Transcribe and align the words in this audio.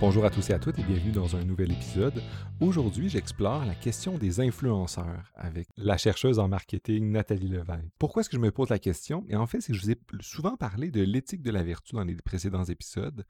Bonjour 0.00 0.24
à 0.24 0.30
tous 0.30 0.50
et 0.50 0.52
à 0.52 0.60
toutes 0.60 0.78
et 0.78 0.84
bienvenue 0.84 1.10
dans 1.10 1.34
un 1.34 1.44
nouvel 1.44 1.72
épisode. 1.72 2.22
Aujourd'hui, 2.60 3.08
j'explore 3.08 3.64
la 3.64 3.74
question 3.74 4.16
des 4.16 4.38
influenceurs 4.38 5.32
avec 5.34 5.66
la 5.76 5.96
chercheuse 5.96 6.38
en 6.38 6.46
marketing 6.46 7.10
Nathalie 7.10 7.48
Levaille. 7.48 7.90
Pourquoi 7.98 8.20
est-ce 8.20 8.30
que 8.30 8.36
je 8.36 8.40
me 8.40 8.52
pose 8.52 8.68
la 8.68 8.78
question? 8.78 9.24
Et 9.28 9.34
en 9.34 9.48
fait, 9.48 9.60
c'est 9.60 9.72
que 9.72 9.78
je 9.78 9.82
vous 9.82 9.90
ai 9.90 9.98
souvent 10.20 10.56
parlé 10.56 10.92
de 10.92 11.02
l'éthique 11.02 11.42
de 11.42 11.50
la 11.50 11.64
vertu 11.64 11.96
dans 11.96 12.04
les 12.04 12.14
précédents 12.14 12.62
épisodes. 12.62 13.24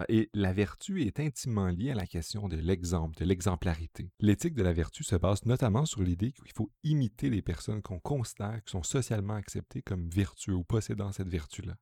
Euh, 0.00 0.04
et 0.08 0.30
la 0.32 0.54
vertu 0.54 1.02
est 1.02 1.20
intimement 1.20 1.68
liée 1.68 1.90
à 1.90 1.94
la 1.94 2.06
question 2.06 2.48
de 2.48 2.56
l'exemple, 2.56 3.18
de 3.18 3.26
l'exemplarité. 3.26 4.10
L'éthique 4.18 4.54
de 4.54 4.62
la 4.62 4.72
vertu 4.72 5.04
se 5.04 5.16
base 5.16 5.44
notamment 5.44 5.84
sur 5.84 6.00
l'idée 6.00 6.32
qu'il 6.32 6.52
faut 6.56 6.70
imiter 6.84 7.28
les 7.28 7.42
personnes 7.42 7.82
qu'on 7.82 8.00
considère 8.00 8.64
qui 8.64 8.70
sont 8.70 8.82
socialement 8.82 9.34
acceptées 9.34 9.82
comme 9.82 10.08
vertueux 10.08 10.54
ou 10.54 10.64
possédant 10.64 11.12
cette 11.12 11.28
vertu-là. 11.28 11.74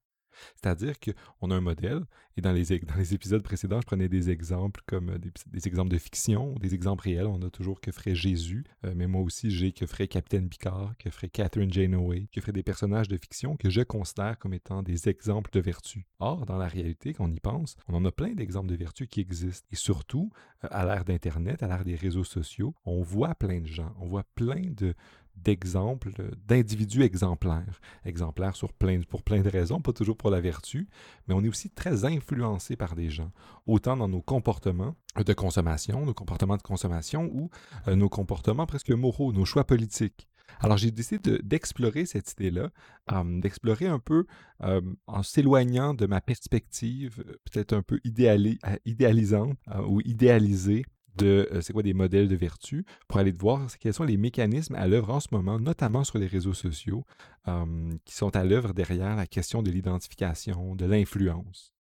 C'est-à-dire 0.55 0.95
qu'on 1.01 1.51
a 1.51 1.55
un 1.55 1.61
modèle, 1.61 2.03
et 2.37 2.41
dans 2.41 2.53
les, 2.53 2.65
dans 2.81 2.97
les 2.97 3.15
épisodes 3.15 3.43
précédents, 3.43 3.81
je 3.81 3.87
prenais 3.87 4.09
des 4.09 4.31
exemples 4.31 4.81
comme 4.87 5.11
euh, 5.11 5.19
des, 5.19 5.69
exemples 5.69 5.91
de 5.91 5.99
fiction, 5.99 6.55
des 6.55 6.75
exemples 6.75 7.05
réels. 7.05 7.27
On 7.27 7.43
a 7.43 7.51
toujours 7.51 7.81
que 7.81 7.93
ferait 7.93 8.15
Jésus, 8.15 8.65
euh, 8.85 8.93
mais 8.97 9.07
moi 9.07 9.23
aussi 9.23 9.51
j'ai 9.51 9.73
que 9.73 9.87
ferait 9.87 10.09
Capitaine 10.09 10.49
Picard, 10.49 10.95
que 10.99 11.11
ferait 11.11 11.29
Catherine 11.29 11.73
Janeway, 11.73 12.29
que 12.33 12.41
ferait 12.41 12.53
des 12.53 12.63
personnages 12.63 13.09
de 13.09 13.17
fiction 13.17 13.57
que 13.57 13.71
je 13.71 13.83
considère 13.83 14.39
comme 14.39 14.55
étant 14.55 14.83
des 14.83 15.09
exemples 15.09 15.51
de 15.53 15.61
vertu. 15.61 16.07
Or, 16.19 16.47
dans 16.47 16.57
la 16.57 16.69
réalité, 16.69 17.13
quand 17.13 17.25
on 17.25 17.33
y 17.33 17.41
pense, 17.41 17.77
on 17.89 17.95
en 17.95 18.05
a 18.05 18.13
plein 18.13 18.33
d'exemples 18.33 18.69
de 18.69 18.77
vertu 18.77 19.07
qui 19.07 19.21
existent. 19.21 19.67
Et 19.71 19.77
surtout, 19.77 20.31
euh, 20.65 20.69
à 20.71 20.85
l'ère 20.85 21.05
d'Internet, 21.05 21.63
à 21.63 21.69
l'ère 21.69 21.85
des 21.85 21.97
réseaux 21.97 22.25
sociaux, 22.25 22.75
on 22.85 23.03
voit 23.03 23.35
plein 23.35 23.61
de 23.61 23.67
gens, 23.67 23.95
on 24.01 24.07
voit 24.07 24.25
plein 24.35 24.63
de, 24.77 24.95
d'exemples, 25.37 26.13
d'individus 26.47 27.03
exemplaires. 27.03 27.81
Exemplaires 28.05 28.57
sur 28.57 28.73
plein, 28.73 29.01
pour 29.03 29.23
plein 29.23 29.41
de 29.41 29.49
raisons, 29.49 29.81
pas 29.81 29.93
toujours 29.93 30.17
pour 30.17 30.31
la 30.31 30.41
vertu, 30.41 30.89
mais 31.27 31.35
on 31.35 31.43
est 31.43 31.49
aussi 31.49 31.71
très 31.71 32.05
influencé 32.05 32.77
par 32.77 32.95
des 32.95 33.11
gens, 33.11 33.31
autant 33.67 33.97
dans 33.97 34.09
nos 34.09 34.23
comportements 34.23 34.95
de 35.17 35.33
consommation, 35.33 36.05
nos 36.07 36.15
comportements 36.15 36.57
de 36.57 36.63
consommation 36.63 37.31
ou 37.33 37.51
euh, 37.89 37.97
nos 37.97 38.09
comportements 38.09 38.67
presque 38.67 38.91
moraux, 38.91 39.33
nos 39.33 39.45
choix 39.45 39.65
politiques. 39.65 40.29
Alors 40.61 40.77
j'ai 40.77 40.91
décidé 40.91 41.39
d'explorer 41.43 42.05
cette 42.07 42.33
idée-là, 42.33 42.71
euh, 43.11 43.41
d'explorer 43.41 43.87
un 43.87 43.99
peu 43.99 44.27
euh, 44.63 44.81
en 45.07 45.23
s'éloignant 45.23 45.95
de 45.95 46.07
ma 46.07 46.21
perspective 46.21 47.25
peut-être 47.51 47.73
un 47.73 47.83
peu 47.83 48.01
idéalisante 48.05 49.57
ou 49.87 50.01
idéalisée 50.03 50.85
de 51.17 51.49
euh, 51.53 51.61
c'est 51.61 51.73
quoi 51.73 51.83
des 51.83 51.95
modèles 51.95 52.29
de 52.29 52.37
vertu 52.37 52.85
pour 53.09 53.19
aller 53.19 53.33
voir 53.33 53.67
quels 53.79 53.95
sont 53.95 54.05
les 54.05 54.17
mécanismes 54.17 54.75
à 54.75 54.87
l'œuvre 54.87 55.11
en 55.11 55.21
ce 55.21 55.29
moment, 55.33 55.59
notamment 55.59 56.05
sur 56.05 56.19
les 56.19 56.27
réseaux 56.27 56.55
sociaux, 56.55 57.05
qui 58.05 58.15
sont 58.15 58.37
à 58.37 58.45
l'œuvre 58.45 58.73
derrière 58.73 59.17
la 59.17 59.27
question 59.27 59.65
de 59.65 59.71
l'identification, 59.73 60.77
de 60.77 60.85
l'influence. 60.85 61.72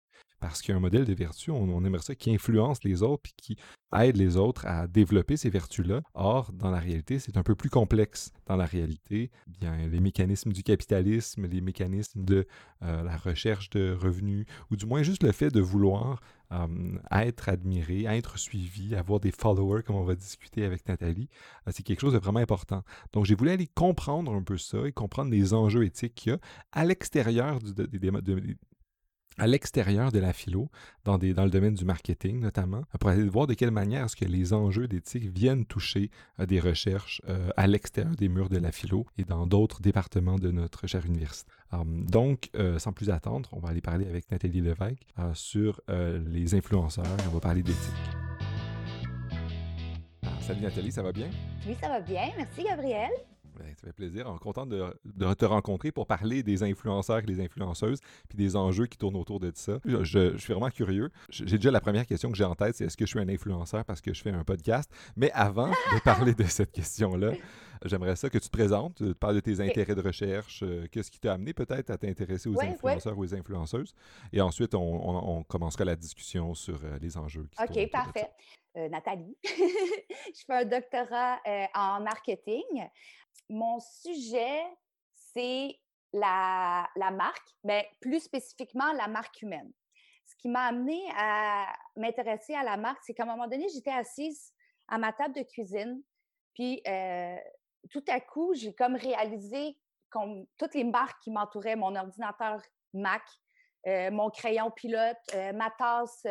Parce 0.43 0.61
qu'il 0.61 0.73
y 0.73 0.75
a 0.75 0.77
un 0.77 0.81
modèle 0.81 1.05
de 1.05 1.15
vertu, 1.15 1.53
on, 1.53 1.85
aimerait 1.85 2.03
ça 2.03 2.17
qui 2.17 2.35
influence 2.35 2.83
les 2.83 3.05
autres 3.05 3.23
puis 3.23 3.33
qui 3.37 3.57
aide 3.97 4.17
les 4.17 4.37
autres 4.37 4.67
à 4.67 4.89
développer 4.89 5.37
ces 5.37 5.51
vertus-là. 5.51 6.03
Or, 6.15 6.51
dans 6.53 6.73
la 6.73 6.81
réalité, 6.81 7.21
c'est 7.21 7.37
un 7.37 7.45
peu 7.45 7.55
plus 7.55 7.71
complexe. 7.71 8.33
Dans 8.47 8.57
la 8.57 8.65
réalité, 8.65 9.31
bien, 9.47 9.77
les 9.87 10.01
mécanismes 10.01 10.53
du 10.53 10.65
capitalisme, 10.65 11.47
les 11.47 11.61
mécanismes 11.61 12.25
de 12.25 12.49
euh, 12.83 13.05
la 13.05 13.17
recherche 13.17 13.71
de 13.71 13.97
revenus, 13.97 14.45
ou 14.73 14.77
du 14.77 14.84
moins 14.84 15.05
juste 15.05 15.23
le 15.23 15.31
fait 15.31 15.51
de 15.51 15.61
vouloir 15.61 16.21
euh, 16.51 16.99
être 17.12 17.49
admiré, 17.49 18.06
être 18.06 18.37
suivi, 18.37 18.97
avoir 18.97 19.21
des 19.21 19.31
followers, 19.31 19.84
comme 19.84 19.95
on 19.95 20.03
va 20.03 20.17
discuter 20.17 20.65
avec 20.65 20.89
Nathalie, 20.89 21.29
euh, 21.69 21.71
c'est 21.73 21.84
quelque 21.84 22.01
chose 22.01 22.15
de 22.15 22.19
vraiment 22.19 22.41
important. 22.41 22.83
Donc, 23.12 23.27
j'ai 23.27 23.37
voulu 23.37 23.51
aller 23.51 23.69
comprendre 23.69 24.34
un 24.34 24.43
peu 24.43 24.59
ça 24.59 24.89
et 24.89 24.93
comprendre 24.93 25.31
les 25.31 25.55
enjeux 25.55 25.84
éthiques 25.84 26.17
qu'il 26.17 26.33
y 26.33 26.34
a 26.34 26.39
à 26.73 26.84
l'extérieur 26.84 27.61
des, 27.61 27.87
des, 27.87 28.56
à 29.38 29.47
l'extérieur 29.47 30.12
de 30.12 30.19
la 30.19 30.33
philo, 30.33 30.69
dans, 31.05 31.16
le 31.19 31.50
domaine 31.50 31.75
du 31.75 31.84
marketing 31.84 32.41
notamment, 32.41 32.83
pour 33.00 33.11
aller 33.11 33.22
voir 33.25 33.47
de 33.47 33.55
quelle 33.55 33.70
manière 33.70 34.05
est-ce 34.05 34.16
que 34.16 34.25
les 34.25 34.52
enjeux 34.52 34.88
d'éthique 34.88 35.25
viennent 35.25 35.64
toucher 35.64 36.11
euh, 36.41 36.47
des 36.47 36.61
recherches 36.61 37.22
euh, 37.28 37.50
à 37.56 37.66
l'extérieur 37.66 38.14
des 38.16 38.28
murs 38.28 38.48
de 38.48 38.58
la 38.58 38.72
philo 38.72 39.06
et 39.19 39.25
dans 39.25 39.47
d'autres 39.47 39.81
départements 39.81 40.38
de 40.38 40.50
notre 40.50 40.87
chère 40.87 41.06
université. 41.06 41.50
Donc, 41.87 42.50
euh, 42.54 42.78
sans 42.78 42.92
plus 42.92 43.09
attendre, 43.09 43.48
on 43.53 43.60
va 43.60 43.71
aller 43.71 43.81
parler 43.81 44.06
avec 44.06 44.31
Nathalie 44.31 44.60
Levesque 44.60 45.06
sur 45.32 45.81
les 45.88 46.54
influenceurs 46.54 47.06
on 47.26 47.31
va 47.31 47.41
parler 47.41 47.62
d'éthique. 47.62 47.92
Ah, 50.25 50.28
salut 50.41 50.60
Nathalie, 50.60 50.92
ça 50.92 51.03
va 51.03 51.12
bien? 51.12 51.31
Oui, 51.66 51.75
ça 51.81 51.88
va 51.88 52.00
bien. 52.00 52.31
Merci 52.37 52.65
Gabriel. 52.65 53.10
Ben, 53.59 53.75
ça 53.77 53.87
fait 53.87 53.93
plaisir. 53.93 54.27
On 54.29 54.37
est 54.37 54.39
content 54.39 54.67
de, 54.67 54.95
te 55.35 55.45
rencontrer 55.45 55.93
pour 55.93 56.07
parler 56.07 56.43
des 56.43 56.63
influenceurs 56.63 57.19
et 57.19 57.27
des 57.27 57.41
influenceuses, 57.41 58.01
puis 58.29 58.37
des 58.37 58.57
enjeux 58.57 58.87
qui 58.87 58.99
tournent 58.99 59.17
autour 59.17 59.41
de 59.41 59.53
ça. 59.55 59.79
Je, 59.85 60.37
suis 60.39 60.53
vraiment 60.53 60.71
curieux. 60.71 61.11
J'ai 61.29 61.59
déjà 61.59 61.71
la 61.71 61.81
première 61.81 62.07
question 62.07 62.31
que 62.31 62.37
j'ai 62.37 62.45
en 62.45 62.55
tête, 62.55 62.77
c'est 62.77 62.85
est-ce 62.85 62.97
que 62.97 63.05
je 63.05 63.11
suis 63.11 63.21
un 63.21 63.29
influenceur 63.29 63.85
parce 63.85 64.01
que 64.01 64.15
je 64.15 64.23
fais 64.23 64.31
un 64.31 64.45
podcast? 64.45 64.91
Mais 65.17 65.31
avant 65.33 65.69
de 65.69 66.01
parler 66.05 66.35
de 66.35 66.45
cette 66.45 66.73
question-là, 66.73 67.33
j'aimerais 67.85 68.17
ça 68.17 68.31
que 68.31 68.39
tu 68.39 68.49
te 68.49 68.57
présentes, 68.57 68.97
tu 68.97 69.15
parles 69.15 69.37
de 69.37 69.41
tes 69.41 69.61
intérêts 69.61 69.95
de 69.95 70.03
recherche, 70.03 70.63
euh, 70.63 70.87
qu'est-ce 70.91 71.11
qui 71.11 71.19
t'a 71.19 71.34
amené 71.34 71.53
peut-être 71.53 71.91
à 71.91 71.99
t'intéresser 71.99 72.49
aux 72.49 72.61
influenceurs 72.61 73.17
ou 73.17 73.23
aux 73.23 73.34
influenceuses? 73.34 73.95
Et 74.33 74.41
ensuite, 74.41 74.75
on, 74.75 75.45
commencera 75.49 75.84
la 75.84 75.97
discussion 75.97 76.55
sur 76.55 76.81
euh, 76.84 76.99
les 77.01 77.17
enjeux. 77.17 77.49
Qui 77.57 77.84
OK, 77.84 77.91
parfait. 77.91 78.31
Euh, 78.77 78.89
Nathalie. 78.89 79.37
je 79.45 80.45
fais 80.47 80.55
un 80.55 80.65
doctorat 80.65 81.39
en 81.75 82.01
marketing 82.01 82.63
mon 83.53 83.79
sujet, 83.81 84.65
c'est 85.15 85.79
la, 86.13 86.89
marque, 87.13 87.49
mais 87.65 87.89
plus 88.01 88.21
spécifiquement 88.21 88.93
la 88.93 89.09
marque 89.09 89.41
humaine. 89.43 89.71
Ce 90.25 90.35
qui 90.37 90.49
m'a 90.49 90.67
amené 90.67 91.01
à 91.17 91.73
m'intéresser 91.97 92.55
à 92.55 92.63
la 92.63 92.77
marque, 92.77 93.03
c'est 93.05 93.15
qu'à 93.15 93.25
un 93.25 93.27
moment 93.27 93.47
donné, 93.47 93.69
j'étais 93.69 93.91
assise 93.91 94.53
à 94.89 94.99
ma 94.99 95.13
table 95.13 95.35
de 95.35 95.43
cuisine, 95.43 96.03
puis 96.55 96.83
euh, 96.87 97.37
tout 97.91 98.05
à 98.09 98.21
coup, 98.21 98.53
j'ai 98.55 98.75
comme 98.75 98.97
réalisé 98.97 99.79
toutes 100.59 100.75
les 100.75 100.84
marques 100.84 101.23
qui 101.23 101.31
m'entouraient, 101.31 101.77
mon 101.77 101.95
ordinateur 101.97 102.61
Mac, 102.93 103.23
euh, 103.87 104.11
mon 104.11 104.31
crayon 104.31 104.71
pilote, 104.71 105.17
euh, 105.34 105.53
ma 105.55 105.71
tasse 105.71 106.27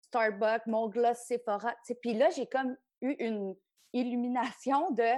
Starbucks, 0.00 0.66
mon 0.66 0.88
gloss 0.88 1.18
Sephora. 1.18 1.74
Puis 2.00 2.14
là, 2.14 2.30
j'ai 2.30 2.46
comme 2.46 2.76
eu 3.02 3.14
une 3.18 3.54
illumination 3.92 4.90
de 4.92 5.12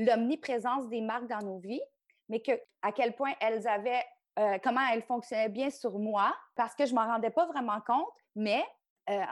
l'omniprésence 0.00 0.88
des 0.88 1.00
marques 1.00 1.28
dans 1.28 1.42
nos 1.42 1.58
vies, 1.58 1.82
mais 2.28 2.40
que, 2.40 2.52
à 2.82 2.92
quel 2.92 3.14
point 3.14 3.32
elles 3.40 3.66
avaient, 3.68 4.04
euh, 4.38 4.58
comment 4.62 4.86
elles 4.92 5.02
fonctionnaient 5.02 5.48
bien 5.48 5.70
sur 5.70 5.98
moi, 5.98 6.34
parce 6.56 6.74
que 6.74 6.86
je 6.86 6.92
ne 6.92 6.98
m'en 6.98 7.06
rendais 7.06 7.30
pas 7.30 7.46
vraiment 7.46 7.80
compte, 7.86 8.08
mais 8.34 8.64
euh, 9.10 9.22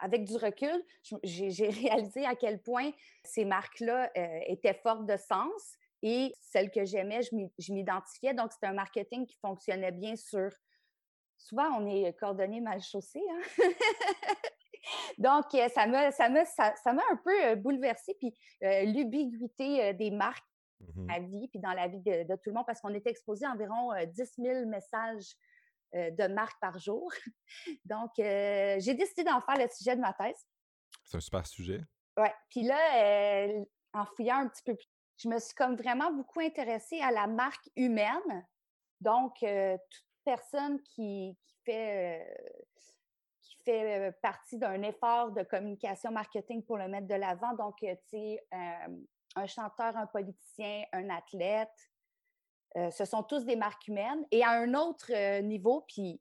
avec 0.00 0.24
du 0.24 0.36
recul, 0.36 0.84
j'ai 1.22 1.68
réalisé 1.68 2.26
à 2.26 2.34
quel 2.34 2.60
point 2.60 2.90
ces 3.22 3.44
marques-là 3.44 4.10
euh, 4.16 4.40
étaient 4.46 4.74
fortes 4.74 5.06
de 5.06 5.16
sens 5.16 5.76
et 6.02 6.34
celles 6.40 6.70
que 6.70 6.84
j'aimais, 6.84 7.20
je 7.22 7.72
m'identifiais. 7.72 8.34
Donc, 8.34 8.52
c'était 8.52 8.66
un 8.66 8.74
marketing 8.74 9.26
qui 9.26 9.36
fonctionnait 9.38 9.92
bien 9.92 10.16
sur... 10.16 10.50
Souvent, 11.38 11.68
on 11.78 11.86
est 11.86 12.12
coordonné 12.18 12.60
mal 12.60 12.82
chaussé. 12.82 13.22
Hein? 13.30 13.40
Donc, 15.18 15.44
ça 15.74 15.86
m'a 15.86 16.10
ça 16.10 16.28
ça, 16.44 16.74
ça 16.82 16.90
un 16.90 17.16
peu 17.16 17.54
bouleversé. 17.56 18.14
Puis 18.18 18.34
l'ubiguïté 18.60 19.94
des 19.94 20.10
marques 20.10 20.44
dans 20.80 21.02
mmh 21.02 21.06
la 21.08 21.20
vie, 21.20 21.48
puis 21.48 21.60
dans 21.60 21.72
la 21.72 21.88
vie 21.88 22.00
de, 22.00 22.34
tout 22.36 22.50
le 22.50 22.52
monde, 22.52 22.66
parce 22.66 22.80
qu'on 22.80 22.94
est 22.94 23.06
exposé 23.06 23.46
à 23.46 23.50
environ 23.50 23.92
10 24.06 24.32
000 24.38 24.66
messages 24.66 25.34
de 25.92 26.26
marques 26.26 26.60
par 26.60 26.78
jour. 26.78 27.12
Donc, 27.84 28.10
j'ai 28.16 28.94
décidé 28.94 29.24
d'en 29.24 29.40
faire 29.40 29.56
le 29.56 29.68
sujet 29.68 29.96
de 29.96 30.00
ma 30.00 30.12
thèse. 30.12 30.46
C'est 31.04 31.16
un 31.16 31.20
super 31.20 31.46
sujet. 31.46 31.80
Oui. 32.16 32.28
Puis 32.50 32.62
là, 32.62 33.48
en 33.92 34.04
fouillant 34.04 34.38
un 34.38 34.48
petit 34.48 34.62
peu 34.64 34.74
plus, 34.74 34.88
je 35.16 35.28
me 35.28 35.38
suis 35.38 35.54
comme 35.54 35.76
vraiment 35.76 36.12
beaucoup 36.12 36.40
intéressée 36.40 37.00
à 37.00 37.12
la 37.12 37.26
marque 37.26 37.68
humaine. 37.76 38.46
Donc, 39.00 39.34
toute 39.38 40.06
personne 40.24 40.80
qui, 40.82 41.36
qui 41.46 41.56
fait 41.64 42.26
fait 43.64 44.12
partie 44.22 44.58
d'un 44.58 44.82
effort 44.82 45.32
de 45.32 45.42
communication 45.42 46.10
marketing 46.10 46.64
pour 46.64 46.76
le 46.76 46.88
mettre 46.88 47.06
de 47.06 47.14
l'avant. 47.14 47.54
Donc, 47.54 47.76
tu 47.80 47.88
sais, 48.08 48.46
un 49.36 49.46
chanteur, 49.46 49.96
un 49.96 50.06
politicien, 50.06 50.84
un 50.92 51.10
athlète, 51.10 51.90
ce 52.74 53.04
sont 53.04 53.22
tous 53.22 53.44
des 53.44 53.56
marques 53.56 53.86
humaines. 53.88 54.24
Et 54.30 54.42
à 54.42 54.50
un 54.50 54.74
autre 54.74 55.40
niveau, 55.40 55.84
puis 55.88 56.20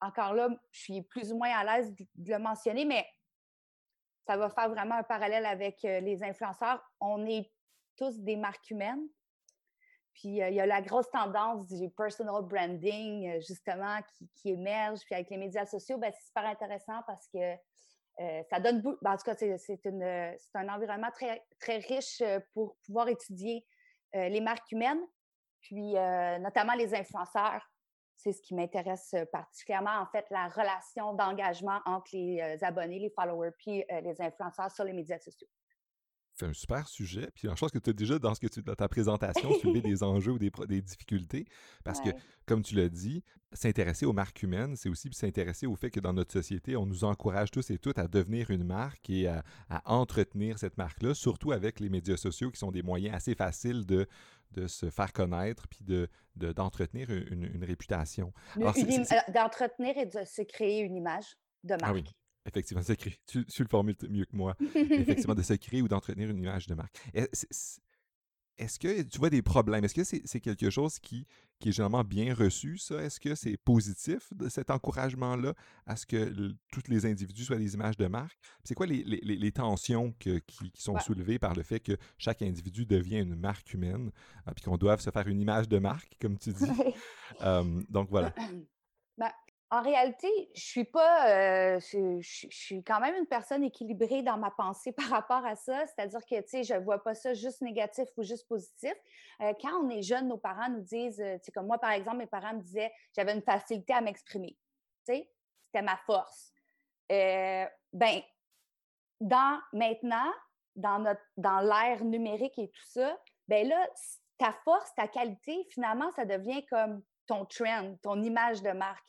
encore 0.00 0.34
là, 0.34 0.48
je 0.72 0.80
suis 0.80 1.02
plus 1.02 1.32
ou 1.32 1.38
moins 1.38 1.50
à 1.50 1.64
l'aise 1.64 1.94
de, 1.94 2.32
le 2.32 2.38
mentionner, 2.38 2.84
mais 2.84 3.06
ça 4.26 4.36
va 4.36 4.50
faire 4.50 4.68
vraiment 4.68 4.96
un 4.96 5.02
parallèle 5.02 5.46
avec 5.46 5.82
les 5.82 6.22
influenceurs. 6.22 6.82
On 7.00 7.24
est 7.26 7.50
tous 7.96 8.18
des 8.20 8.36
marques 8.36 8.70
humaines. 8.70 9.06
Puis 10.16 10.28
il 10.28 10.54
y 10.54 10.60
a 10.60 10.66
la 10.66 10.80
grosse 10.80 11.10
tendance 11.10 11.66
du 11.66 11.90
personal 11.90 12.42
branding, 12.42 13.38
justement, 13.40 13.98
qui, 14.34 14.50
émerge. 14.50 15.00
Puis 15.04 15.14
avec 15.14 15.28
les 15.28 15.36
médias 15.36 15.66
sociaux, 15.66 15.98
ben, 15.98 16.10
c'est 16.12 16.26
super 16.26 16.46
intéressant 16.46 17.02
parce 17.06 17.28
que 17.28 17.54
ça 18.48 18.58
donne 18.60 18.80
beaucoup. 18.80 18.98
Ben, 19.02 19.12
en 19.12 19.16
tout 19.18 19.24
cas, 19.24 19.34
c'est 19.34 19.86
un 20.54 20.68
environnement 20.70 21.10
très, 21.12 21.44
très 21.60 21.78
riche 21.78 22.22
pour 22.54 22.76
pouvoir 22.86 23.08
étudier 23.08 23.66
les 24.14 24.40
marques 24.40 24.72
humaines, 24.72 25.02
puis 25.60 25.92
notamment 26.40 26.72
les 26.74 26.94
influenceurs. 26.94 27.70
c'est 28.16 28.32
ce 28.32 28.40
qui 28.40 28.54
m'intéresse 28.54 29.14
particulièrement, 29.30 29.98
en 30.00 30.06
fait, 30.06 30.24
la 30.30 30.48
relation 30.48 31.12
d'engagement 31.12 31.80
entre 31.84 32.08
les 32.14 32.64
abonnés, 32.64 33.00
les 33.00 33.10
followers, 33.10 33.52
puis 33.58 33.84
les 34.02 34.18
influenceurs 34.22 34.70
sur 34.70 34.84
les 34.84 34.94
médias 34.94 35.18
sociaux 35.18 35.48
c'est 36.36 36.46
un 36.46 36.52
super 36.52 36.88
sujet. 36.88 37.28
Puis 37.34 37.48
je 37.48 37.60
pense 37.60 37.70
que 37.70 37.78
tu 37.78 37.90
as 37.90 37.92
déjà, 37.92 38.18
dans, 38.18 38.34
ce 38.34 38.40
que 38.40 38.46
tu, 38.46 38.62
dans 38.62 38.74
ta 38.74 38.88
présentation, 38.88 39.52
soulevé 39.58 39.80
des 39.82 40.02
enjeux 40.02 40.32
ou 40.32 40.38
des, 40.38 40.50
des 40.68 40.82
difficultés. 40.82 41.46
Parce 41.84 42.00
que, 42.00 42.10
comme 42.46 42.62
tu 42.62 42.74
l'as 42.74 42.88
dit, 42.88 43.24
s'intéresser 43.52 44.06
aux 44.06 44.12
marques 44.12 44.42
humaines, 44.42 44.76
c'est 44.76 44.88
aussi 44.88 45.08
s'intéresser 45.12 45.66
au 45.66 45.76
fait 45.76 45.90
que 45.90 46.00
dans 46.00 46.12
notre 46.12 46.32
société, 46.32 46.76
on 46.76 46.86
nous 46.86 47.04
encourage 47.04 47.50
tous 47.50 47.70
et 47.70 47.78
toutes 47.78 47.98
à 47.98 48.06
devenir 48.06 48.50
une 48.50 48.64
marque 48.64 49.08
et 49.08 49.28
à, 49.28 49.42
entretenir 49.84 50.58
cette 50.58 50.76
marque-là, 50.76 51.14
surtout 51.14 51.52
avec 51.52 51.80
les 51.80 51.88
médias 51.88 52.16
sociaux 52.16 52.50
qui 52.50 52.58
sont 52.58 52.70
des 52.70 52.82
moyens 52.82 53.14
assez 53.14 53.34
faciles 53.34 53.86
de, 53.86 54.06
de 54.52 54.66
se 54.66 54.90
faire 54.90 55.12
connaître 55.12 55.68
puis 55.68 55.80
de, 55.82 56.08
d'entretenir 56.34 57.10
une, 57.10 57.64
réputation. 57.64 58.32
D'entretenir 58.56 59.96
et 59.96 60.06
de 60.06 60.24
se 60.24 60.42
créer 60.42 60.80
une 60.80 60.96
image 60.96 61.36
de 61.64 61.74
marque. 61.74 61.84
Ah 61.84 61.92
oui. 61.92 62.04
Effectivement, 62.46 62.82
créer. 62.82 63.18
Tu, 63.26 63.44
le 63.58 63.68
formules 63.68 63.96
mieux 64.08 64.24
que 64.24 64.36
moi. 64.36 64.56
Effectivement, 64.74 65.34
de 65.34 65.42
se 65.42 65.54
créer 65.54 65.82
ou 65.82 65.88
d'entretenir 65.88 66.30
une 66.30 66.38
image 66.38 66.66
de 66.66 66.74
marque. 66.74 66.96
Est-ce 68.58 68.78
que 68.78 69.02
tu 69.02 69.18
vois 69.18 69.28
des 69.28 69.42
problèmes? 69.42 69.84
Est-ce 69.84 69.94
que 69.94 70.04
c'est 70.04 70.40
quelque 70.40 70.70
chose 70.70 70.98
qui, 70.98 71.26
qui 71.58 71.68
est 71.68 71.72
généralement 71.72 72.04
bien 72.04 72.34
reçu, 72.34 72.78
ça? 72.78 73.02
Est-ce 73.02 73.20
que 73.20 73.34
c'est 73.34 73.58
positif, 73.58 74.32
de 74.34 74.48
cet 74.48 74.70
encouragement-là, 74.70 75.52
à 75.84 75.96
ce 75.96 76.06
que 76.06 76.54
tous 76.72 76.82
les 76.88 77.04
individus 77.04 77.44
soient 77.44 77.58
des 77.58 77.74
images 77.74 77.98
de 77.98 78.06
marque? 78.06 78.38
C'est 78.64 78.74
quoi 78.74 78.86
les, 78.86 79.02
les, 79.04 79.20
les 79.20 79.52
tensions 79.52 80.14
qui, 80.18 80.40
qui, 80.46 80.72
sont 80.74 80.98
soulevées 81.00 81.38
par 81.38 81.54
le 81.54 81.62
fait 81.62 81.80
que 81.80 81.98
chaque 82.16 82.40
individu 82.40 82.86
devient 82.86 83.18
une 83.18 83.36
marque 83.36 83.74
humaine, 83.74 84.10
et 84.48 84.52
puis 84.52 84.64
qu'on 84.64 84.78
doive 84.78 85.00
se 85.00 85.10
faire 85.10 85.28
une 85.28 85.40
image 85.40 85.68
de 85.68 85.78
marque, 85.78 86.16
comme 86.20 86.38
tu 86.38 86.52
dis? 86.52 86.70
donc 87.90 88.08
voilà. 88.08 88.34
Ben, 89.18 89.30
en 89.70 89.82
réalité, 89.82 90.28
je 90.54 90.60
suis 90.62 90.84
pas, 90.84 91.28
euh, 91.28 91.80
je, 91.80 92.46
suis 92.50 92.84
quand 92.84 93.00
même 93.00 93.16
une 93.16 93.26
personne 93.26 93.64
équilibrée 93.64 94.22
dans 94.22 94.36
ma 94.36 94.50
pensée 94.52 94.92
par 94.92 95.08
rapport 95.08 95.44
à 95.44 95.56
ça. 95.56 95.86
C'est-à-dire 95.86 96.20
que, 96.20 96.40
tu 96.42 96.48
sais, 96.48 96.62
je 96.62 96.74
vois 96.74 97.02
pas 97.02 97.14
ça 97.14 97.34
juste 97.34 97.62
négatif 97.62 98.08
ou 98.16 98.22
juste 98.22 98.46
positif. 98.48 98.94
Euh, 99.40 99.52
quand 99.60 99.72
on 99.82 99.90
est 99.90 100.02
jeune, 100.02 100.28
nos 100.28 100.38
parents 100.38 100.68
nous 100.70 100.82
disent, 100.82 101.20
euh, 101.20 101.36
tu 101.38 101.46
sais, 101.46 101.52
comme 101.52 101.66
moi, 101.66 101.78
par 101.78 101.90
exemple, 101.90 102.18
mes 102.18 102.26
parents 102.26 102.54
me 102.54 102.60
disaient, 102.60 102.92
j'avais 103.14 103.34
une 103.34 103.42
facilité 103.42 103.92
à 103.92 104.00
m'exprimer. 104.00 104.56
Tu 105.06 105.14
sais, 105.14 105.30
c'était 105.66 105.82
ma 105.82 105.96
force. 106.06 106.52
ben, 107.08 108.20
dans 109.20 109.60
maintenant, 109.72 110.32
dans 110.76 110.98
notre, 110.98 111.22
dans 111.36 111.60
l'ère 111.60 112.04
numérique 112.04 112.58
et 112.58 112.68
tout 112.68 112.86
ça, 112.86 113.18
ben 113.48 113.66
là, 113.66 113.88
ta 114.38 114.52
force, 114.64 114.94
ta 114.94 115.08
qualité, 115.08 115.66
finalement, 115.70 116.10
ça 116.12 116.24
devient 116.24 116.64
comme 116.66 117.02
ton 117.26 117.44
trend, 117.46 117.96
ton 118.02 118.22
image 118.22 118.62
de 118.62 118.70
marque. 118.70 119.08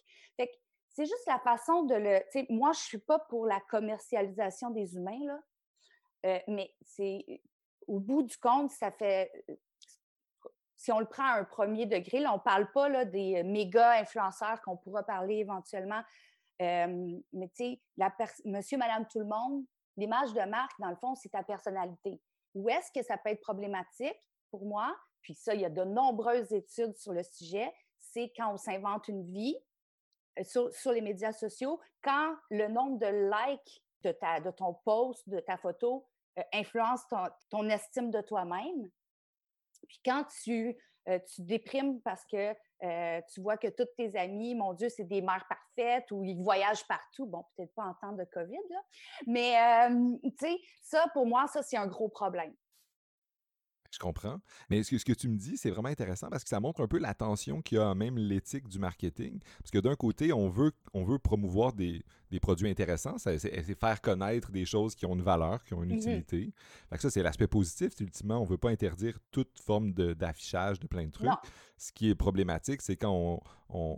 C'est 0.98 1.06
juste 1.06 1.28
la 1.28 1.38
façon 1.38 1.84
de 1.84 1.94
le. 1.94 2.22
Moi, 2.50 2.72
je 2.74 2.80
suis 2.80 2.98
pas 2.98 3.20
pour 3.20 3.46
la 3.46 3.60
commercialisation 3.70 4.72
des 4.72 4.96
humains, 4.96 5.20
là. 5.28 5.40
Euh, 6.26 6.40
mais 6.48 6.74
c'est 6.82 7.24
au 7.86 8.00
bout 8.00 8.24
du 8.24 8.36
compte, 8.38 8.72
ça 8.72 8.90
fait. 8.90 9.32
Si 10.76 10.92
on 10.92 11.00
le 11.00 11.06
prend 11.06 11.26
à 11.26 11.40
un 11.40 11.44
premier 11.44 11.86
degré, 11.86 12.18
là, 12.20 12.34
on 12.34 12.38
ne 12.38 12.42
parle 12.42 12.72
pas 12.72 12.90
là, 12.90 13.06
des 13.06 13.44
méga 13.44 13.92
influenceurs 14.00 14.60
qu'on 14.64 14.76
pourra 14.76 15.04
parler 15.04 15.36
éventuellement. 15.36 16.02
Euh, 16.64 17.20
mais 17.32 17.50
tu 17.50 17.78
sais, 17.78 17.82
monsieur, 18.46 18.80
madame, 18.80 19.08
tout 19.08 19.20
le 19.20 19.26
monde, 19.26 19.66
l'image 19.98 20.34
de 20.34 20.42
marque, 20.50 20.80
dans 20.80 20.90
le 20.90 20.96
fond, 20.96 21.14
c'est 21.14 21.30
ta 21.30 21.44
personnalité. 21.44 22.20
Où 22.56 22.70
est-ce 22.70 22.92
que 22.92 23.06
ça 23.06 23.20
peut 23.20 23.30
être 23.30 23.42
problématique 23.42 24.18
pour 24.50 24.66
moi? 24.66 24.98
Puis 25.22 25.36
ça, 25.36 25.54
il 25.54 25.62
y 25.62 25.66
a 25.66 25.70
de 25.70 25.84
nombreuses 25.84 26.52
études 26.54 26.98
sur 26.98 27.14
le 27.14 27.22
sujet. 27.22 27.72
C'est 28.00 28.34
quand 28.36 28.52
on 28.52 28.58
s'invente 28.58 29.08
une 29.10 29.24
vie, 29.32 29.56
euh, 30.40 30.70
sur, 30.72 30.92
les 30.92 31.02
médias 31.02 31.34
sociaux, 31.34 31.80
quand 32.04 32.36
le 32.50 32.68
nombre 32.68 33.00
de 33.00 33.08
likes 33.08 33.84
de, 34.04 34.12
ta, 34.12 34.40
de 34.40 34.52
ton 34.52 34.74
post, 34.86 35.28
de 35.30 35.40
ta 35.40 35.58
photo, 35.58 36.08
euh, 36.38 36.44
influence 36.54 37.02
ton, 37.50 37.70
estime 37.70 38.12
de 38.12 38.22
toi-même. 38.22 38.90
Puis 39.88 40.00
quand 40.04 40.26
tu, 40.44 40.78
euh, 41.08 41.20
tu 41.34 41.42
déprimes 41.42 42.02
parce 42.02 42.26
que 42.26 42.54
tu 43.34 43.42
vois 43.42 43.58
que 43.58 43.68
toutes 43.68 43.96
tes 43.96 44.16
amis, 44.18 44.54
mon 44.54 44.74
Dieu, 44.74 44.90
c'est 44.90 45.04
des 45.04 45.22
mères 45.22 45.48
parfaites 45.50 46.12
ou 46.12 46.24
ils 46.24 46.38
voyagent 46.38 46.86
partout. 46.88 47.26
Bon, 47.26 47.44
peut-être 47.56 47.74
pas 47.74 47.86
en 47.86 47.94
temps 47.96 48.14
de 48.14 48.24
COVID, 48.26 48.60
là. 48.70 48.84
Mais, 49.26 49.90
tu 50.24 50.32
sais, 50.40 50.58
ça, 50.84 51.08
pour 51.14 51.26
moi, 51.26 51.48
ça, 51.48 51.64
c'est 51.64 51.78
un 51.78 51.88
gros 51.88 52.10
problème. 52.10 52.54
Je 53.92 54.00
comprends. 54.00 54.40
Mais 54.70 54.84
ce 54.84 54.92
que, 54.92 54.98
ce 54.98 55.06
que 55.06 55.14
tu 55.14 55.30
me 55.30 55.38
dis, 55.38 55.58
c'est 55.58 55.70
vraiment 55.70 55.90
intéressant 55.90 56.30
parce 56.30 56.44
que 56.44 56.50
ça 56.50 56.60
montre 56.60 56.82
un 56.82 56.88
peu 56.88 57.00
l'attention 57.00 57.62
qu'il 57.62 57.78
y 57.78 57.82
a 57.82 57.94
même 57.96 58.18
l'éthique 58.18 58.68
du 58.68 58.80
marketing. 58.80 59.40
Parce 59.60 59.72
que 59.72 59.80
d'un 59.80 59.96
côté, 59.96 60.34
on 60.34 60.50
veut, 60.50 60.72
on 60.94 61.04
veut 61.04 61.20
promouvoir 61.20 61.74
des, 61.74 62.04
des 62.32 62.40
produits 62.40 62.70
intéressants, 62.70 63.18
c'est 63.18 63.40
faire 63.76 64.02
connaître 64.02 64.52
des 64.52 64.66
choses 64.66 64.96
qui 64.96 65.06
ont 65.06 65.16
une 65.16 65.22
valeur, 65.22 65.64
qui 65.64 65.74
ont 65.74 65.84
une 65.84 65.92
mmh 65.92 65.98
utilité. 65.98 66.54
Fait 66.90 66.96
que 66.98 67.02
ça, 67.02 67.10
c'est 67.10 67.24
l'aspect 67.24 67.48
positif. 67.48 67.94
Ultimement, 68.00 68.40
on 68.40 68.44
ne 68.44 68.50
veut 68.50 68.58
pas 68.58 68.70
interdire 68.70 69.18
toute 69.32 69.60
forme 69.60 69.94
d'affichage 69.94 70.80
de, 70.80 70.88
plein 70.88 71.06
de 71.06 71.12
trucs. 71.12 71.30
Ce 71.78 71.92
qui 71.92 72.10
est 72.10 72.16
problématique, 72.16 72.82
c'est 72.82 72.98
quand 72.98 73.14
on, 73.14 73.40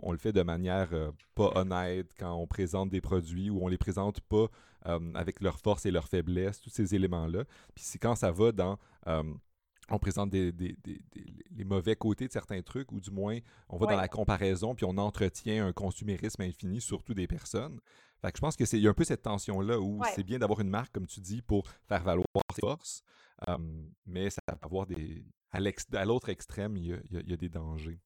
on, 0.02 0.12
le 0.12 0.18
fait 0.18 0.32
de 0.32 0.42
manière 0.42 0.88
euh, 0.92 1.10
pas 1.34 1.50
honnête, 1.54 2.08
quand 2.18 2.34
on 2.34 2.46
présente 2.46 2.90
des 2.90 3.00
produits 3.00 3.50
ou 3.50 3.64
on 3.64 3.68
les 3.68 3.78
présente 3.78 4.20
pas 4.20 4.46
euh, 4.86 5.12
avec 5.14 5.40
leurs 5.40 5.58
forces 5.58 5.86
et 5.86 5.90
leurs 5.90 6.08
faiblesses, 6.08 6.60
tous 6.60 6.70
ces 6.70 6.94
éléments-là. 6.94 7.44
Puis 7.74 7.84
c'est 7.84 7.98
quand 7.98 8.14
ça 8.14 8.30
va 8.30 8.52
dans... 8.52 8.78
Euh, 9.06 9.22
on 9.90 9.98
présente 9.98 10.30
des, 10.30 10.52
les 11.50 11.64
mauvais 11.64 11.96
côtés 11.96 12.26
de 12.26 12.32
certains 12.32 12.62
trucs, 12.62 12.92
ou 12.92 13.00
du 13.00 13.10
moins, 13.10 13.38
on 13.68 13.76
va 13.76 13.86
dans 13.86 14.00
la 14.00 14.08
comparaison, 14.08 14.74
puis 14.74 14.84
on 14.88 14.96
entretient 14.96 15.66
un 15.66 15.72
consumérisme 15.72 16.42
infini, 16.42 16.80
surtout 16.80 17.14
des 17.14 17.26
personnes. 17.26 17.80
Fait 18.20 18.30
que 18.30 18.36
je 18.36 18.40
pense 18.40 18.56
que 18.56 18.64
c'est 18.64 18.78
y 18.78 18.86
a 18.86 18.90
un 18.90 18.94
peu 18.94 19.04
cette 19.04 19.22
tension-là 19.22 19.80
où 19.80 20.02
c'est 20.14 20.22
bien 20.22 20.38
d'avoir 20.38 20.60
une 20.60 20.68
marque, 20.68 20.92
comme 20.92 21.06
tu 21.06 21.20
dis, 21.20 21.42
pour 21.42 21.66
faire 21.88 22.02
valoir 22.02 22.26
ses 22.54 22.60
forces, 22.60 23.02
mais 24.06 24.30
ça 24.30 24.40
peut 24.46 24.54
avoir 24.62 24.86
des. 24.86 25.24
À 25.52 26.04
l'autre 26.04 26.28
extrême, 26.28 26.76
il 26.76 27.02
y, 27.10 27.32
a, 27.32 27.36
des 27.36 27.48
dangers. 27.48 27.98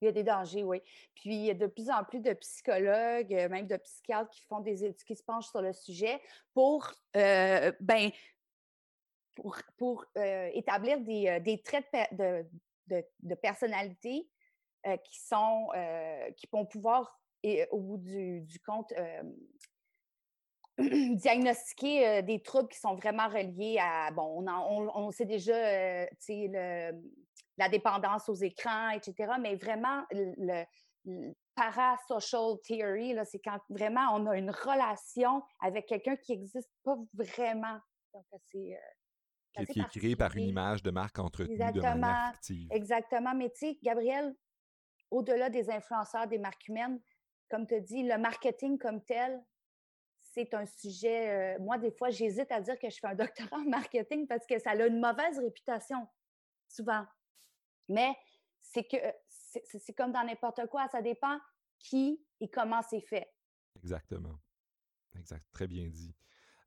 Il 0.00 0.06
y 0.06 0.08
a 0.08 0.12
des 0.12 0.24
dangers, 0.24 0.64
oui. 0.64 0.80
Puis 1.14 1.34
il 1.34 1.44
y 1.44 1.50
a 1.50 1.54
de 1.54 1.68
plus 1.68 1.88
en 1.88 2.02
plus 2.02 2.18
de 2.18 2.32
psychologues, 2.32 3.30
même 3.48 3.68
de 3.68 3.76
psychiatres 3.76 4.30
qui 4.30 4.42
font 4.48 4.60
des 4.60 4.84
études, 4.84 5.06
qui 5.06 5.14
se 5.14 5.22
penchent 5.22 5.50
sur 5.50 5.62
le 5.62 5.72
sujet 5.72 6.20
pour 6.52 6.92
euh, 7.16 7.70
ben, 7.78 8.10
pour, 9.34 10.04
euh, 10.16 10.50
établir 10.54 11.00
des, 11.00 11.28
euh, 11.28 11.56
traits 11.64 11.86
de, 12.12 13.34
personnalité 13.36 14.28
euh, 14.86 14.96
qui 14.98 15.20
sont 15.20 15.68
qui 16.36 16.48
vont 16.52 16.66
pouvoir 16.66 17.18
au 17.70 17.80
bout 17.80 17.98
du, 17.98 18.60
compte 18.66 18.92
diagnostiquer 20.78 22.22
des 22.22 22.42
troubles 22.42 22.68
qui 22.68 22.78
sont 22.78 22.94
vraiment 22.94 23.28
reliés 23.28 23.78
à 23.80 24.10
bon 24.10 24.46
on, 24.46 24.88
on, 24.94 25.10
sait 25.10 25.26
déjà 25.26 26.06
la 27.56 27.68
dépendance 27.68 28.28
aux 28.28 28.34
écrans 28.34 28.90
etc 28.90 29.34
mais 29.40 29.56
vraiment 29.56 30.04
le, 30.10 30.64
parasocial 31.54 32.58
theory 32.62 33.16
c'est 33.24 33.40
quand 33.40 33.58
vraiment 33.68 34.14
on 34.14 34.26
a 34.26 34.36
une 34.36 34.50
relation 34.50 35.42
avec 35.60 35.86
quelqu'un 35.86 36.16
qui 36.16 36.32
n'existe 36.32 36.70
pas 36.84 36.96
vraiment. 37.14 37.78
Donc 38.12 38.24
c'est 38.50 38.78
qui, 39.54 39.80
est 39.80 39.88
créé 39.88 40.16
par 40.16 40.36
une 40.36 40.48
image 40.48 40.82
de 40.82 40.90
marque 40.90 41.18
entretenue 41.18 41.56
de 41.56 41.80
manière 41.80 42.28
active. 42.28 42.68
Exactement. 42.70 43.34
Mais 43.34 43.50
tu 43.50 43.58
sais, 43.58 43.78
Gabriel, 43.82 44.34
au-delà 45.10 45.50
des 45.50 45.70
influenceurs, 45.70 46.26
des 46.26 46.38
marques 46.38 46.68
humaines, 46.68 47.00
comme 47.48 47.66
tu 47.66 47.80
dis, 47.80 48.02
le 48.04 48.16
marketing 48.16 48.78
comme 48.78 49.04
tel, 49.04 49.44
c'est 50.20 50.54
un 50.54 50.66
sujet. 50.66 51.56
Euh, 51.56 51.58
moi, 51.60 51.78
des 51.78 51.90
fois, 51.90 52.10
j'hésite 52.10 52.50
à 52.52 52.60
dire 52.60 52.78
que 52.78 52.88
je 52.88 52.98
fais 52.98 53.08
un 53.08 53.14
doctorat 53.16 53.56
en 53.56 53.68
marketing 53.68 54.26
parce 54.26 54.46
que 54.46 54.58
ça 54.58 54.70
a 54.70 54.86
une 54.86 55.00
mauvaise 55.00 55.38
réputation, 55.38 56.06
souvent. 56.68 57.04
Mais 57.88 58.14
c'est 58.60 58.84
que 58.84 58.96
c'est 59.64 59.94
comme 59.94 60.12
dans 60.12 60.24
n'importe 60.24 60.66
quoi, 60.68 60.86
ça 60.88 61.02
dépend 61.02 61.38
qui 61.80 62.24
et 62.40 62.48
comment 62.48 62.82
c'est 62.88 63.00
fait. 63.00 63.28
Exactement. 63.76 64.38
Exact. 65.16 65.44
Très 65.52 65.66
bien 65.66 65.88
dit. 65.88 66.14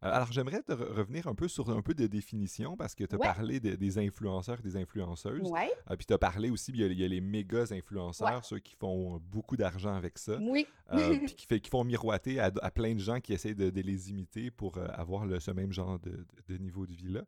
Euh, 0.04 0.12
alors, 0.12 0.32
j'aimerais 0.32 0.62
te 0.62 0.74
revenir 0.74 1.28
un 1.28 1.36
peu 1.36 1.48
sur 1.48 1.70
un 1.70 1.82
peu 1.82 1.94
de 1.94 2.08
définition 2.08 2.76
parce 2.76 2.96
que 2.96 3.04
tu 3.04 3.16
as 3.16 3.18
parlé 3.18 3.60
des 3.60 3.98
influenceurs 3.98 4.60
et 4.60 4.64
des 4.64 4.78
influenceuses. 4.78 5.50
Ouais. 5.50 5.72
Euh, 5.90 5.96
puis 5.96 6.06
tu 6.06 6.14
as 6.14 6.18
parlé 6.18 6.50
aussi, 6.50 6.72
il 6.74 7.00
y, 7.00 7.04
a, 7.04 7.08
les 7.08 7.22
méga 7.22 7.64
influenceurs, 7.72 8.44
ceux 8.46 8.60
qui 8.60 8.76
font 8.76 9.22
beaucoup 9.32 9.56
d'argent 9.56 9.94
avec 9.96 10.18
ça. 10.18 10.38
Oui. 10.42 10.68
Euh, 10.92 11.18
puis 11.26 11.36
qui, 11.36 11.46
fait, 11.46 11.60
qui 11.60 11.70
font 11.70 11.84
miroiter 11.84 12.40
à, 12.40 12.52
plein 12.72 12.94
de 12.94 13.00
gens 13.00 13.20
qui 13.20 13.34
essaient 13.34 13.56
de, 13.56 13.82
les 13.82 14.10
imiter 14.10 14.52
pour 14.52 14.78
avoir 14.78 15.26
le, 15.26 15.40
ce 15.40 15.52
même 15.52 15.72
genre 15.72 16.00
de, 16.00 16.58
niveau 16.58 16.86
de 16.86 16.94
vie-là. 16.94 17.24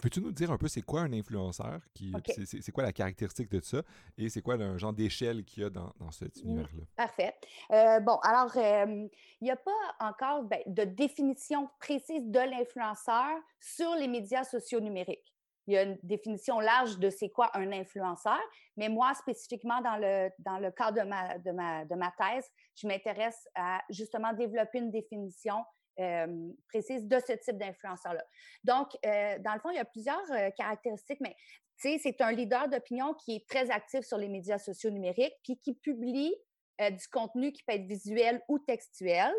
Peux-tu 0.00 0.20
nous 0.20 0.32
dire 0.32 0.50
un 0.50 0.56
peu 0.56 0.68
c'est 0.68 0.82
quoi 0.82 1.02
un 1.02 1.12
influenceur? 1.12 1.80
Qui, 1.92 2.12
c'est, 2.46 2.72
quoi 2.72 2.84
la 2.84 2.92
caractéristique 2.92 3.50
de 3.50 3.60
ça? 3.60 3.82
Et 4.16 4.30
c'est 4.30 4.40
quoi 4.40 4.54
un 4.54 4.78
genre 4.78 4.94
d'échelle 4.94 5.44
qu'il 5.44 5.62
y 5.62 5.66
a 5.66 5.70
dans, 5.70 5.92
cet 6.10 6.36
mmh, 6.36 6.48
univers-là? 6.48 6.82
Parfait. 6.96 7.34
Euh, 7.70 8.00
bon, 8.00 8.16
alors, 8.22 8.56
il 8.56 9.10
n'y 9.42 9.50
a 9.50 9.56
pas 9.56 9.70
encore 10.00 10.44
ben, 10.44 10.60
de 10.66 10.84
définition 10.84 11.68
précise 11.78 12.30
de 12.30 12.38
l'influenceur 12.38 13.28
sur 13.60 13.94
les 13.94 14.08
médias 14.08 14.44
sociaux 14.44 14.80
numériques. 14.80 15.34
il 15.66 15.74
y 15.74 15.76
a 15.76 15.82
une 15.82 15.98
définition 16.02 16.60
large 16.60 16.98
de 16.98 17.10
c'est 17.10 17.28
quoi 17.28 17.50
un 17.54 17.70
influenceur, 17.70 18.40
mais 18.78 18.88
moi, 18.88 19.12
spécifiquement 19.14 19.82
dans 19.82 19.96
le, 19.96 20.30
dans 20.38 20.58
le 20.58 20.70
cadre 20.70 21.02
de 21.02 21.06
ma, 21.06 21.38
de 21.38 21.50
ma, 21.50 21.84
de 21.84 21.94
ma 21.94 22.10
thèse, 22.12 22.50
je 22.74 22.86
m'intéresse 22.86 23.48
à 23.54 23.82
justement 23.90 24.32
développer 24.32 24.78
une 24.78 24.90
définition 24.90 25.62
euh, 26.00 26.52
précise 26.68 27.06
de 27.06 27.18
ce 27.18 27.32
type 27.32 27.58
d'influenceur-là. 27.58 28.24
Donc, 28.64 28.88
euh, 29.04 29.38
dans 29.40 29.52
le 29.52 29.60
fond, 29.60 29.70
il 29.70 29.76
y 29.76 29.80
a 29.80 29.84
plusieurs 29.84 30.32
euh, 30.32 30.50
caractéristiques, 30.56 31.20
mais 31.20 31.36
c'est 31.76 32.20
un 32.20 32.32
leader 32.32 32.68
d'opinion 32.68 33.14
qui 33.14 33.36
est 33.36 33.48
très 33.48 33.70
actif 33.70 34.04
sur 34.04 34.16
les 34.18 34.28
médias 34.28 34.58
sociaux 34.58 34.90
numériques, 34.90 35.34
puis 35.42 35.56
qui 35.58 35.74
publie 35.74 36.34
du 36.78 37.08
contenu 37.08 37.52
qui 37.52 37.62
peut 37.62 37.72
être 37.72 37.86
visuel 37.86 38.42
ou 38.48 38.58
textuel, 38.58 39.32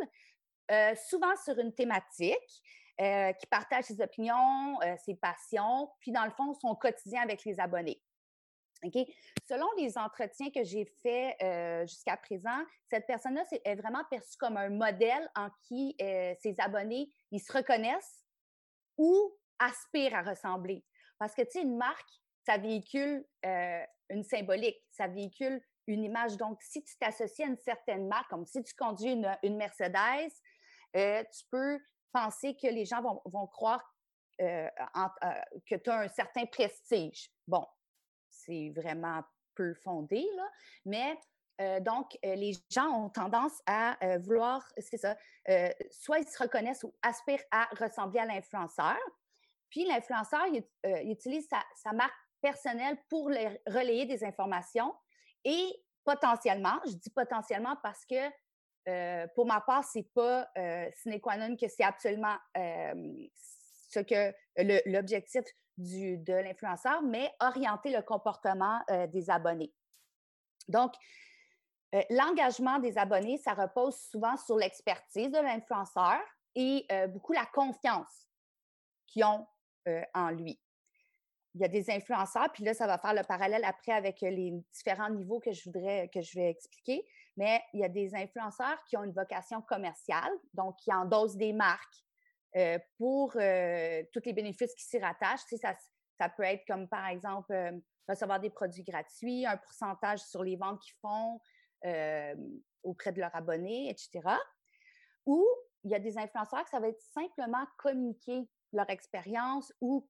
souvent 1.07 1.35
sur 1.43 1.59
une 1.59 1.71
thématique. 1.71 2.63
Qui 2.97 3.47
partage 3.49 3.85
ses 3.85 4.01
opinions, 4.01 4.77
ses 5.05 5.15
passions, 5.15 5.89
puis 5.99 6.11
dans 6.11 6.25
le 6.25 6.31
fond, 6.31 6.53
son 6.53 6.75
quotidien 6.75 7.21
avec 7.21 7.45
les 7.45 7.59
abonnés. 7.59 7.99
OK? 8.83 9.07
Selon 9.47 9.67
les 9.77 9.97
entretiens 9.97 10.49
que 10.49 10.63
j'ai 10.63 10.85
faits 11.03 11.35
euh, 11.41 11.85
jusqu'à 11.85 12.17
présent, 12.17 12.63
cette 12.89 13.05
personne-là 13.05 13.43
est 13.63 13.75
vraiment 13.75 14.03
perçue 14.09 14.37
comme 14.37 14.57
un 14.57 14.69
modèle 14.69 15.29
en 15.35 15.49
qui 15.67 15.95
ses 15.99 16.55
abonnés, 16.59 17.11
ils 17.31 17.39
se 17.39 17.51
reconnaissent 17.53 18.25
ou 18.97 19.37
aspirent 19.59 20.15
à 20.15 20.23
ressembler. 20.23 20.83
Parce 21.19 21.35
que, 21.35 21.43
tu 21.43 21.51
sais, 21.51 21.61
une 21.61 21.77
marque, 21.77 22.09
ça 22.45 22.57
véhicule 22.57 23.25
une 23.43 24.23
symbolique, 24.23 24.77
ça 24.89 25.07
véhicule 25.07 25.61
une 25.87 26.03
image. 26.03 26.37
Donc, 26.37 26.61
si 26.61 26.83
tu 26.83 26.97
t'associes 26.97 27.45
à 27.45 27.47
une 27.49 27.57
certaine 27.57 28.07
marque, 28.07 28.29
comme 28.29 28.45
si 28.45 28.63
tu 28.63 28.73
conduis 28.73 29.11
une, 29.43 29.57
Mercedes, 29.57 30.31
tu 30.93 31.45
peux 31.51 31.79
penser 32.11 32.55
que 32.55 32.67
les 32.67 32.85
gens 32.85 33.01
vont, 33.25 33.47
croire 33.47 33.83
euh, 34.41 34.67
euh, 34.95 35.29
que 35.69 35.75
tu 35.75 35.89
as 35.89 35.99
un 35.99 36.07
certain 36.07 36.45
prestige. 36.45 37.29
Bon, 37.47 37.65
c'est 38.45 38.71
vraiment 38.75 39.23
peu 39.55 39.73
fondé, 39.73 40.25
là, 40.35 40.49
mais 40.85 41.17
euh, 41.61 41.79
donc, 41.79 42.17
les 42.23 42.53
gens 42.69 42.87
ont 42.87 43.09
tendance 43.09 43.61
à 43.67 43.97
vouloir, 44.19 44.67
c'est 44.77 44.97
ça, 44.97 45.15
soit 45.91 46.19
ils 46.19 46.27
se 46.27 46.41
reconnaissent 46.41 46.83
ou 46.83 46.93
aspirent 47.03 47.43
à 47.51 47.65
ressembler 47.79 48.19
à 48.19 48.25
l'influenceur. 48.25 48.97
Puis 49.69 49.85
l'influenceur, 49.85 50.45
il, 50.47 50.63
utilise 51.09 51.47
sa, 51.75 51.93
marque 51.93 52.15
personnelle 52.41 52.97
pour 53.09 53.27
relayer 53.67 54.05
des 54.05 54.23
informations 54.23 54.95
et 55.43 55.67
potentiellement, 56.03 56.79
je 56.85 56.93
dis 56.93 57.09
potentiellement 57.11 57.75
parce 57.83 58.05
que 58.05 58.31
euh, 58.87 59.27
pour 59.35 59.45
ma 59.45 59.61
part, 59.61 59.83
c'est 59.83 60.07
pas 60.13 60.49
euh, 60.57 60.89
sine 60.95 61.19
qua 61.19 61.37
non 61.37 61.55
que 61.55 61.67
c'est 61.67 61.83
absolument 61.83 62.35
euh, 62.57 63.27
ce 63.89 63.99
que 63.99 64.33
l'objectif 64.89 65.43
de 65.77 66.33
l'influenceur, 66.33 67.01
mais 67.01 67.33
orienter 67.39 67.91
le 67.91 68.01
comportement 68.01 68.79
des 69.11 69.29
abonnés. 69.29 69.73
Donc, 70.67 70.93
l'engagement 72.09 72.79
des 72.79 72.97
abonnés, 72.97 73.37
ça 73.37 73.53
repose 73.53 73.95
souvent 73.95 74.37
sur 74.37 74.57
l'expertise 74.57 75.31
de 75.31 75.39
l'influenceur 75.39 76.19
et 76.55 76.85
beaucoup 77.09 77.33
la 77.33 77.45
confiance 77.45 78.29
qu'ils 79.07 79.23
ont 79.25 79.47
en 80.13 80.29
lui. 80.29 80.59
Il 81.55 81.61
y 81.61 81.65
a 81.65 81.67
des 81.67 81.89
influenceurs, 81.89 82.49
puis 82.53 82.63
là, 82.63 82.73
ça 82.73 82.87
va 82.87 82.97
faire 82.97 83.13
le 83.13 83.23
parallèle 83.23 83.65
après 83.65 83.91
avec 83.91 84.21
les 84.21 84.53
différents 84.73 85.09
niveaux 85.09 85.39
que 85.39 85.51
je 85.51 85.63
voudrais 85.65 86.09
que 86.13 86.21
je 86.21 86.39
vais 86.39 86.49
expliquer 86.49 87.05
mais 87.37 87.61
il 87.73 87.79
y 87.79 87.83
a 87.83 87.89
des 87.89 88.13
influenceurs 88.15 88.83
qui 88.85 88.97
ont 88.97 89.03
une 89.03 89.13
vocation 89.13 89.61
commerciale, 89.61 90.31
donc 90.53 90.77
qui 90.77 90.93
endossent 90.93 91.37
des 91.37 91.53
marques 91.53 92.03
euh, 92.57 92.77
pour 92.97 93.31
euh, 93.37 94.03
tous 94.11 94.19
les 94.25 94.33
bénéfices 94.33 94.75
qui 94.75 94.83
s'y 94.83 94.99
rattachent. 94.99 95.45
ça, 95.61 95.73
ça 96.19 96.29
peut 96.29 96.43
être 96.43 96.65
comme, 96.67 96.89
par 96.89 97.07
exemple, 97.07 97.53
euh, 97.53 97.71
recevoir 98.09 98.41
des 98.41 98.49
produits 98.49 98.83
gratuits, 98.83 99.45
un 99.45 99.55
pourcentage 99.55 100.19
sur 100.19 100.43
les 100.43 100.57
ventes 100.57 100.81
qu'ils 100.81 100.97
font 101.01 101.39
auprès 102.83 103.11
de 103.11 103.19
leurs 103.19 103.35
abonnés, 103.35 103.89
etc. 103.89 104.21
Ou 105.25 105.45
il 105.83 105.91
y 105.91 105.95
a 105.95 105.99
des 105.99 106.17
influenceurs 106.17 106.63
que 106.63 106.69
ça 106.69 106.79
va 106.79 106.89
être 106.89 107.01
simplement 107.01 107.65
communiquer 107.77 108.47
leur 108.71 108.89
expérience 108.89 109.73
ou 109.81 110.07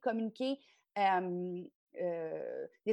communiquer 0.00 0.58
des 0.96 1.70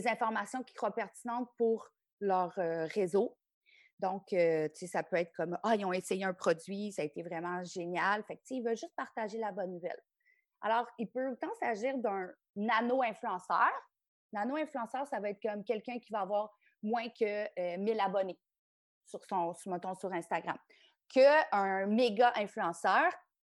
informations 0.07 0.62
qu'ils 0.63 0.75
croient 0.75 0.93
pertinentes 0.93 1.50
pour 1.57 1.89
leur 2.19 2.53
réseau. 2.55 3.38
Donc, 4.00 4.24
ça 4.74 5.04
peut 5.04 5.18
être 5.18 5.32
comme 5.36 5.58
Ah, 5.64 5.75
ils 5.75 5.86
ont 5.86 5.94
essayé 5.94 6.25
un 6.25 6.34
produit, 6.34 6.92
ça 6.92 7.02
a 7.02 7.06
été 7.06 7.24
vraiment 7.24 7.64
génial. 7.64 8.24
Fait 8.24 8.36
que, 8.38 8.44
tu 8.46 8.62
sais, 8.62 8.75
juste 8.75 8.96
partager 8.96 9.38
la 9.38 9.52
bonne 9.52 9.72
nouvelle. 9.72 10.00
Alors, 10.62 10.88
il 10.98 11.10
peut 11.10 11.30
autant 11.30 11.54
s'agir 11.60 11.98
d'un 11.98 12.30
nano-influenceur. 12.56 13.72
Nano-influenceur, 14.34 15.08
ça 15.08 15.20
va 15.20 15.30
être 15.30 15.42
comme 15.42 15.64
quelqu'un 15.64 16.00
qui 16.00 16.12
va 16.12 16.22
avoir 16.22 16.52
moins 16.82 17.08
que 17.10 17.78
1000 17.78 18.00
abonnés 18.00 18.40
sur 19.06 19.24
son, 19.24 19.54
sur, 19.54 19.78
sur 20.00 20.12
Instagram. 20.12 20.58
Qu'un 21.10 21.86
méga 21.86 22.34
influenceur, 22.36 23.12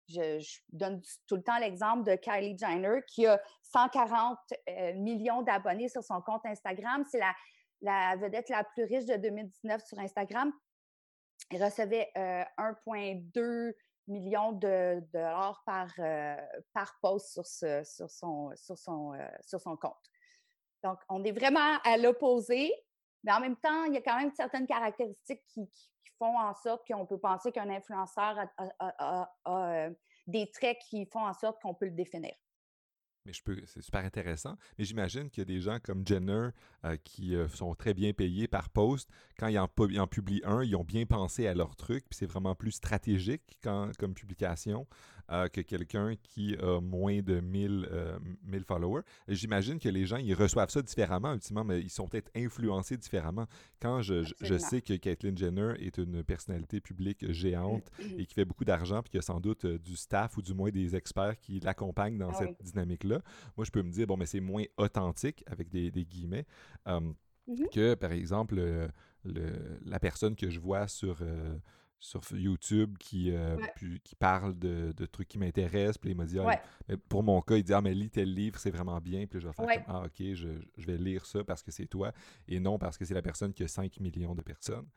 je, 0.10 0.40
donne 0.70 1.02
tout 1.28 1.36
le 1.36 1.44
temps 1.44 1.58
l'exemple 1.60 2.04
de 2.04 2.16
Kylie 2.16 2.58
Jenner 2.58 3.02
qui 3.08 3.26
a 3.26 3.42
140 3.64 4.38
millions 4.96 5.42
d'abonnés 5.42 5.90
sur 5.90 6.04
son 6.04 6.22
compte 6.22 6.46
Instagram. 6.46 7.04
C'est 7.10 7.20
la 7.20 7.34
la 7.82 8.16
vedette 8.16 8.50
la 8.50 8.64
plus 8.64 8.84
riche 8.84 9.06
de 9.06 9.16
2019 9.16 9.86
sur 9.86 10.00
Instagram. 10.00 10.52
Recevait 11.52 12.12
1,2 12.16 13.40
euh, 13.40 13.74
million 14.08 14.52
de 14.54 15.02
dollars 15.14 15.62
par, 15.66 15.92
euh, 16.00 16.36
post 17.02 17.40
euh, 17.64 17.84
sur 17.84 18.10
son 18.10 19.78
compte. 19.78 20.12
Donc, 20.84 21.00
on 21.10 21.24
est 21.24 21.32
vraiment 21.32 21.78
à 21.84 21.98
l'opposé, 21.98 22.74
mais 23.24 23.32
en 23.32 23.40
même 23.40 23.58
temps, 23.58 23.86
il 23.86 23.94
y 23.94 23.98
a 23.98 24.02
quand 24.02 24.18
même 24.18 24.32
certaines 24.36 24.68
caractéristiques 24.68 25.44
qui, 25.48 25.70
font 26.20 26.40
en 26.40 26.56
sorte 26.56 26.82
qu'on 26.88 27.06
peut 27.06 27.20
penser 27.20 27.52
qu'un 27.52 27.70
influenceur 27.70 28.50
a 28.58 29.90
des 30.26 30.50
traits 30.50 30.80
qui 30.90 31.06
font 31.06 31.24
en 31.24 31.34
sorte 31.36 31.62
qu'on 31.62 31.76
peut 31.76 31.86
le 31.86 31.92
définir 31.92 32.34
mais 33.28 33.34
je 33.34 33.44
peux, 33.44 33.62
c'est 33.66 33.82
super 33.82 34.06
intéressant. 34.06 34.58
Mais 34.80 34.86
j'imagine 34.86 35.30
qu'il 35.30 35.42
y 35.42 35.46
a 35.46 35.46
des 35.46 35.60
gens 35.60 35.80
comme 35.84 36.08
Jenner 36.08 36.50
euh, 36.86 36.96
qui 37.04 37.36
euh, 37.36 37.50
sont 37.50 37.76
très 37.76 37.94
bien 37.94 38.14
payés 38.14 38.48
par 38.48 38.70
poste. 38.70 39.10
Quand 39.38 39.48
ils 39.48 39.60
en, 39.60 39.66
en, 39.66 40.08
publient 40.08 40.42
un, 40.46 40.64
ils 40.64 40.76
ont 40.76 40.86
bien 40.86 41.06
pensé 41.06 41.46
à 41.46 41.54
leur 41.54 41.76
truc, 41.76 42.06
puis 42.10 42.18
c'est 42.18 42.26
vraiment 42.26 42.56
plus 42.56 42.72
stratégique 42.72 43.60
quand, 43.62 43.92
comme 43.98 44.14
publication. 44.14 44.88
Euh, 45.30 45.50
que 45.50 45.60
quelqu'un 45.60 46.16
qui 46.24 46.56
a 46.56 46.80
moins 46.80 47.20
de 47.20 47.42
1000, 47.42 47.90
1000 48.46 48.62
euh, 48.62 48.64
followers. 48.66 49.02
J'imagine 49.28 49.78
que 49.78 49.90
les 49.90 50.06
gens, 50.06 50.16
ils 50.16 50.34
reçoivent 50.34 50.70
ça 50.70 50.82
différemment, 50.82 51.34
ultimement, 51.34 51.66
mais 51.66 51.82
ils 51.82 51.90
sont 51.90 52.08
peut-être 52.08 52.32
influencés 52.34 52.96
différemment. 52.96 53.46
Quand 53.82 54.02
je, 54.02 54.24
je, 54.40 54.58
sais 54.58 54.82
que 54.82 54.94
Caitlyn 54.94 55.36
Jenner 55.36 55.74
est 55.80 55.98
une 55.98 56.24
personnalité 56.24 56.80
publique 56.80 57.30
géante 57.34 57.92
et 58.18 58.26
qui 58.26 58.36
fait 58.36 58.46
beaucoup 58.46 58.64
d'argent, 58.64 59.02
puis 59.02 59.12
qu'il 59.12 59.18
y 59.18 59.20
a 59.20 59.22
sans 59.22 59.42
doute 59.42 59.66
du 59.66 59.98
staff 59.98 60.38
ou 60.38 60.42
du 60.42 60.54
moins 60.54 60.70
des 60.70 60.96
experts 60.96 61.38
qui 61.42 61.60
l'accompagnent 61.60 62.18
dans 62.18 62.30
ah 62.30 62.40
cette 62.40 62.64
dynamique-là, 62.64 63.17
moi, 63.56 63.66
je 63.66 63.72
peux 63.72 63.82
me 63.82 63.92
dire, 63.92 64.08
bon, 64.08 64.18
mais 64.18 64.26
c'est 64.26 64.40
moins 64.40 64.64
authentique, 64.78 65.44
avec 65.48 65.70
des, 65.70 65.92
des 65.92 66.06
guillemets, 66.06 66.46
mm-hmm. 66.86 67.70
que, 67.72 67.94
par 67.96 68.12
exemple, 68.12 68.56
le, 68.56 68.90
la 69.86 70.00
personne 70.00 70.36
que 70.36 70.50
je 70.50 70.60
vois 70.60 70.88
sur 70.88 71.22
sur 72.00 72.22
YouTube 72.32 72.98
qui, 72.98 73.32
euh, 73.32 73.58
qui 74.04 74.16
parle 74.16 74.58
de, 74.58 74.92
de, 74.96 75.06
trucs 75.06 75.28
qui 75.28 75.40
m'intéressent. 75.40 75.98
Puis 75.98 76.12
il 76.12 76.18
m'a 76.18 76.26
dit, 76.26 76.40
ah, 76.40 76.62
pour 77.10 77.24
mon 77.24 77.42
cas, 77.42 77.56
il 77.56 77.64
dit, 77.64 77.74
ah, 77.74 77.82
mais 77.82 77.94
lis 77.94 78.10
tel 78.10 78.34
livre, 78.34 78.60
c'est 78.60 78.70
vraiment 78.70 79.00
bien. 79.00 79.26
Puis 79.26 79.40
je 79.40 79.48
vais 79.48 79.54
faire 79.54 79.66
comme, 79.66 79.84
ah, 79.88 80.04
ok, 80.06 80.34
je, 80.34 80.50
je, 80.78 80.86
vais 80.86 80.98
lire 80.98 81.26
ça 81.26 81.44
parce 81.44 81.64
que 81.64 81.72
c'est 81.72 81.88
toi 81.88 82.12
et 82.48 82.60
non 82.60 82.78
parce 82.78 82.98
que 82.98 83.06
c'est 83.06 83.16
la 83.16 83.22
personne 83.22 83.54
qui 83.54 83.64
a 83.64 83.68
5 83.68 84.00
millions 84.00 84.36
de 84.36 84.42
personnes. 84.42 84.88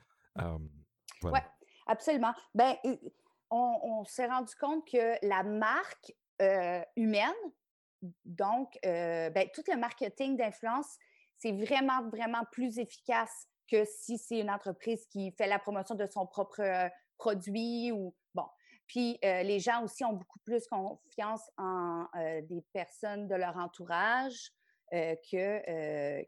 Oui, 1.22 1.40
absolument. 1.86 2.32
Ben, 2.54 2.74
on, 3.50 3.78
on 3.82 4.04
s'est 4.04 4.26
rendu 4.26 4.54
compte 4.54 4.86
que 4.86 5.26
la 5.26 5.42
marque 5.42 6.14
euh, 6.42 6.82
humaine, 6.96 7.32
donc, 8.24 8.78
euh, 8.84 9.30
ben, 9.30 9.48
tout 9.54 9.62
le 9.68 9.76
marketing 9.76 10.36
d'influence, 10.36 10.98
c'est 11.38 11.52
vraiment, 11.52 12.08
vraiment 12.08 12.44
plus 12.52 12.78
efficace 12.78 13.48
que 13.70 13.84
si 13.84 14.18
c'est 14.18 14.40
une 14.40 14.50
entreprise 14.50 15.06
qui 15.06 15.32
fait 15.32 15.46
la 15.46 15.58
promotion 15.58 15.94
de 15.94 16.06
son 16.06 16.26
propre 16.26 16.60
euh, 16.60 16.88
produit 17.18 17.92
ou 17.92 18.14
bon. 18.34 18.46
Puis 18.86 19.18
euh, 19.24 19.42
les 19.42 19.60
gens 19.60 19.84
aussi 19.84 20.04
ont 20.04 20.14
beaucoup 20.14 20.40
plus 20.40 20.66
confiance 20.66 21.48
en 21.56 22.06
des 22.48 22.64
personnes 22.72 23.28
de 23.28 23.34
leur 23.36 23.56
entourage 23.56 24.52
qu'un 24.90 26.24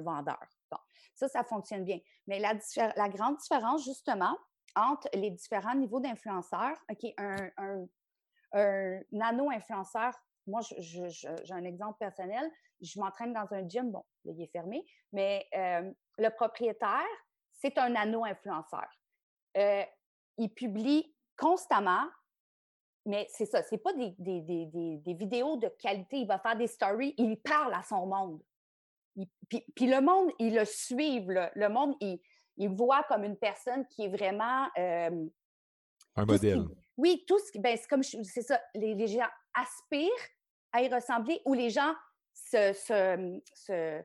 vendeur. 0.00 0.40
Bon, 0.70 0.78
ça, 1.14 1.28
ça 1.28 1.44
fonctionne 1.44 1.84
bien. 1.84 2.00
Mais 2.26 2.40
la, 2.40 2.54
grande 3.08 3.36
différence, 3.36 3.84
justement, 3.84 4.36
entre 4.74 5.08
les 5.14 5.30
différents 5.30 5.76
niveaux 5.76 6.00
d'influenceurs, 6.00 6.76
OK, 6.90 7.12
un 7.16 7.86
nano-influenceur 9.12 10.12
moi, 10.48 10.60
j'ai 10.78 11.52
un 11.52 11.64
exemple 11.64 11.98
personnel. 11.98 12.50
Je 12.80 12.98
m'entraîne 12.98 13.32
dans 13.32 13.46
un 13.52 13.68
gym, 13.68 13.90
bon, 13.90 14.04
il 14.24 14.40
est 14.40 14.50
fermé, 14.52 14.84
mais 15.12 15.48
le 15.52 16.28
propriétaire, 16.30 17.06
c'est 17.58 17.76
un 17.78 17.90
nano-influenceur. 17.90 18.86
Euh, 19.56 19.82
il 20.36 20.50
publie 20.50 21.12
constamment, 21.36 22.06
mais 23.04 23.26
c'est 23.30 23.46
ça, 23.46 23.62
c'est 23.62 23.78
pas 23.78 23.92
des, 23.92 24.14
des, 24.18 25.14
vidéos 25.14 25.56
de 25.56 25.68
qualité. 25.80 26.18
Il 26.18 26.26
va 26.26 26.38
faire 26.38 26.56
des 26.56 26.66
stories, 26.66 27.14
il 27.18 27.36
parle 27.40 27.74
à 27.74 27.82
son 27.82 28.06
monde. 28.06 28.42
puis, 29.48 29.86
le 29.86 30.00
monde, 30.00 30.30
il 30.38 30.54
le 30.54 30.64
suit. 30.64 31.24
Le, 31.26 31.68
monde, 31.68 31.96
il, 32.00 32.20
il 32.56 32.68
voit 32.68 33.02
comme 33.04 33.24
une 33.24 33.36
personne 33.36 33.86
qui 33.88 34.04
est 34.04 34.08
vraiment. 34.08 34.68
Euh, 34.78 35.26
un 36.14 36.24
modèle. 36.24 36.64
oui, 36.96 37.24
tout 37.26 37.38
ce 37.38 37.50
qui. 37.50 37.58
Ben, 37.58 37.76
c'est 37.76 37.88
comme. 37.88 38.02
C'est 38.02 38.42
ça. 38.42 38.60
Les, 38.74 39.06
gens 39.06 39.26
aspirent 39.54 40.10
à 40.72 40.82
y 40.82 40.92
ressembler 40.92 41.40
ou 41.44 41.54
les 41.54 41.70
gens 41.70 41.94
se, 42.34 44.02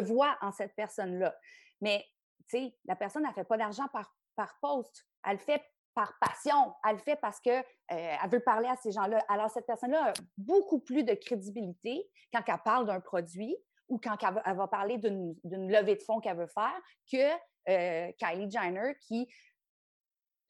voient 0.00 0.36
en 0.40 0.52
cette 0.52 0.74
personne-là. 0.74 1.34
Mais, 1.80 2.04
tu 2.48 2.58
sais, 2.58 2.76
la 2.84 2.96
personne, 2.96 3.24
elle 3.26 3.34
fait 3.34 3.44
pas 3.44 3.56
d'argent 3.56 3.88
par, 3.88 4.14
par 4.36 4.58
post. 4.60 5.06
Elle 5.24 5.32
le 5.32 5.38
fait 5.38 5.62
par 5.94 6.18
passion. 6.20 6.74
Elle 6.84 6.96
le 6.96 7.02
fait 7.02 7.16
parce 7.16 7.40
qu'elle 7.40 7.64
euh, 7.92 8.16
veut 8.28 8.40
parler 8.40 8.68
à 8.68 8.76
ces 8.76 8.92
gens-là. 8.92 9.24
Alors, 9.28 9.50
cette 9.50 9.66
personne-là 9.66 10.10
a 10.10 10.12
beaucoup 10.36 10.80
plus 10.80 11.04
de 11.04 11.14
crédibilité 11.14 12.08
quand 12.32 12.42
elle 12.46 12.62
parle 12.64 12.86
d'un 12.86 13.00
produit 13.00 13.56
ou 13.88 13.98
quand 13.98 14.16
elle 14.22 14.56
va, 14.56 14.68
parler 14.68 14.96
d'une 14.96 15.36
levée 15.44 15.96
de 15.96 16.02
fonds 16.02 16.20
qu'elle 16.20 16.38
veut 16.38 16.46
faire 16.46 16.80
que 17.10 17.30
euh, 17.68 18.10
Kylie 18.18 18.50
Jenner 18.50 18.94
qui 19.02 19.28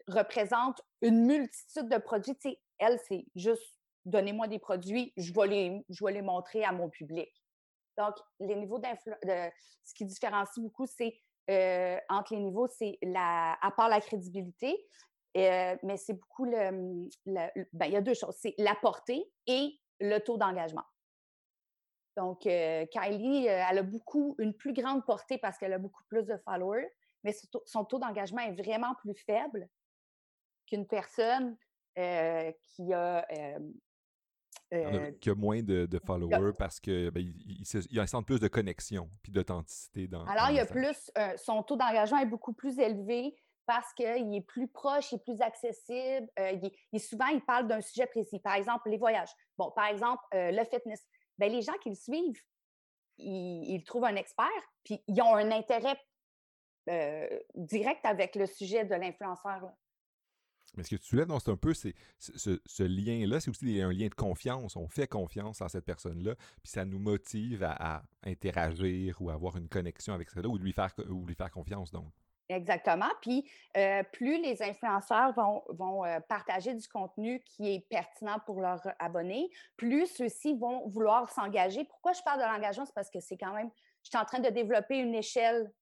représente 0.06 0.80
une 1.00 1.26
multitude 1.26 1.88
de 1.88 1.98
produits. 1.98 2.36
Tu 2.36 2.50
sais, 2.50 2.60
elle, 2.78 3.00
c'est 3.08 3.26
juste 3.34 3.81
donnez-moi 4.04 4.48
des 4.48 4.58
produits, 4.58 5.12
je 5.16 5.32
vais, 5.32 5.46
les, 6.12 6.22
montrer 6.22 6.64
à 6.64 6.72
mon 6.72 6.88
public. 6.88 7.30
Donc, 7.98 8.14
les 8.40 8.56
niveaux 8.56 8.78
d'influence, 8.78 9.20
ce 9.84 9.94
qui 9.94 10.04
différencie 10.04 10.62
beaucoup, 10.62 10.86
c'est 10.86 11.14
euh, 11.50 11.98
entre 12.08 12.34
les 12.34 12.40
niveaux, 12.40 12.68
c'est 12.68 12.98
la, 13.02 13.58
à 13.60 13.70
part 13.72 13.88
la 13.88 14.00
crédibilité, 14.00 14.86
euh, 15.36 15.76
mais 15.82 15.96
c'est 15.96 16.14
beaucoup 16.14 16.44
le, 16.44 17.08
ben, 17.72 17.86
il 17.86 17.92
y 17.92 17.96
a 17.96 18.00
deux 18.00 18.14
choses, 18.14 18.36
c'est 18.38 18.54
la 18.58 18.76
portée 18.76 19.24
et 19.46 19.78
le 20.00 20.18
taux 20.18 20.36
d'engagement. 20.36 20.84
Donc, 22.16 22.46
euh, 22.46 22.86
Kylie, 22.86 23.46
elle 23.46 23.78
a 23.78 23.82
beaucoup, 23.82 24.36
une 24.38 24.54
plus 24.54 24.72
grande 24.72 25.04
portée 25.04 25.38
parce 25.38 25.58
qu'elle 25.58 25.72
a 25.72 25.78
beaucoup 25.78 26.04
plus 26.08 26.24
de 26.24 26.36
followers, 26.44 26.92
mais 27.24 27.34
son 27.64 27.84
taux 27.84 27.98
d'engagement 27.98 28.42
est 28.42 28.62
vraiment 28.62 28.94
plus 28.96 29.14
faible 29.14 29.68
qu'une 30.66 30.86
personne 30.86 31.56
qui 31.94 32.92
a 32.94 33.26
qui 35.20 35.30
a 35.30 35.34
moins 35.34 35.62
de, 35.62 36.00
followers 36.04 36.52
parce 36.58 36.80
que 36.80 37.10
ben, 37.10 37.22
il, 37.46 37.66
sent 37.66 38.22
plus 38.26 38.40
de 38.40 38.48
connexion 38.48 39.10
puis 39.22 39.32
d'authenticité 39.32 40.08
dans. 40.08 40.24
Alors, 40.26 40.50
il 40.50 40.56
y 40.56 40.60
a 40.60 40.66
plus, 40.66 41.10
son 41.36 41.62
taux 41.62 41.76
d'engagement 41.76 42.18
est 42.18 42.26
beaucoup 42.26 42.52
plus 42.52 42.78
élevé 42.78 43.36
parce 43.66 43.92
qu'il 43.94 44.34
est 44.34 44.46
plus 44.46 44.68
proche, 44.68 45.12
il 45.12 45.16
est 45.16 45.24
plus 45.24 45.40
accessible. 45.40 46.28
il, 46.92 47.00
souvent, 47.00 47.26
il 47.26 47.40
parle 47.42 47.68
d'un 47.68 47.80
sujet 47.80 48.06
précis. 48.06 48.40
Par 48.40 48.54
exemple, 48.54 48.90
les 48.90 48.98
voyages. 48.98 49.30
Bon, 49.56 49.70
par 49.70 49.86
exemple, 49.86 50.22
le 50.32 50.64
fitness. 50.64 51.06
Bien, 51.38 51.48
les 51.48 51.62
gens 51.62 51.76
qui 51.82 51.90
le 51.90 51.94
suivent, 51.94 52.42
ils, 53.18 53.74
ils 53.74 53.84
trouvent 53.84 54.04
un 54.04 54.16
expert, 54.16 54.46
puis 54.84 55.02
ils 55.06 55.20
ont 55.22 55.34
un 55.34 55.50
intérêt 55.50 55.96
direct 57.54 58.04
avec 58.04 58.36
le 58.36 58.46
sujet 58.46 58.84
de 58.84 58.94
l'influenceur. 58.94 59.70
Mais 60.74 60.84
ce 60.84 60.90
que 60.90 60.96
tu 60.96 61.06
soulèves, 61.06 61.28
c'est 61.38 61.50
un 61.50 61.56
peu 61.56 61.74
ce, 61.74 62.82
lien-là, 62.82 63.40
c'est 63.40 63.50
aussi 63.50 63.80
un 63.80 63.92
lien 63.92 64.08
de 64.08 64.14
confiance. 64.14 64.76
On 64.76 64.88
fait 64.88 65.06
confiance 65.06 65.60
à 65.60 65.68
cette 65.68 65.84
personne-là, 65.84 66.34
puis 66.34 66.70
ça 66.70 66.84
nous 66.84 66.98
motive 66.98 67.62
à, 67.62 68.02
interagir 68.24 69.20
ou 69.20 69.30
avoir 69.30 69.56
une 69.56 69.68
connexion 69.68 70.14
avec 70.14 70.30
celle-là 70.30 70.48
ou 70.48 70.56
lui 70.56 70.72
faire, 70.72 70.92
ou 71.08 71.26
lui 71.26 71.34
faire 71.34 71.50
confiance, 71.50 71.90
donc. 71.90 72.12
Exactement. 72.48 73.08
Puis 73.20 73.48
euh, 73.76 74.02
plus 74.12 74.40
les 74.40 74.62
influenceurs 74.62 75.32
vont, 75.34 75.62
vont 75.68 76.04
euh, 76.04 76.20
partager 76.28 76.74
du 76.74 76.86
contenu 76.88 77.42
qui 77.44 77.72
est 77.72 77.80
pertinent 77.88 78.38
pour 78.44 78.60
leurs 78.60 78.86
abonnés, 78.98 79.50
plus 79.76 80.06
ceux-ci 80.06 80.54
vont 80.54 80.86
vouloir 80.88 81.30
s'engager. 81.30 81.84
Pourquoi 81.84 82.12
je 82.12 82.22
parle 82.22 82.40
de 82.40 82.44
l'engagement? 82.44 82.84
C'est 82.84 82.94
parce 82.94 83.10
que 83.10 83.20
c'est 83.20 83.38
quand 83.38 83.54
même, 83.54 83.70
je 84.02 84.10
suis 84.10 84.18
en 84.18 84.24
train 84.24 84.40
de 84.40 84.50
développer 84.50 84.98
une 84.98 85.14
échelle 85.14 85.72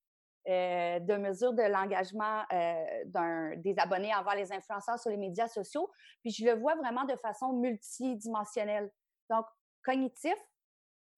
euh, 0.50 0.98
de 0.98 1.16
mesure 1.16 1.52
de 1.52 1.62
l'engagement 1.62 2.42
euh, 2.52 3.54
des 3.56 3.74
abonnés 3.78 4.12
envers 4.14 4.34
les 4.34 4.52
influenceurs 4.52 4.98
sur 4.98 5.10
les 5.10 5.16
médias 5.16 5.46
sociaux. 5.46 5.88
Puis 6.22 6.32
je 6.32 6.44
le 6.44 6.58
vois 6.58 6.74
vraiment 6.74 7.04
de 7.04 7.14
façon 7.16 7.52
multidimensionnelle. 7.52 8.90
Donc, 9.28 9.46
cognitif, 9.84 10.34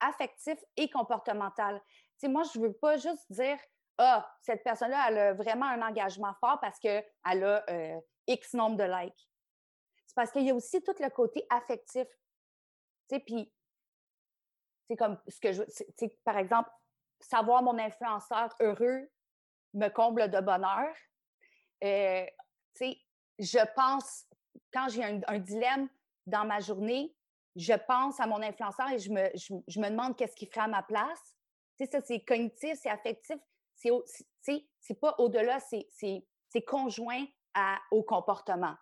affectif 0.00 0.58
et 0.76 0.90
comportemental. 0.90 1.80
Tu 1.86 2.26
sais, 2.26 2.28
moi, 2.28 2.42
je 2.52 2.58
ne 2.58 2.66
veux 2.66 2.72
pas 2.74 2.98
juste 2.98 3.24
dire 3.30 3.58
Ah, 3.96 4.30
cette 4.42 4.62
personne-là, 4.64 5.06
elle 5.08 5.18
a 5.18 5.32
vraiment 5.32 5.66
un 5.66 5.80
engagement 5.80 6.34
fort 6.38 6.58
parce 6.60 6.78
qu'elle 6.78 7.04
a 7.24 7.64
euh, 7.70 8.00
X 8.26 8.52
nombre 8.52 8.76
de 8.76 8.84
likes. 8.84 9.30
C'est 10.06 10.14
parce 10.14 10.30
qu'il 10.30 10.42
y 10.42 10.50
a 10.50 10.54
aussi 10.54 10.82
tout 10.82 10.94
le 11.00 11.08
côté 11.08 11.46
affectif. 11.48 12.06
Tu 13.08 13.16
sais, 13.16 13.20
puis, 13.20 13.50
c'est 14.88 14.96
comme 14.96 15.18
ce 15.26 15.40
que 15.40 15.52
je. 15.52 15.62
Par 16.22 16.36
exemple, 16.36 16.70
savoir 17.20 17.62
mon 17.62 17.78
influenceur 17.78 18.54
heureux 18.60 19.08
me 19.74 19.88
comble 19.88 20.30
de 20.30 20.40
bonheur. 20.40 20.94
Euh, 21.84 22.26
je 23.38 23.74
pense, 23.74 24.26
quand 24.72 24.88
j'ai 24.88 25.04
un, 25.04 25.38
dilemme 25.38 25.88
dans 26.26 26.44
ma 26.44 26.60
journée, 26.60 27.14
je 27.56 27.74
pense 27.86 28.20
à 28.20 28.26
mon 28.26 28.42
influenceur 28.42 28.88
et 28.90 28.98
je 28.98 29.10
me, 29.10 29.30
je, 29.34 29.80
me 29.80 29.88
demande 29.90 30.16
qu'est-ce 30.16 30.34
qu'il 30.34 30.48
ferait 30.48 30.64
à 30.64 30.68
ma 30.68 30.82
place. 30.82 31.36
Ça, 31.90 32.00
c'est 32.02 32.20
cognitif, 32.20 32.78
c'est 32.80 32.90
affectif, 32.90 33.36
c'est 33.74 35.00
pas 35.00 35.14
au-delà, 35.18 35.58
c'est 35.60 36.62
conjoint 36.66 37.24
au 37.90 38.02
comportement. 38.02 38.74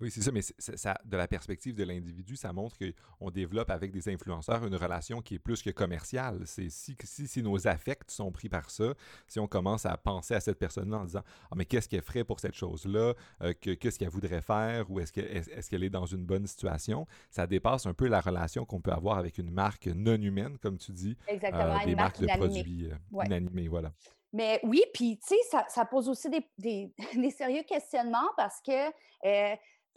Oui, 0.00 0.12
c'est 0.12 0.22
ça, 0.22 0.30
mais 0.30 0.42
ça, 0.42 0.96
de 1.04 1.16
la 1.16 1.26
perspective 1.26 1.74
de 1.74 1.82
l'individu, 1.82 2.36
ça 2.36 2.52
montre 2.52 2.76
qu'on 2.78 3.30
développe 3.30 3.68
avec 3.70 3.90
des 3.90 4.08
influenceurs 4.08 4.64
une 4.64 4.76
relation 4.76 5.20
qui 5.20 5.34
est 5.34 5.38
plus 5.40 5.60
que 5.60 5.70
commerciale. 5.70 6.42
C'est 6.44 6.70
si, 6.70 6.94
si, 7.02 7.42
nos 7.42 7.66
affects 7.66 8.08
sont 8.08 8.30
pris 8.30 8.48
par 8.48 8.70
ça, 8.70 8.94
si 9.26 9.40
on 9.40 9.48
commence 9.48 9.86
à 9.86 9.96
penser 9.96 10.34
à 10.34 10.40
cette 10.40 10.58
personne-là 10.58 10.98
en 10.98 11.04
disant 11.04 11.22
Ah, 11.50 11.56
mais 11.56 11.64
qu'est-ce 11.64 11.88
qu'elle 11.88 12.02
ferait 12.02 12.22
pour 12.22 12.38
cette 12.38 12.54
chose-là? 12.54 13.14
Euh, 13.42 13.52
Qu'est-ce 13.60 13.98
qu'elle 13.98 14.08
voudrait 14.08 14.40
faire? 14.40 14.88
Ou 14.88 15.00
est-ce 15.00 15.12
qu'elle 15.12 15.82
est, 15.82 15.90
dans 15.90 16.06
une 16.06 16.24
bonne 16.24 16.46
situation 16.46 17.06
Ça 17.30 17.48
dépasse 17.48 17.86
un 17.86 17.94
peu 17.94 18.06
la 18.06 18.20
relation 18.20 18.64
qu'on 18.64 18.80
peut 18.80 18.92
avoir 18.92 19.18
avec 19.18 19.38
une 19.38 19.50
marque 19.50 19.88
non 19.88 20.14
humaine, 20.14 20.58
comme 20.58 20.78
tu 20.78 20.92
dis. 20.92 21.16
Exactement, 21.26 21.76
euh, 21.80 21.84
des 21.84 21.96
marques 21.96 22.20
de 22.20 22.26
produits 22.26 22.88
euh, 22.88 23.24
inanimés, 23.24 23.66
voilà. 23.66 23.92
Mais 24.32 24.60
oui, 24.62 24.84
puis 24.92 25.18
tu 25.18 25.28
sais, 25.28 25.40
ça, 25.50 25.64
ça, 25.68 25.86
pose 25.86 26.08
aussi 26.08 26.28
des, 26.28 26.46
des, 26.58 26.92
des, 27.16 27.30
sérieux 27.30 27.62
questionnements 27.66 28.28
parce 28.36 28.60
que 28.60 28.90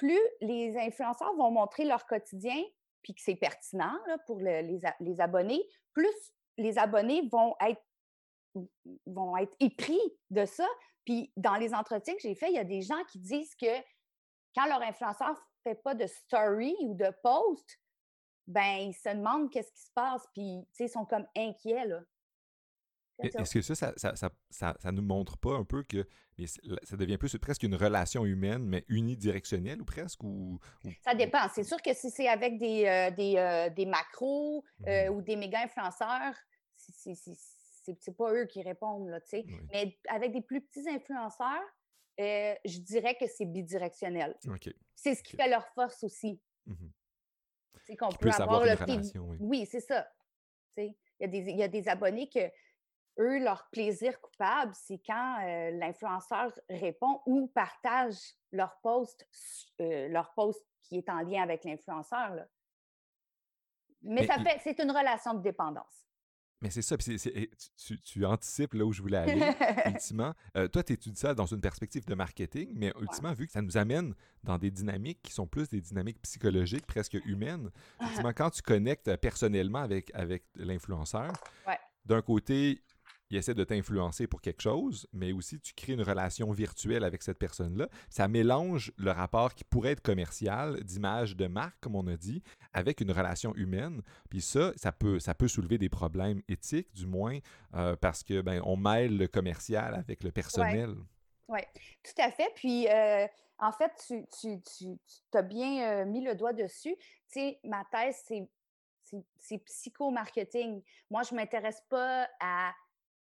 plus 0.02 0.20
les 0.42 0.76
influenceurs 0.80 1.36
vont 1.36 1.52
montrer 1.52 1.86
leur 1.86 2.08
quotidien, 2.08 2.60
puis 3.04 3.14
que 3.14 3.22
c'est 3.22 3.36
pertinent 3.36 3.96
pour 4.26 4.40
les, 4.40 4.82
abonnés, 5.20 5.64
plus 5.94 6.34
les 6.58 6.80
abonnés 6.80 7.30
vont 7.32 7.54
être, 7.62 9.56
épris 9.60 10.02
de 10.32 10.44
ça. 10.46 10.68
Puis 11.06 11.32
dans 11.38 11.54
les 11.54 11.76
entretiens 11.76 12.16
que 12.16 12.22
j'ai 12.22 12.34
faits, 12.34 12.50
il 12.50 12.56
y 12.56 12.60
a 12.60 12.64
des 12.64 12.82
gens 12.82 13.04
qui 13.12 13.20
disent 13.20 13.54
que 13.54 13.80
quand 14.56 14.66
leur 14.66 14.82
influenceur 14.82 15.30
ne 15.30 15.72
fait 15.72 15.80
pas 15.84 15.94
de 15.94 16.08
story 16.08 16.76
ou 16.82 16.96
de 16.96 17.14
post, 17.22 17.80
ben 18.48 18.78
ils 18.80 18.96
se 18.96 19.10
demandent 19.10 19.52
qu'est-ce 19.52 19.72
qui 19.72 19.82
se 19.84 19.92
passe, 19.94 20.26
puis 20.34 20.68
ils 20.80 20.90
sont 20.90 21.06
comme 21.06 21.28
inquiets. 21.38 21.86
Est-ce 23.24 23.54
que 23.54 23.62
ça 23.62 23.94
ça, 23.96 24.16
ça, 24.16 24.76
ça, 24.80 24.92
nous 24.92 25.02
montre 25.02 25.38
pas 25.38 25.56
un 25.56 25.64
peu 25.64 25.84
que 25.84 26.08
ça 26.84 26.98
devient 26.98 27.18
plus 27.18 27.38
presque 27.38 27.64
une 27.64 27.76
relation 27.76 28.26
humaine, 28.26 28.66
mais 28.66 28.86
unidirectionnelle 28.88 29.82
ou 29.82 29.86
presque? 29.86 30.24
Ou, 30.24 30.60
Ça 31.04 31.16
dépend. 31.16 31.48
C'est 31.54 31.64
sûr 31.64 31.82
que 31.82 31.94
si 31.94 32.10
c'est 32.10 32.28
avec 32.28 32.58
des, 32.58 32.86
euh, 32.86 33.12
des, 33.12 33.38
euh, 33.38 33.70
des, 33.70 33.86
macros 33.86 34.64
euh, 34.88 35.10
mmh 35.10 35.14
ou 35.14 35.22
des 35.22 35.36
méga 35.36 35.64
influenceurs, 35.64 36.36
c'est 36.78 38.18
pas 38.18 38.34
eux 38.34 38.46
qui 38.46 38.62
répondent. 38.62 39.10
Là, 39.10 39.20
Mais 39.72 39.98
avec 40.10 40.32
des 40.34 40.42
plus 40.42 40.62
petits 40.62 40.88
influenceurs, 40.90 41.64
je 42.18 42.80
dirais 42.80 43.16
que 43.20 43.26
c'est 43.28 43.46
bidirectionnel. 43.46 44.36
C'est 44.96 45.16
ce 45.16 45.24
qui 45.24 45.36
fait 45.36 45.50
leur 45.50 45.68
force 45.70 46.04
aussi. 46.04 46.40
Mmh 46.66 46.76
c'est 47.84 47.96
qu'on 47.96 48.10
peut 48.10 48.30
avoir, 48.30 48.64
le 48.64 48.74
relation, 48.74 49.28
oui, 49.30 49.38
oui 49.40 49.66
c'est 49.66 49.80
ça. 49.80 50.08
Il 50.78 50.94
y, 51.20 51.24
a 51.24 51.28
des, 51.28 51.40
il 51.40 51.58
y 51.58 51.64
a 51.64 51.68
des 51.68 51.88
abonnés 51.88 52.30
que 52.30 52.40
eux, 53.20 53.40
leur 53.40 53.68
plaisir 53.72 54.20
coupable, 54.20 54.74
c'est 54.76 55.02
quand 55.06 55.40
euh, 55.44 55.72
l'influenceur 55.72 56.52
répond 56.70 57.22
ou 57.26 57.48
partage 57.48 58.18
leur 58.52 58.80
post, 58.82 59.28
euh, 59.80 60.08
leur 60.10 60.34
post 60.34 60.62
qui 60.84 60.98
est 60.98 61.10
en 61.10 61.22
lien 61.22 61.44
avec 61.44 61.64
l'influenceur. 61.64 62.46
Mais, 64.04 64.26
ça 64.26 64.40
fait, 64.40 64.60
c'est 64.64 64.80
une 64.80 64.92
relation 64.92 65.34
de 65.36 65.44
dépendance. 65.44 66.06
Mais 66.62 66.70
c'est 66.70 66.84
ça, 66.84 66.96
tu, 66.96 68.26
anticipes 68.26 68.74
là 68.74 68.86
où 68.86 68.94
je 68.94 69.02
voulais 69.02 69.18
aller, 69.18 69.42
ultimement. 69.88 70.34
Euh, 70.56 70.68
toi, 70.68 70.84
tu 70.84 70.94
étudies 70.94 71.20
ça 71.20 71.34
dans 71.34 71.48
une 71.48 71.60
perspective 71.60 72.06
de 72.06 72.14
marketing, 72.14 72.72
mais 72.76 72.94
ultimement, 73.00 73.34
vu 73.34 73.48
que 73.48 73.52
ça 73.52 73.64
nous 73.64 73.78
amène 73.78 74.14
dans 74.44 74.60
des 74.60 74.70
dynamiques 74.70 75.22
qui 75.24 75.34
sont 75.34 75.48
plus 75.48 75.70
des 75.70 75.82
dynamiques 75.82 76.22
psychologiques, 76.22 76.86
presque 76.86 77.18
humaines, 77.26 77.72
ultimement, 78.00 78.34
quand 78.34 78.52
tu 78.52 78.62
connectes 78.62 79.16
personnellement 79.18 79.80
avec, 79.80 80.12
avec 80.14 80.44
l'influenceur, 80.56 81.34
d'un 82.06 82.22
côté, 82.22 82.84
il 83.32 83.38
essaie 83.38 83.54
de 83.54 83.64
t'influencer 83.64 84.28
pour 84.28 84.42
quelque 84.42 84.62
chose, 84.62 85.08
mais 85.14 85.32
aussi 85.32 85.60
tu 85.60 85.74
crées 85.74 85.94
une 85.94 86.02
relation 86.02 86.52
virtuelle 86.52 87.06
avec 87.06 87.24
cette 87.24 87.40
personne-là. 87.40 87.88
Ça 88.10 88.28
mélange 88.28 88.92
le 88.98 89.12
rapport 89.12 89.56
qui 89.56 89.64
pourrait 89.64 89.92
être 89.92 90.02
commercial, 90.02 90.84
d'image 90.84 91.38
de 91.38 91.48
marque, 91.48 91.80
comme 91.80 91.96
on 91.96 92.06
a 92.08 92.18
dit, 92.18 92.44
avec 92.74 93.00
une 93.00 93.12
relation 93.12 93.56
humaine. 93.56 94.02
Puis 94.30 94.42
ça, 94.42 94.74
ça 94.76 94.92
peut, 94.92 95.18
ça 95.20 95.34
peut 95.34 95.48
soulever 95.48 95.78
des 95.78 95.88
problèmes 95.88 96.42
éthiques, 96.50 96.94
du 96.94 97.08
moins, 97.08 97.40
euh, 97.74 97.96
parce 97.96 98.22
que 98.22 98.42
ben, 98.42 98.62
on 98.66 98.76
mêle 98.76 99.18
le 99.18 99.28
commercial 99.28 99.96
avec 99.96 100.24
le 100.24 100.32
personnel. 100.32 100.90
Oui, 101.48 101.60
ouais, 101.60 101.68
tout 102.04 102.22
à 102.22 102.32
fait. 102.32 102.52
Puis, 102.56 102.90
euh, 102.90 103.26
en 103.60 103.72
fait, 103.72 103.92
tu, 104.06 104.26
tu, 104.42 104.62
tu, 104.62 104.98
tu 105.32 105.38
as 105.38 105.42
bien 105.42 106.02
euh, 106.02 106.06
mis 106.06 106.22
le 106.22 106.36
doigt 106.36 106.52
dessus. 106.52 106.98
Tu 107.32 107.40
sais, 107.40 107.60
ma 107.64 107.86
thèse, 107.90 108.22
c'est 108.28 108.46
c'est 109.40 109.58
psychomarketing. 109.58 110.82
Moi, 111.10 111.24
je 111.24 111.34
ne 111.34 111.40
m'intéresse 111.40 111.82
pas 111.90 112.30
à 112.40 112.74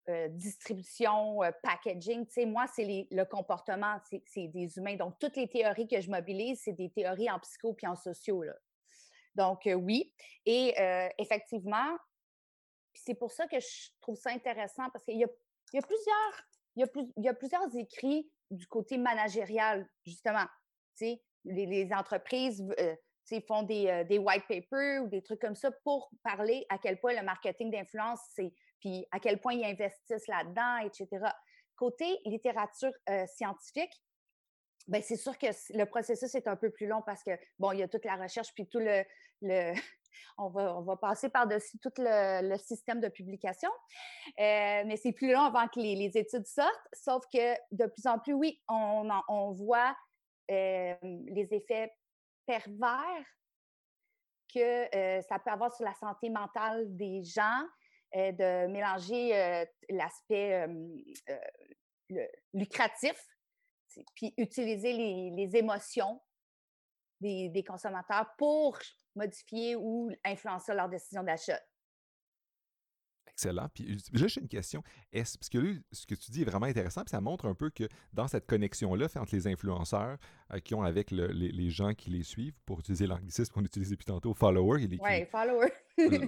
euh, 0.09 0.27
distribution, 0.29 1.43
euh, 1.43 1.51
packaging. 1.61 2.25
Moi, 2.47 2.65
c'est 2.73 3.07
le 3.11 3.23
comportement, 3.25 3.97
c'est 4.25 4.47
des 4.47 4.75
humains. 4.75 4.95
Donc, 4.95 5.19
toutes 5.19 5.35
les 5.35 5.47
théories 5.47 5.87
que 5.87 6.01
je 6.01 6.09
mobilise, 6.09 6.61
c'est 6.63 6.73
des 6.73 6.89
théories 6.89 7.29
en 7.29 7.37
psycho 7.39 7.73
puis 7.73 7.85
en 7.85 7.95
sociaux. 7.95 8.43
Donc, 9.35 9.67
euh, 9.67 9.73
oui. 9.73 10.11
Et 10.47 10.73
effectivement, 11.19 11.95
c'est 12.93 13.13
pour 13.13 13.31
ça 13.31 13.47
que 13.47 13.59
je 13.59 13.91
trouve 14.01 14.17
ça 14.17 14.31
intéressant 14.31 14.89
parce 14.91 15.05
qu'il 15.05 15.19
y 15.19 15.23
a, 15.23 15.81
plusieurs. 15.81 17.75
Écrits 17.77 18.31
du 18.49 18.65
côté 18.65 18.97
managérial, 18.97 19.87
justement. 20.05 20.45
Tu 20.97 21.17
les, 21.45 21.89
entreprises 21.93 22.65
font 23.47 23.63
des, 23.63 24.05
des, 24.07 24.17
white 24.17 24.47
papers 24.47 25.03
ou 25.03 25.07
des 25.07 25.21
trucs 25.21 25.41
comme 25.41 25.55
ça 25.55 25.71
pour 25.83 26.09
parler 26.23 26.65
à 26.69 26.79
quel 26.79 26.99
point 26.99 27.13
le 27.13 27.23
marketing 27.23 27.69
d'influence, 27.69 28.21
c'est 28.33 28.51
puis 28.79 29.05
à 29.11 29.19
quel 29.19 29.39
point 29.39 29.53
ils 29.53 29.65
investissent 29.65 30.27
là-dedans, 30.27 30.77
etc. 30.77 31.07
Côté 31.75 32.19
littérature 32.25 32.91
scientifique, 33.27 33.93
ben 34.87 35.01
c'est 35.01 35.15
sûr 35.15 35.37
que 35.37 35.47
le 35.77 35.85
processus 35.85 36.33
est 36.35 36.47
un 36.47 36.55
peu 36.55 36.71
plus 36.71 36.87
long 36.87 37.01
parce 37.01 37.23
que, 37.23 37.31
bon, 37.57 37.71
il 37.71 37.79
y 37.79 37.83
a 37.83 37.87
toute 37.87 38.05
la 38.05 38.15
recherche, 38.15 38.53
puis 38.53 38.67
tout 38.67 38.79
le... 38.79 39.03
le 39.41 39.73
on, 40.37 40.49
va, 40.49 40.75
on 40.75 40.81
va 40.81 40.97
passer 40.97 41.29
par-dessus 41.29 41.77
tout 41.79 41.91
le, 41.97 42.57
système 42.57 42.99
de 42.99 43.07
publication, 43.07 43.69
mais 44.37 44.97
c'est 44.97 45.11
plus 45.11 45.31
long 45.31 45.41
avant 45.41 45.67
que 45.67 45.79
les, 45.79 46.17
études 46.17 46.47
sortent, 46.47 46.87
sauf 46.93 47.23
que 47.31 47.53
de 47.71 47.85
plus 47.85 48.07
en 48.07 48.19
plus, 48.19 48.33
oui, 48.33 48.61
on, 48.67 49.07
on 49.27 49.51
voit 49.51 49.95
les 50.49 51.47
effets 51.51 51.93
pervers 52.45 53.25
que 54.53 54.95
euh, 54.95 55.21
ça 55.21 55.37
peut 55.39 55.51
avoir 55.51 55.73
sur 55.73 55.85
la 55.85 55.93
santé 55.93 56.29
mentale 56.29 56.85
des 56.95 57.23
gens, 57.23 57.61
euh, 57.61 57.67
de 58.13 58.67
mélanger 58.67 59.35
euh, 59.35 59.65
l'aspect 59.89 60.67
lucratif, 62.53 63.23
puis 64.15 64.33
utiliser 64.37 64.93
les, 64.93 65.55
émotions 65.55 66.21
des, 67.21 67.49
des, 67.49 67.63
consommateurs 67.63 68.33
pour 68.37 68.79
modifier 69.15 69.75
ou 69.75 70.11
influencer 70.23 70.73
leur 70.73 70.89
décision 70.89 71.23
d'achat. 71.23 71.59
Excellent. 73.39 73.69
Puis 73.73 73.97
juste 74.11 74.35
une 74.35 74.49
question. 74.49 74.83
Est-ce, 75.13 75.37
parce 75.37 75.47
que 75.47 75.81
ce 75.93 76.05
que 76.05 76.15
tu 76.15 76.29
dis 76.29 76.41
est 76.41 76.45
vraiment 76.45 76.65
intéressant, 76.65 77.03
puis 77.03 77.11
ça 77.11 77.21
montre 77.21 77.45
un 77.45 77.53
peu 77.53 77.69
que 77.69 77.87
dans 78.11 78.27
cette 78.27 78.45
connexion-là 78.45 79.07
entre 79.15 79.33
les 79.33 79.47
influenceurs 79.47 80.17
euh, 80.53 80.59
qui 80.59 80.75
ont 80.75 80.83
avec 80.83 81.09
les, 81.11 81.69
gens 81.69 81.93
qui 81.93 82.09
les 82.09 82.23
suivent, 82.23 82.59
pour 82.65 82.81
utiliser 82.81 83.07
l'anglicisme 83.07 83.53
qu'on 83.53 83.63
utilisait 83.63 83.91
depuis 83.91 84.05
tantôt, 84.05 84.33
followers. 84.33 84.85
Oui, 85.01 85.25
followers. 85.31 85.71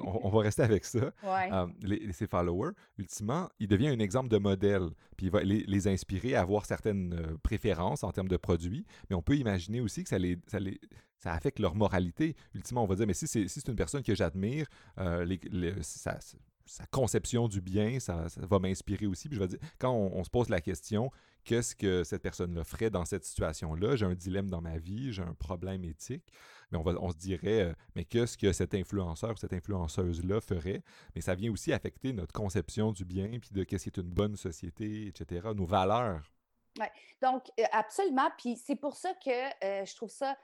on, 0.06 0.30
va 0.30 0.40
rester 0.40 0.64
avec 0.64 0.86
ça. 0.86 1.12
Ouais. 1.24 1.52
Euh, 1.52 2.12
ces 2.14 2.28
followers, 2.28 2.72
ultimement, 2.98 3.50
il 3.60 3.68
devient 3.68 3.90
un 3.90 4.00
exemple 4.00 4.30
de 4.30 4.38
modèle, 4.38 4.90
puis 5.18 5.28
il 5.28 5.32
va 5.32 5.44
les, 5.44 5.88
inspirer 5.88 6.36
à 6.36 6.42
avoir 6.42 6.66
certaines 6.66 7.14
euh, 7.14 7.38
préférences 7.44 8.04
en 8.04 8.12
termes 8.12 8.28
de 8.28 8.38
produits, 8.38 8.86
mais 9.10 9.16
on 9.16 9.22
peut 9.22 9.36
imaginer 9.36 9.82
aussi 9.82 10.04
que 10.04 10.10
ça 10.10 10.18
les, 10.18 10.38
ça 10.48 10.60
les 10.60 10.80
ça 11.18 11.34
affecte 11.34 11.60
leur 11.60 11.76
moralité. 11.76 12.36
Ultimement, 12.56 12.84
on 12.84 12.88
va 12.88 12.96
dire, 12.96 13.06
mais 13.06 13.14
si 13.14 13.28
c'est 13.28 13.48
si 13.48 13.62
une 13.68 13.76
personne 13.76 14.02
que 14.02 14.16
j'admire, 14.16 14.66
les, 14.98 15.40
ça, 15.82 16.18
sa 16.66 16.86
conception 16.88 17.48
du 17.48 17.62
bien, 17.62 18.00
ça, 18.00 18.26
va 18.38 18.60
m'inspirer 18.60 19.06
aussi. 19.08 19.30
Puis 19.30 19.38
je 19.38 19.42
vais 19.42 19.48
dire, 19.48 19.60
quand 19.80 19.92
on, 19.94 20.24
se 20.24 20.30
pose 20.30 20.50
la 20.50 20.62
question, 20.62 21.12
qu'est-ce 21.44 21.76
que 21.76 22.04
cette 22.04 22.22
personne-là 22.22 22.64
ferait 22.64 22.90
dans 22.90 23.06
cette 23.06 23.26
situation-là? 23.26 23.96
J'ai 23.96 24.06
un 24.06 24.16
dilemme 24.16 24.50
dans 24.50 24.62
ma 24.62 24.78
vie, 24.78 25.14
j'ai 25.14 25.24
un 25.24 25.34
problème 25.34 25.84
éthique. 25.84 26.32
Mais 26.72 26.78
on, 26.78 26.84
va, 26.84 26.94
on 27.00 27.12
se 27.12 27.18
dirait, 27.18 27.62
euh, 27.62 27.74
mais 27.96 28.06
qu'est-ce 28.06 28.38
que 28.38 28.54
cet 28.54 28.74
influenceur 28.74 29.32
ou 29.32 29.38
cette 29.38 29.54
influenceuse-là 29.54 30.40
ferait? 30.40 30.84
Mais 31.16 31.22
ça 31.22 31.36
vient 31.36 31.52
aussi 31.52 31.74
affecter 31.74 32.14
notre 32.14 32.34
conception 32.34 32.92
du 32.92 33.04
bien, 33.04 33.40
puis 33.40 33.50
de 33.52 33.64
qu'est-ce 33.64 33.90
qui 33.90 33.90
est 33.90 34.02
une 34.02 34.10
bonne 34.10 34.36
société, 34.36 35.08
etc., 35.08 35.50
nos 35.56 35.66
valeurs. 35.66 36.32
Oui, 36.80 36.86
donc 37.22 37.44
euh, 37.60 37.64
absolument. 37.72 38.30
Puis 38.38 38.56
c'est 38.56 38.78
pour 38.78 38.96
ça 38.96 39.14
que 39.14 39.66
euh, 39.66 39.86
je 39.86 39.96
trouve 39.96 40.10
ça 40.10 40.38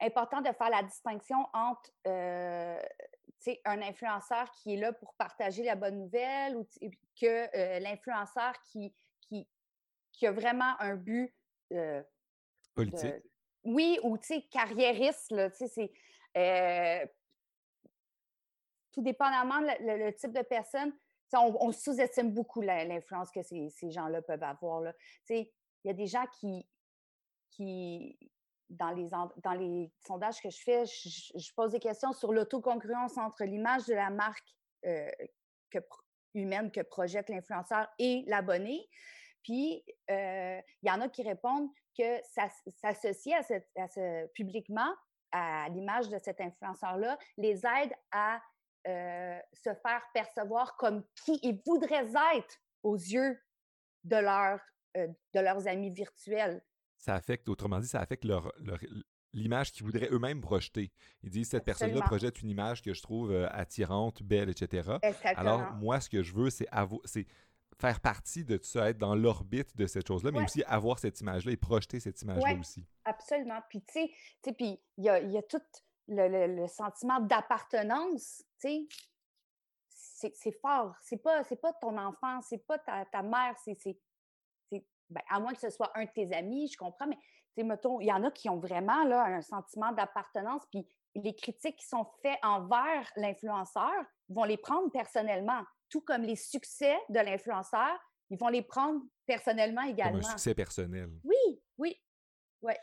important 0.00 0.40
de 0.40 0.52
faire 0.52 0.70
la 0.70 0.82
distinction 0.82 1.38
entre 1.52 1.90
un 3.64 3.82
influenceur 3.82 4.50
qui 4.52 4.74
est 4.74 4.76
là 4.76 4.92
pour 4.92 5.14
partager 5.14 5.62
la 5.62 5.76
bonne 5.76 5.98
nouvelle 5.98 6.56
ou 6.56 6.66
que 7.20 7.56
euh, 7.56 7.78
l'influenceur 7.78 8.52
qui, 8.70 8.94
qui, 9.20 9.48
qui, 10.12 10.26
a 10.26 10.32
vraiment 10.32 10.78
un 10.80 10.96
but 10.96 11.34
politique. 12.74 13.14
Oui, 13.64 13.98
ou 14.02 14.16
carriériste, 14.50 15.30
là, 15.30 15.50
c'est 15.50 15.90
euh, 16.36 17.06
tout 18.92 19.02
dépendamment 19.02 19.60
le, 19.60 20.04
le, 20.04 20.14
type 20.14 20.32
de 20.32 20.42
personne. 20.42 20.92
On, 21.34 21.70
sous-estime 21.72 22.32
beaucoup 22.32 22.62
l'influence 22.62 23.30
que 23.30 23.42
ces, 23.42 23.68
ces 23.70 23.90
gens-là 23.90 24.22
peuvent 24.22 24.42
avoir. 24.42 24.82
Il 25.28 25.46
y 25.84 25.90
a 25.90 25.92
des 25.92 26.06
gens 26.06 26.24
qui, 26.40 26.66
qui, 27.50 28.18
dans 28.70 28.90
les, 28.90 29.90
sondages 30.06 30.40
que 30.42 30.50
je 30.50 30.62
fais, 30.62 30.84
je, 30.86 31.54
pose 31.54 31.72
des 31.72 31.78
questions 31.78 32.12
sur 32.12 32.32
l'autocongruence 32.32 33.16
entre 33.16 33.44
l'image 33.44 33.86
de 33.86 33.94
la 33.94 34.10
marque 34.10 34.56
euh, 34.84 35.10
que, 35.70 35.78
humaine 36.34 36.70
que 36.70 36.80
projette 36.80 37.28
l'influenceur 37.28 37.88
et 37.98 38.24
l'abonné. 38.26 38.88
Puis, 39.42 39.84
euh, 40.10 40.60
il 40.82 40.88
y 40.88 40.90
en 40.90 41.00
a 41.00 41.08
qui 41.08 41.22
répondent 41.22 41.70
que 41.96 42.20
s'associer 42.76 43.34
à, 43.34 43.40
à, 43.82 43.88
ce 43.88 44.26
publiquement 44.34 44.92
à 45.32 45.68
l'image 45.70 46.08
de 46.08 46.18
cet 46.18 46.40
influenceur-là 46.40 47.18
les 47.36 47.64
aide 47.66 47.92
à 48.12 48.40
euh, 48.86 49.38
se 49.52 49.74
faire 49.74 50.02
percevoir 50.14 50.76
comme 50.76 51.04
qui 51.24 51.38
ils 51.42 51.60
voudraient 51.66 52.06
être 52.36 52.56
aux 52.82 52.96
yeux 52.96 53.38
de, 54.04 54.16
leur, 54.16 54.60
de 54.94 55.40
leurs 55.40 55.66
amis 55.66 55.90
virtuels 55.90 56.62
ça 56.98 57.14
affecte, 57.14 57.48
autrement 57.48 57.78
dit, 57.78 57.88
ça 57.88 58.00
affecte 58.00 58.24
leur, 58.24 58.52
l'image 59.32 59.72
qu'ils 59.72 59.84
voudraient 59.84 60.08
eux-mêmes 60.10 60.40
projeter. 60.40 60.92
Ils 61.22 61.30
disent 61.30 61.48
cette 61.48 61.64
personne-là 61.64 62.02
projette 62.02 62.42
une 62.42 62.50
image 62.50 62.82
que 62.82 62.92
je 62.92 63.02
trouve 63.02 63.32
euh, 63.32 63.48
attirante, 63.50 64.22
belle, 64.22 64.50
etc. 64.50 64.98
Alors, 65.36 65.72
moi, 65.74 66.00
ce 66.00 66.08
que 66.08 66.22
je 66.22 66.34
veux, 66.34 66.50
c'est, 66.50 66.68
c'est 67.04 67.26
faire 67.78 68.00
partie 68.00 68.44
de 68.44 68.56
tout 68.56 68.64
ça, 68.64 68.90
être 68.90 68.98
dans 68.98 69.14
l'orbite 69.14 69.76
de 69.76 69.86
cette 69.86 70.08
chose-là, 70.08 70.32
mais 70.32 70.42
aussi 70.42 70.62
avoir 70.64 70.98
cette 70.98 71.20
image-là 71.20 71.52
et 71.52 71.56
projeter 71.56 72.00
cette 72.00 72.20
image-là 72.22 72.58
aussi. 72.58 72.84
Absolument. 73.04 73.60
Puis, 73.68 73.82
tu 73.82 74.00
sais, 74.42 74.52
puis 74.52 74.80
il 74.96 75.04
y 75.04 75.08
a, 75.08 75.20
y 75.20 75.38
a, 75.38 75.42
tout 75.42 75.62
le, 76.08 76.66
sentiment 76.66 77.20
d'appartenance, 77.20 78.44
tu 78.60 78.68
sais. 78.68 78.88
C'est 80.34 80.58
fort. 80.60 80.96
C'est 81.00 81.22
pas, 81.22 81.44
pas 81.44 81.72
ton 81.74 81.96
enfant, 81.96 82.40
c'est 82.42 82.66
pas 82.66 82.76
ta, 82.78 83.04
ta 83.04 83.22
mère, 83.22 83.54
c'est 83.64 83.96
ben, 85.10 85.22
à 85.28 85.40
moins 85.40 85.52
que 85.52 85.60
ce 85.60 85.70
soit 85.70 85.90
un 85.94 86.04
de 86.04 86.10
tes 86.10 86.34
amis, 86.34 86.68
je 86.68 86.76
comprends, 86.76 87.06
mais 87.06 87.64
mettons, 87.64 88.00
il 88.00 88.06
y 88.06 88.12
en 88.12 88.22
a 88.24 88.30
qui 88.30 88.48
ont 88.48 88.58
vraiment 88.58 89.04
là, 89.04 89.24
un 89.24 89.42
sentiment 89.42 89.92
d'appartenance, 89.92 90.62
puis 90.70 90.86
les 91.14 91.34
critiques 91.34 91.76
qui 91.76 91.86
sont 91.86 92.06
faites 92.22 92.38
envers 92.42 93.10
l'influenceur 93.16 94.04
vont 94.28 94.44
les 94.44 94.56
prendre 94.56 94.90
personnellement, 94.90 95.62
tout 95.88 96.02
comme 96.02 96.22
les 96.22 96.36
succès 96.36 96.96
de 97.08 97.18
l'influenceur, 97.18 97.98
ils 98.30 98.38
vont 98.38 98.48
les 98.48 98.62
prendre 98.62 99.00
personnellement 99.26 99.82
également. 99.82 100.20
Comme 100.20 100.28
un 100.28 100.32
succès 100.32 100.54
personnel. 100.54 101.10
Oui, 101.24 101.62
oui, 101.78 101.96
oui. 102.62 102.74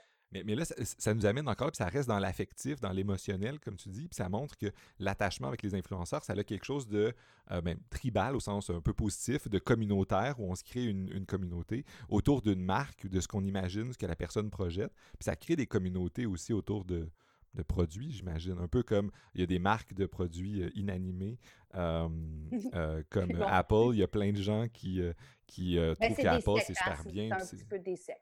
Mais, 0.44 0.56
là, 0.56 0.66
ça, 0.66 1.14
nous 1.14 1.26
amène 1.26 1.48
encore, 1.48 1.72
puis 1.72 1.78
ça 1.78 1.86
reste 1.86 2.08
dans 2.08 2.20
l'affectif, 2.20 2.80
dans 2.82 2.92
l'émotionnel, 2.92 3.60
comme 3.60 3.78
tu 3.78 3.90
dis, 3.90 4.08
puis 4.08 4.16
ça 4.16 4.28
montre 4.30 4.58
que 4.58 4.68
l'attachement 5.00 5.48
avec 5.48 5.62
les 5.62 5.76
influenceurs, 5.76 6.24
ça 6.24 6.34
a 6.34 6.44
quelque 6.44 6.66
chose 6.66 6.88
de 6.88 7.14
euh, 7.52 7.62
même 7.62 7.80
tribal 7.90 8.36
au 8.36 8.40
sens 8.40 8.70
un 8.70 8.82
peu 8.82 8.94
positif, 8.94 9.48
de 9.48 9.60
communautaire, 9.60 10.40
où 10.40 10.52
on 10.52 10.56
se 10.56 10.64
crée 10.64 10.86
une, 10.86 11.26
communauté 11.26 11.86
autour 12.10 12.42
d'une 12.42 12.64
marque, 12.64 13.08
de 13.08 13.20
ce 13.20 13.28
qu'on 13.28 13.44
imagine, 13.44 13.92
ce 13.94 13.98
que 13.98 14.06
la 14.06 14.16
personne 14.16 14.50
projette. 14.50 14.92
Puis 15.18 15.26
ça 15.26 15.36
crée 15.36 15.56
des 15.56 15.66
communautés 15.66 16.26
aussi 16.26 16.54
autour 16.54 16.86
de, 16.86 17.10
de 17.56 17.64
produits, 17.64 18.12
j'imagine. 18.12 18.58
Un 18.60 18.68
peu 18.68 18.84
comme 18.84 19.12
il 19.34 19.42
y 19.42 19.44
a 19.44 19.48
des 19.48 19.60
marques 19.60 19.94
de 19.94 20.06
produits 20.06 20.62
euh, 20.62 20.70
inanimés, 20.76 21.40
euh, 21.76 22.10
comme 23.10 23.42
Apple. 23.42 23.94
Il 23.94 24.00
y 24.00 24.04
a 24.04 24.08
plein 24.08 24.32
de 24.32 24.42
gens 24.42 24.68
qui, 24.68 25.02
qui 25.48 25.78
ben, 25.78 25.96
trouvent 25.96 26.18
qu'Apple, 26.18 26.62
c'est 26.66 26.76
super 26.76 27.04
bien. 27.06 27.30
C'est 27.40 27.56
un 27.56 27.58
petit 27.58 27.66
peu 27.66 27.80
des 27.80 27.96
sectes. 27.96 28.22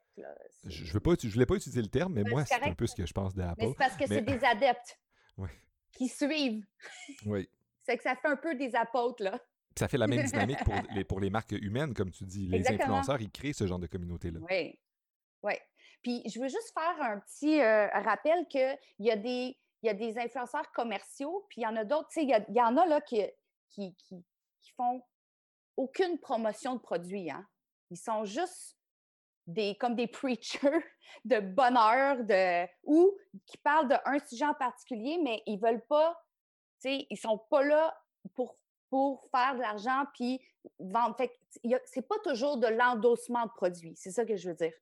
Je 0.64 0.84
ne 0.84 1.32
voulais 1.32 1.46
pas 1.46 1.54
utiliser 1.54 1.82
le 1.82 1.88
terme, 1.88 2.14
mais 2.14 2.24
ben, 2.24 2.30
moi, 2.30 2.44
c'est 2.44 2.62
un 2.62 2.74
peu 2.74 2.86
ce 2.86 2.94
que 2.94 3.06
je 3.06 3.12
pense 3.12 3.34
d'Apple. 3.34 3.56
Mais 3.58 3.68
c'est 3.68 3.78
parce 3.78 3.96
que 3.96 4.06
c'est 4.06 4.22
des 4.22 4.44
adeptes 4.44 4.98
qui 5.92 6.08
suivent. 6.08 6.64
Oui. 7.26 7.48
c'est 7.82 7.96
que 7.96 8.02
ça 8.02 8.16
fait 8.16 8.28
un 8.28 8.36
peu 8.36 8.54
des 8.54 8.74
apôtres, 8.74 9.22
là. 9.22 9.38
ça 9.76 9.88
fait 9.88 9.98
la 9.98 10.06
même 10.06 10.24
dynamique 10.24 10.64
pour 10.64 10.74
les, 10.94 11.04
pour 11.04 11.20
les 11.20 11.30
marques 11.30 11.52
humaines, 11.52 11.92
comme 11.94 12.10
tu 12.10 12.24
dis. 12.24 12.46
Les 12.46 12.66
influenceurs, 12.68 13.20
ils 13.20 13.30
créent 13.30 13.52
ce 13.52 13.66
genre 13.66 13.78
de 13.78 13.86
communauté-là. 13.86 14.40
Oui. 14.48 14.78
Oui. 15.42 15.54
Puis 16.04 16.22
je 16.26 16.38
veux 16.38 16.48
juste 16.48 16.72
faire 16.74 17.02
un 17.02 17.18
petit 17.20 17.60
euh, 17.60 17.88
rappel 17.88 18.46
qu'il 18.48 18.78
y, 19.00 19.10
a 19.10 19.16
des, 19.16 19.56
y 19.82 19.88
a 19.88 19.94
des 19.94 20.18
influenceurs 20.18 20.70
commerciaux, 20.72 21.46
puis 21.48 21.62
il 21.62 21.64
y 21.64 21.66
en 21.66 21.74
a 21.76 21.84
d'autres. 21.84 22.08
Tu 22.10 22.20
sais, 22.20 22.26
il 22.26 22.54
y, 22.54 22.60
en 22.60 22.76
a 22.76 22.84
là 22.86 23.00
qui, 23.00 23.22
qui, 23.70 23.96
qui, 23.96 24.22
font 24.76 25.02
aucune 25.78 26.18
promotion 26.18 26.74
de 26.74 26.80
produits. 26.80 27.30
Hein. 27.30 27.46
Ils 27.90 27.96
sont 27.96 28.24
juste 28.26 28.76
des, 29.46 29.76
comme 29.76 29.94
des 29.94 30.06
preachers 30.06 30.60
de 31.24 31.40
bonheur 31.40 32.22
de, 32.22 32.68
ou 32.84 33.16
qui 33.46 33.56
parlent 33.58 33.88
d'un 33.88 34.18
sujet 34.28 34.46
en 34.46 34.54
particulier, 34.54 35.18
mais 35.22 35.42
ils 35.46 35.58
veulent 35.58 35.86
pas, 35.86 36.22
tu 36.82 36.90
sais, 36.90 37.06
ils 37.08 37.16
sont 37.16 37.38
pas 37.38 37.64
là 37.64 37.98
pour, 38.34 38.58
pour 38.90 39.26
faire 39.30 39.54
de 39.54 39.60
l'argent 39.60 40.04
puis 40.12 40.38
vendre. 40.78 41.16
Fait 41.16 41.32
c'est 41.86 42.06
pas 42.06 42.18
toujours 42.22 42.58
de 42.58 42.66
l'endossement 42.66 43.46
de 43.46 43.52
produits. 43.52 43.94
C'est 43.96 44.10
ça 44.10 44.26
que 44.26 44.36
je 44.36 44.50
veux 44.50 44.54
dire. 44.54 44.74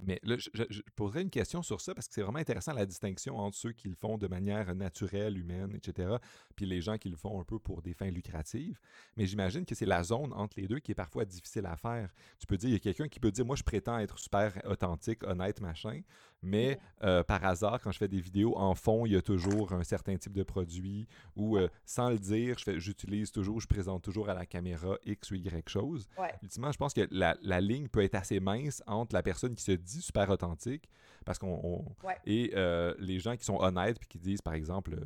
Mais 0.00 0.20
là, 0.24 0.36
je, 0.38 0.82
poserais 0.94 1.22
une 1.22 1.30
question 1.30 1.62
sur 1.62 1.80
ça 1.80 1.94
parce 1.94 2.06
que 2.06 2.14
c'est 2.14 2.22
vraiment 2.22 2.38
intéressant 2.38 2.74
la 2.74 2.84
distinction 2.84 3.38
entre 3.38 3.56
ceux 3.56 3.72
qui 3.72 3.88
le 3.88 3.94
font 3.94 4.18
de 4.18 4.26
manière 4.26 4.74
naturelle, 4.74 5.38
humaine, 5.38 5.74
etc., 5.74 6.16
puis 6.54 6.66
les 6.66 6.82
gens 6.82 6.98
qui 6.98 7.08
le 7.08 7.16
font 7.16 7.40
un 7.40 7.44
peu 7.44 7.58
pour 7.58 7.80
des 7.80 7.94
fins 7.94 8.10
lucratives. 8.10 8.78
Mais 9.16 9.26
j'imagine 9.26 9.64
que 9.64 9.74
c'est 9.74 9.86
la 9.86 10.02
zone 10.02 10.32
entre 10.34 10.60
les 10.60 10.68
deux 10.68 10.80
qui 10.80 10.92
est 10.92 10.96
parfois 10.96 11.24
difficile 11.24 11.64
à 11.66 11.76
faire. 11.76 12.12
Tu 12.38 12.46
peux 12.46 12.56
dire, 12.56 12.68
il 12.68 12.72
y 12.74 12.76
a 12.76 12.78
quelqu'un 12.78 13.08
qui 13.08 13.20
peut 13.20 13.30
dire, 13.30 13.46
moi, 13.46 13.56
je 13.56 13.62
prétends 13.62 13.98
être 13.98 14.18
super 14.18 14.60
authentique, 14.66 15.24
honnête, 15.24 15.60
machin, 15.60 16.02
mais 16.42 16.78
euh, 17.02 17.22
par 17.22 17.44
hasard, 17.44 17.80
quand 17.80 17.90
je 17.92 17.98
fais 17.98 18.08
des 18.08 18.20
vidéos, 18.20 18.56
en 18.56 18.74
fond, 18.74 19.06
il 19.06 19.12
y 19.12 19.16
a 19.16 19.22
toujours 19.22 19.72
un 19.72 19.82
certain 19.84 20.16
type 20.16 20.32
de 20.32 20.42
produit 20.42 21.06
ou 21.34 21.56
euh, 21.56 21.68
sans 21.84 22.10
le 22.10 22.18
dire, 22.18 22.56
j'utilise 22.76 23.32
toujours, 23.32 23.60
je 23.60 23.66
présente 23.66 24.02
toujours 24.02 24.28
à 24.28 24.34
la 24.34 24.46
caméra 24.46 24.96
X 25.04 25.30
ou 25.30 25.34
Y 25.34 25.68
chose. 25.68 26.08
Ultimement, 26.42 26.72
je 26.72 26.78
pense 26.78 26.94
que 26.94 27.06
la, 27.10 27.36
la 27.42 27.60
ligne 27.60 27.88
peut 27.88 28.02
être 28.02 28.14
assez 28.14 28.40
mince 28.40 28.82
entre 28.86 29.14
la 29.14 29.22
personne 29.22 29.54
qui 29.54 29.62
se 29.62 29.72
dit 29.72 30.02
super 30.02 30.30
authentique 30.30 30.88
parce 31.24 31.38
qu'on 31.38 31.84
et 32.24 32.52
euh, 32.54 32.94
les 32.98 33.18
gens 33.18 33.36
qui 33.36 33.44
sont 33.44 33.58
honnêtes 33.58 33.98
puis 33.98 34.08
qui 34.08 34.18
disent 34.18 34.42
par 34.42 34.54
exemple 34.54 34.96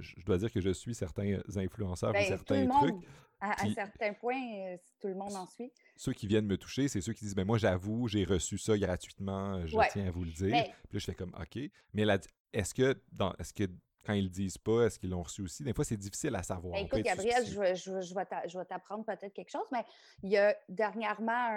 je 0.00 0.24
dois 0.24 0.38
dire 0.38 0.50
que 0.50 0.60
je 0.60 0.70
suis 0.70 0.94
certains 0.94 1.40
influenceurs 1.56 2.10
ou 2.10 2.14
ben, 2.14 2.26
certains 2.26 2.66
trucs. 2.66 2.94
À, 3.44 3.64
un 3.64 3.74
certain 3.74 4.14
point, 4.14 4.36
euh, 4.36 4.76
tout 5.00 5.08
le 5.08 5.14
monde 5.14 5.34
en 5.34 5.46
suit. 5.46 5.72
Ceux 5.96 6.12
qui 6.12 6.26
viennent 6.26 6.46
me 6.46 6.56
toucher, 6.56 6.86
c'est 6.86 7.00
ceux 7.00 7.12
qui 7.12 7.24
disent 7.24 7.34
ben 7.34 7.44
moi 7.44 7.58
j'avoue, 7.58 8.06
j'ai 8.06 8.24
reçu 8.24 8.56
ça 8.56 8.78
gratuitement, 8.78 9.66
je 9.66 9.76
tiens 9.90 10.06
à 10.06 10.10
vous 10.10 10.24
le 10.24 10.30
dire. 10.30 10.64
Puis 10.64 10.92
là 10.92 10.98
je 10.98 11.04
fais 11.04 11.14
comme 11.14 11.34
OK, 11.40 11.58
mais 11.92 12.06
est-ce 12.52 12.72
que 12.72 12.96
dans 13.10 13.34
est-ce 13.40 13.52
que 13.52 13.64
quand 14.04 14.12
ils 14.14 14.24
le 14.24 14.30
disent 14.30 14.58
pas, 14.58 14.86
est-ce 14.86 14.98
qu'ils 14.98 15.10
l'ont 15.10 15.22
reçu 15.22 15.42
aussi? 15.42 15.62
Des 15.62 15.72
fois, 15.72 15.84
c'est 15.84 15.96
difficile 15.96 16.34
à 16.34 16.42
savoir. 16.42 16.74
Ben, 16.74 16.86
écoute, 16.86 17.02
Gabriel, 17.02 17.46
je, 17.46 17.52
je, 17.52 18.00
je, 18.00 18.58
vais 18.58 18.64
t'apprendre 18.64 19.04
peut-être 19.04 19.32
quelque 19.32 19.52
chose, 19.52 19.66
mais 19.70 19.84
il 20.24 20.30
y 20.30 20.36
a 20.36 20.56
dernièrement 20.68 21.52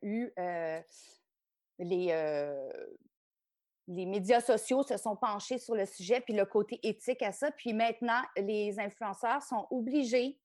eu 0.00 0.32
les, 1.78 2.08
euh, 2.10 2.70
les 3.88 4.06
médias 4.06 4.40
sociaux 4.40 4.82
se 4.82 4.96
sont 4.96 5.16
penchés 5.16 5.58
sur 5.58 5.74
le 5.74 5.86
sujet, 5.86 6.20
puis 6.20 6.34
le 6.34 6.44
côté 6.44 6.78
éthique 6.82 7.22
à 7.22 7.32
ça. 7.32 7.50
Puis 7.50 7.72
maintenant, 7.72 8.22
les 8.36 8.78
influenceurs 8.78 9.42
sont 9.42 9.66
obligés 9.70 10.38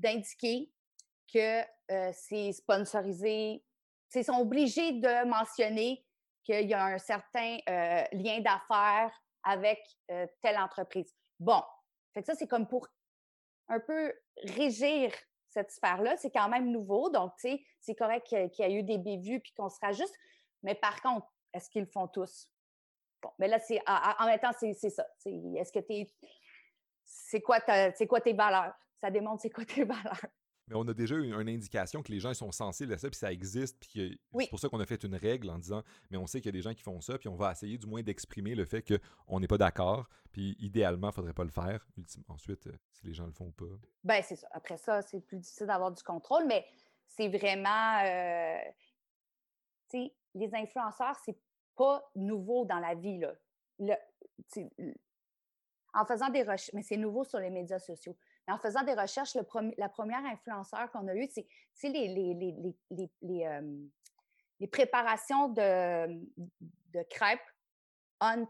d'indiquer 0.00 0.70
que 1.32 1.60
euh, 1.90 2.10
c'est 2.12 2.52
sponsorisé. 2.52 3.62
Ils 4.14 4.24
sont 4.24 4.40
obligés 4.40 4.92
de 4.92 5.24
mentionner 5.28 6.04
qu'il 6.42 6.68
y 6.68 6.74
a 6.74 6.84
un 6.84 6.98
certain 6.98 7.58
euh, 7.68 8.02
lien 8.12 8.40
d'affaires 8.40 9.12
avec 9.42 9.80
telle 10.42 10.58
entreprise. 10.58 11.14
Bon, 11.38 11.62
fait 12.12 12.20
que 12.20 12.26
ça, 12.26 12.34
c'est 12.34 12.46
comme 12.46 12.66
pour 12.66 12.86
un 13.68 13.80
peu 13.80 14.12
régir 14.42 15.12
cette 15.48 15.70
sphère-là. 15.70 16.16
C'est 16.16 16.30
quand 16.30 16.48
même 16.48 16.70
nouveau, 16.70 17.10
donc, 17.10 17.32
c'est 17.38 17.94
correct 17.96 18.26
qu'il 18.26 18.50
y, 18.58 18.62
ait 18.62 18.74
eu 18.74 18.82
des 18.82 18.98
bévues 18.98 19.40
puis 19.40 19.52
qu'on 19.52 19.68
se 19.68 19.78
rajuste. 19.80 20.14
Mais 20.62 20.74
par 20.74 21.00
contre, 21.00 21.26
est-ce 21.52 21.68
qu'ils 21.70 21.82
le 21.82 21.88
font 21.88 22.08
tous? 22.08 22.48
Bon, 23.22 23.30
mais 23.38 23.48
là, 23.48 23.58
c'est 23.58 23.80
en 23.86 24.26
même 24.26 24.38
temps, 24.38 24.52
c'est 24.58 24.74
ça. 24.74 25.06
Est-ce 25.24 25.72
que 25.72 25.80
tu 25.80 26.10
C'est 27.04 27.40
quoi, 27.40 27.60
quoi 27.60 28.20
tes 28.20 28.32
valeurs? 28.32 28.74
Ça 29.00 29.10
démontre 29.10 29.42
c'est 29.42 29.50
quoi 29.50 29.64
tes 29.64 29.84
valeurs. 29.84 30.26
Mais 30.70 30.76
on 30.76 30.86
a 30.86 30.94
déjà 30.94 31.16
eu 31.16 31.24
une 31.24 31.48
indication 31.48 32.00
que 32.00 32.12
les 32.12 32.20
gens 32.20 32.32
sont 32.32 32.52
sensibles 32.52 32.92
à 32.92 32.98
ça, 32.98 33.10
puis 33.10 33.18
ça 33.18 33.32
existe, 33.32 33.76
puis 33.80 34.20
c'est 34.38 34.50
pour 34.50 34.60
ça 34.60 34.68
qu'on 34.68 34.78
a 34.78 34.86
fait 34.86 35.02
une 35.02 35.16
règle 35.16 35.50
en 35.50 35.58
disant, 35.58 35.82
mais 36.10 36.16
on 36.16 36.28
sait 36.28 36.40
qu'il 36.40 36.46
y 36.46 36.50
a 36.50 36.58
des 36.58 36.62
gens 36.62 36.74
qui 36.74 36.82
font 36.82 37.00
ça, 37.00 37.18
puis 37.18 37.28
on 37.28 37.34
va 37.34 37.50
essayer 37.50 37.76
du 37.76 37.88
moins 37.88 38.02
d'exprimer 38.02 38.54
le 38.54 38.64
fait 38.64 38.82
qu'on 38.82 39.40
n'est 39.40 39.48
pas 39.48 39.58
d'accord, 39.58 40.08
puis 40.30 40.56
idéalement, 40.60 41.08
il 41.08 41.10
ne 41.10 41.14
faudrait 41.14 41.32
pas 41.32 41.42
le 41.42 41.50
faire. 41.50 41.84
Ensuite, 42.28 42.68
euh, 42.68 42.72
si 42.92 43.04
les 43.04 43.14
gens 43.14 43.26
le 43.26 43.32
font 43.32 43.46
ou 43.46 43.50
pas. 43.50 43.64
Ben 44.04 44.22
c'est 44.22 44.36
ça. 44.36 44.46
Après 44.52 44.76
ça, 44.76 45.02
c'est 45.02 45.20
plus 45.20 45.38
difficile 45.38 45.66
d'avoir 45.66 45.90
du 45.90 46.04
contrôle, 46.04 46.46
mais 46.46 46.64
c'est 47.08 47.28
vraiment, 47.28 47.98
euh, 48.04 48.60
tu 49.90 50.04
sais, 50.04 50.14
les 50.36 50.54
influenceurs, 50.54 51.16
c'est 51.24 51.36
pas 51.74 52.08
nouveau 52.14 52.64
dans 52.64 52.78
la 52.78 52.94
vie. 52.94 53.18
Là. 53.18 53.98
en 55.94 56.04
faisant 56.04 56.28
des 56.28 56.42
recherches, 56.42 56.70
mais 56.74 56.82
c'est 56.82 56.96
nouveau 56.96 57.24
sur 57.24 57.40
les 57.40 57.50
médias 57.50 57.80
sociaux. 57.80 58.16
En 58.50 58.58
faisant 58.58 58.82
des 58.82 58.94
recherches, 58.94 59.36
la 59.76 59.88
première 59.88 60.24
influenceur 60.24 60.90
qu'on 60.90 61.08
a 61.08 61.14
eue, 61.14 61.28
c'est 61.28 61.88
les, 61.88 62.34
les, 64.58 64.66
préparations 64.68 65.48
de, 65.48 67.02
crêpes 67.08 67.40
Hunt, 68.20 68.48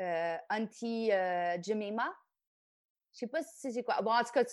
euh, 0.00 0.36
euh 0.52 1.62
Jemima. 1.62 2.12
Je 3.14 3.18
sais 3.18 3.26
pas 3.26 3.42
si 3.42 3.72
c'est 3.72 3.82
quoi. 3.82 4.00
Bon, 4.02 4.12
en 4.12 4.22
tout 4.22 4.32
cas, 4.32 4.44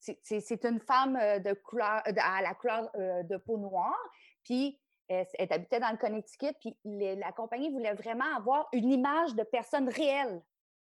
c'est 0.00 0.64
une 0.64 0.80
femme 0.80 1.16
euh, 1.16 1.38
de 1.38 1.54
couleur, 1.54 2.02
à 2.04 2.42
la 2.42 2.54
couleur 2.54 2.90
euh, 2.96 3.22
de 3.22 3.36
peau 3.38 3.56
noire. 3.56 3.98
Puis, 4.44 4.78
elle, 5.08 5.26
habitait 5.50 5.80
dans 5.80 5.90
le 5.90 5.96
Connecticut, 5.96 6.52
puis 6.60 6.76
la 6.84 7.32
compagnie 7.32 7.70
voulait 7.70 7.94
vraiment 7.94 8.36
avoir 8.36 8.68
une 8.72 8.92
image 8.92 9.34
de 9.34 9.42
personne 9.42 9.88
réelle 9.88 10.42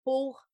pour 0.05 0.50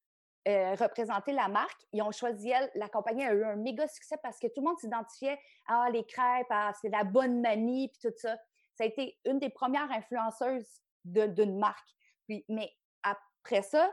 euh, 0.47 0.77
représenter 0.77 1.33
la 1.33 1.49
marque. 1.49 1.81
Ils 1.93 2.03
ont 2.03 2.13
choisi 2.13 2.51
elle. 2.51 2.71
La 2.77 2.89
compagnie 2.89 3.25
a 3.25 3.35
eu 3.35 3.45
un 3.45 3.57
méga 3.57 3.89
succès 3.89 4.17
parce 4.23 4.39
que 4.39 4.47
tout 4.47 4.61
le 4.61 4.69
monde 4.69 4.79
s'identifiait 4.79 5.41
à 5.67 5.91
les 5.91 6.05
crêpes, 6.05 6.47
ah, 6.51 6.73
c'est 6.81 6.89
la 6.89 7.03
bonne 7.03 7.41
manie, 7.41 7.89
puis 7.89 7.99
tout 8.11 8.17
ça. 8.17 8.37
Ça 8.75 8.85
a 8.85 8.87
été 8.87 9.19
une 9.25 9.41
des 9.41 9.51
premières 9.51 9.91
influenceuses 9.91 10.83
d'une 11.05 11.59
marque. 11.59 11.89
Puis, 12.27 12.45
mais 12.49 12.73
après 13.03 13.63
ça, 13.63 13.93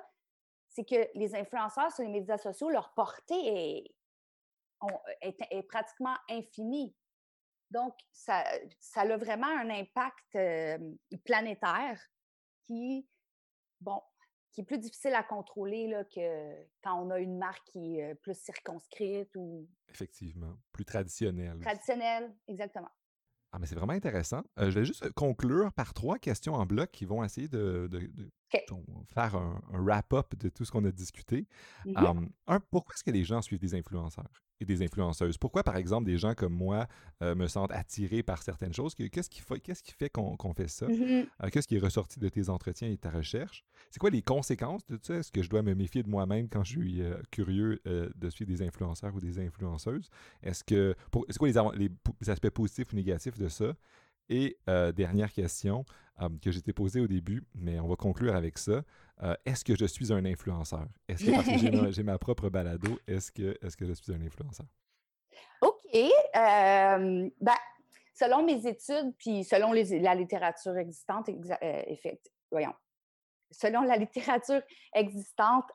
c'est 0.70 0.84
que 0.84 1.10
les 1.16 1.34
influenceurs 1.36 1.92
sur 1.92 2.04
les 2.04 2.10
médias 2.10 2.38
sociaux, 2.38 2.70
leur 2.70 2.94
portée 2.94 3.86
est, 5.22 5.64
pratiquement 5.70 6.16
infinie. 6.30 6.96
Donc, 7.72 7.96
ça, 8.12 8.44
ça 8.80 9.02
a 9.02 9.18
vraiment 9.18 9.48
un 9.48 9.70
impact 9.70 10.38
planétaire 11.24 12.00
qui, 12.68 13.08
bon, 13.80 14.02
qui 14.54 14.62
est 14.62 14.64
plus 14.64 14.78
difficile 14.78 15.16
à 15.16 15.24
contrôler 15.24 15.88
là, 15.88 16.04
que 16.06 16.54
quand 16.84 17.02
on 17.04 17.10
a 17.10 17.20
une 17.20 17.38
marque 17.38 17.66
qui 17.66 18.00
est 18.00 18.16
plus 18.16 18.38
circonscrite 18.38 19.36
ou. 19.36 19.68
Effectivement, 19.90 20.56
plus 20.72 20.86
traditionnelle. 20.86 21.60
Traditionnelle, 21.60 22.34
exactement. 22.48 22.90
Ah, 23.52 23.60
mais 23.60 23.68
c'est 23.68 23.76
vraiment 23.76 23.94
intéressant. 23.94 24.42
je 24.58 24.70
vais 24.70 24.84
juste 24.84 25.12
conclure 25.12 25.72
par 25.74 25.94
trois 25.94 26.18
questions 26.18 26.56
en 26.56 26.66
bloc 26.66 26.90
qui 26.90 27.06
vont 27.06 27.24
essayer 27.24 27.48
de, 27.48 27.88
faire 29.14 29.36
un, 29.36 29.62
wrap-up 29.72 30.36
de 30.36 30.50
tout 30.50 30.66
ce 30.66 30.72
qu'on 30.72 30.84
a 30.86 30.92
discuté. 30.92 31.48
Mmh 31.86 32.30
un, 32.48 32.60
pourquoi 32.60 32.96
est-ce 32.96 33.04
que 33.04 33.12
les 33.12 33.24
gens 33.24 33.44
suivent 33.44 33.60
des 33.60 33.76
influenceurs? 33.76 34.44
Des 34.66 34.84
influenceuses. 34.84 35.38
Pourquoi, 35.38 35.64
par 35.64 35.78
exemple, 35.78 36.06
des 36.06 36.18
gens 36.18 36.34
comme 36.34 36.54
moi 36.54 36.88
euh, 37.22 37.36
me 37.36 37.48
sentent 37.48 37.72
attirés 37.72 38.24
par 38.24 38.42
certaines 38.42 38.74
choses? 38.74 38.96
Qu'est-ce 38.96 39.30
qui 39.30 39.42
fait, 39.42 39.60
qu'est-ce 39.60 39.84
qui 39.84 39.94
fait 39.94 40.10
qu'on, 40.10 40.38
fait 40.54 40.68
ça? 40.68 40.88
Mm-hmm. 40.88 41.28
Euh, 41.44 41.50
qu'est-ce 41.52 41.68
qui 41.68 41.76
est 41.76 41.80
ressorti 41.80 42.20
de 42.20 42.30
tes 42.30 42.50
entretiens 42.50 42.88
et 42.88 42.96
de 42.96 43.02
ta 43.02 43.10
recherche? 43.10 43.64
C'est 43.90 44.00
quoi 44.00 44.10
les 44.10 44.22
conséquences 44.22 44.86
de 44.88 45.00
ça? 45.02 45.16
Est-ce 45.16 45.32
que 45.32 45.42
je 45.42 45.50
dois 45.50 45.62
me 45.62 45.74
méfier 45.74 46.04
de 46.04 46.10
moi-même 46.10 46.50
quand 46.50 46.64
je 46.64 46.72
suis 46.72 47.02
euh, 47.02 47.16
curieux 47.32 47.82
de 47.86 48.30
suivre 48.30 48.52
des 48.52 48.62
influenceurs 48.62 49.14
ou 49.16 49.20
des 49.20 49.40
influenceuses? 49.40 50.10
Est-ce 50.42 50.64
que 50.64 50.96
c'est 51.30 51.38
quoi 51.38 51.50
les, 51.50 51.90
les, 52.22 52.30
aspects 52.30 52.50
positifs 52.50 52.92
ou 52.94 52.96
négatifs 52.96 53.38
de 53.38 53.48
ça? 53.48 53.74
Et 54.30 54.58
dernière 54.96 55.32
question 55.32 55.86
que 56.42 56.52
j'étais 56.52 56.74
posée 56.74 57.02
au 57.02 57.08
début, 57.08 57.44
mais 57.56 57.80
on 57.80 57.88
va 57.88 57.96
conclure 57.96 58.36
avec 58.36 58.58
ça. 58.58 58.84
Euh, 59.22 59.36
est-ce 59.46 59.64
que 59.64 59.76
je 59.76 59.86
suis 59.86 60.12
un 60.12 60.26
influenceur? 60.26 60.88
Est-ce 61.08 61.26
que 61.26 61.32
parce 61.32 61.48
que 61.48 61.92
j'ai 61.92 62.04
ma, 62.04 62.18
propre 62.20 62.50
balado, 62.50 63.00
est-ce 63.08 63.32
que, 63.32 63.58
est 63.62 63.76
que 63.76 63.86
je 63.86 63.94
suis 63.94 64.14
un 64.14 64.22
influenceur? 64.22 64.66
OK. 65.62 65.94
Ben, 66.34 67.56
selon 68.14 68.44
mes 68.44 68.66
études, 68.68 69.14
puis 69.18 69.44
selon 69.44 69.74
la 69.74 70.16
littérature 70.16 70.78
existante, 70.78 71.30
euh, 71.30 71.82
voyons, 72.52 72.74
selon 73.52 73.82
la 73.82 73.98
littérature 73.98 74.62
existante, 74.94 75.70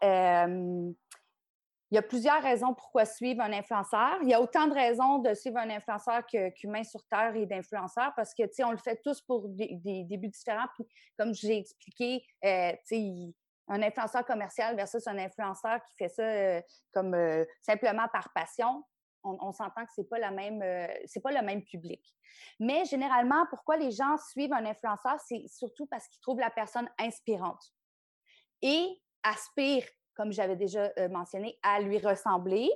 il 1.90 1.94
y 1.94 1.98
a 1.98 2.02
plusieurs 2.02 2.42
raisons 2.42 2.74
pourquoi 2.74 3.06
suivre 3.06 3.40
un 3.40 3.52
influenceur. 3.52 4.18
Il 4.22 4.28
y 4.28 4.34
a 4.34 4.40
autant 4.40 4.66
de 4.66 4.74
raisons 4.74 5.18
de 5.18 5.32
suivre 5.32 5.56
un 5.56 5.70
influenceur 5.70 6.22
qu'humain 6.26 6.84
sur 6.84 7.02
Terre 7.06 7.34
et 7.34 7.46
d'influenceurs 7.46 8.12
parce 8.14 8.34
que, 8.34 8.42
tu 8.42 8.54
sais, 8.54 8.64
on 8.64 8.72
le 8.72 8.78
fait 8.78 9.00
tous 9.02 9.22
pour 9.22 9.48
des, 9.48 10.04
des, 10.04 10.16
buts 10.18 10.28
différents. 10.28 10.66
Puis, 10.74 10.86
comme 11.18 11.32
j'ai 11.32 11.56
expliqué, 11.56 12.22
euh, 12.44 12.72
tu 12.86 12.96
sais, 12.96 13.34
un 13.68 13.82
influenceur 13.82 14.24
commercial 14.26 14.76
versus 14.76 15.06
un 15.06 15.18
influenceur 15.18 15.82
qui 15.84 15.94
fait 15.96 16.08
ça 16.08 16.22
euh, 16.22 16.60
comme 16.92 17.14
euh, 17.14 17.44
simplement 17.62 18.06
par 18.12 18.32
passion, 18.34 18.84
on, 19.24 19.52
s'entend 19.52 19.84
que 19.84 19.90
c'est 19.94 20.08
pas 20.08 20.18
la 20.18 20.30
même, 20.30 20.60
pas 20.60 21.32
le 21.32 21.44
même 21.44 21.62
public. 21.62 22.02
Mais 22.60 22.84
généralement, 22.84 23.46
pourquoi 23.50 23.76
les 23.76 23.90
gens 23.90 24.16
suivent 24.30 24.52
un 24.52 24.64
influenceur, 24.64 25.18
c'est 25.26 25.44
surtout 25.48 25.86
parce 25.86 26.06
qu'ils 26.08 26.20
trouvent 26.20 26.38
la 26.38 26.50
personne 26.50 26.88
inspirante 26.98 27.62
et 28.62 29.02
aspirent, 29.22 29.88
comme 30.18 30.32
j'avais 30.32 30.56
déjà 30.56 30.92
mentionné, 31.08 31.58
à 31.62 31.80
lui 31.80 31.98
ressembler 31.98 32.68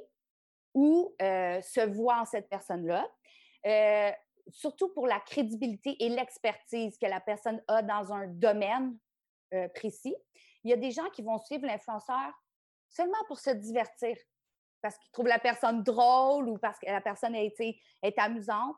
ou 0.72 1.14
se 1.20 1.86
voient 1.86 2.20
en 2.20 2.24
cette 2.24 2.48
personne-là 2.48 3.06
surtout 4.50 4.88
pour 4.88 5.06
la 5.06 5.20
crédibilité 5.20 5.96
et 6.02 6.08
l'expertise 6.08 6.98
que 6.98 7.06
la 7.06 7.20
personne 7.20 7.62
a 7.68 7.82
dans 7.82 8.12
un 8.12 8.26
domaine 8.26 8.96
euh, 9.54 9.68
précis. 9.68 10.16
Il 10.64 10.70
y 10.70 10.72
a 10.72 10.76
des 10.76 10.90
gens 10.90 11.08
qui 11.10 11.22
vont 11.22 11.38
suivre 11.38 11.66
l'influenceur 11.66 12.32
seulement 12.88 13.24
pour 13.26 13.38
se 13.38 13.50
divertir, 13.50 14.16
parce 14.80 14.98
qu'ils 14.98 15.10
trouvent 15.12 15.28
la 15.28 15.38
personne 15.38 15.82
drôle 15.82 16.48
ou 16.48 16.58
parce 16.58 16.78
que 16.78 16.86
la 16.86 17.00
personne 17.00 17.34
été, 17.34 17.80
est 18.02 18.18
amusante. 18.18 18.76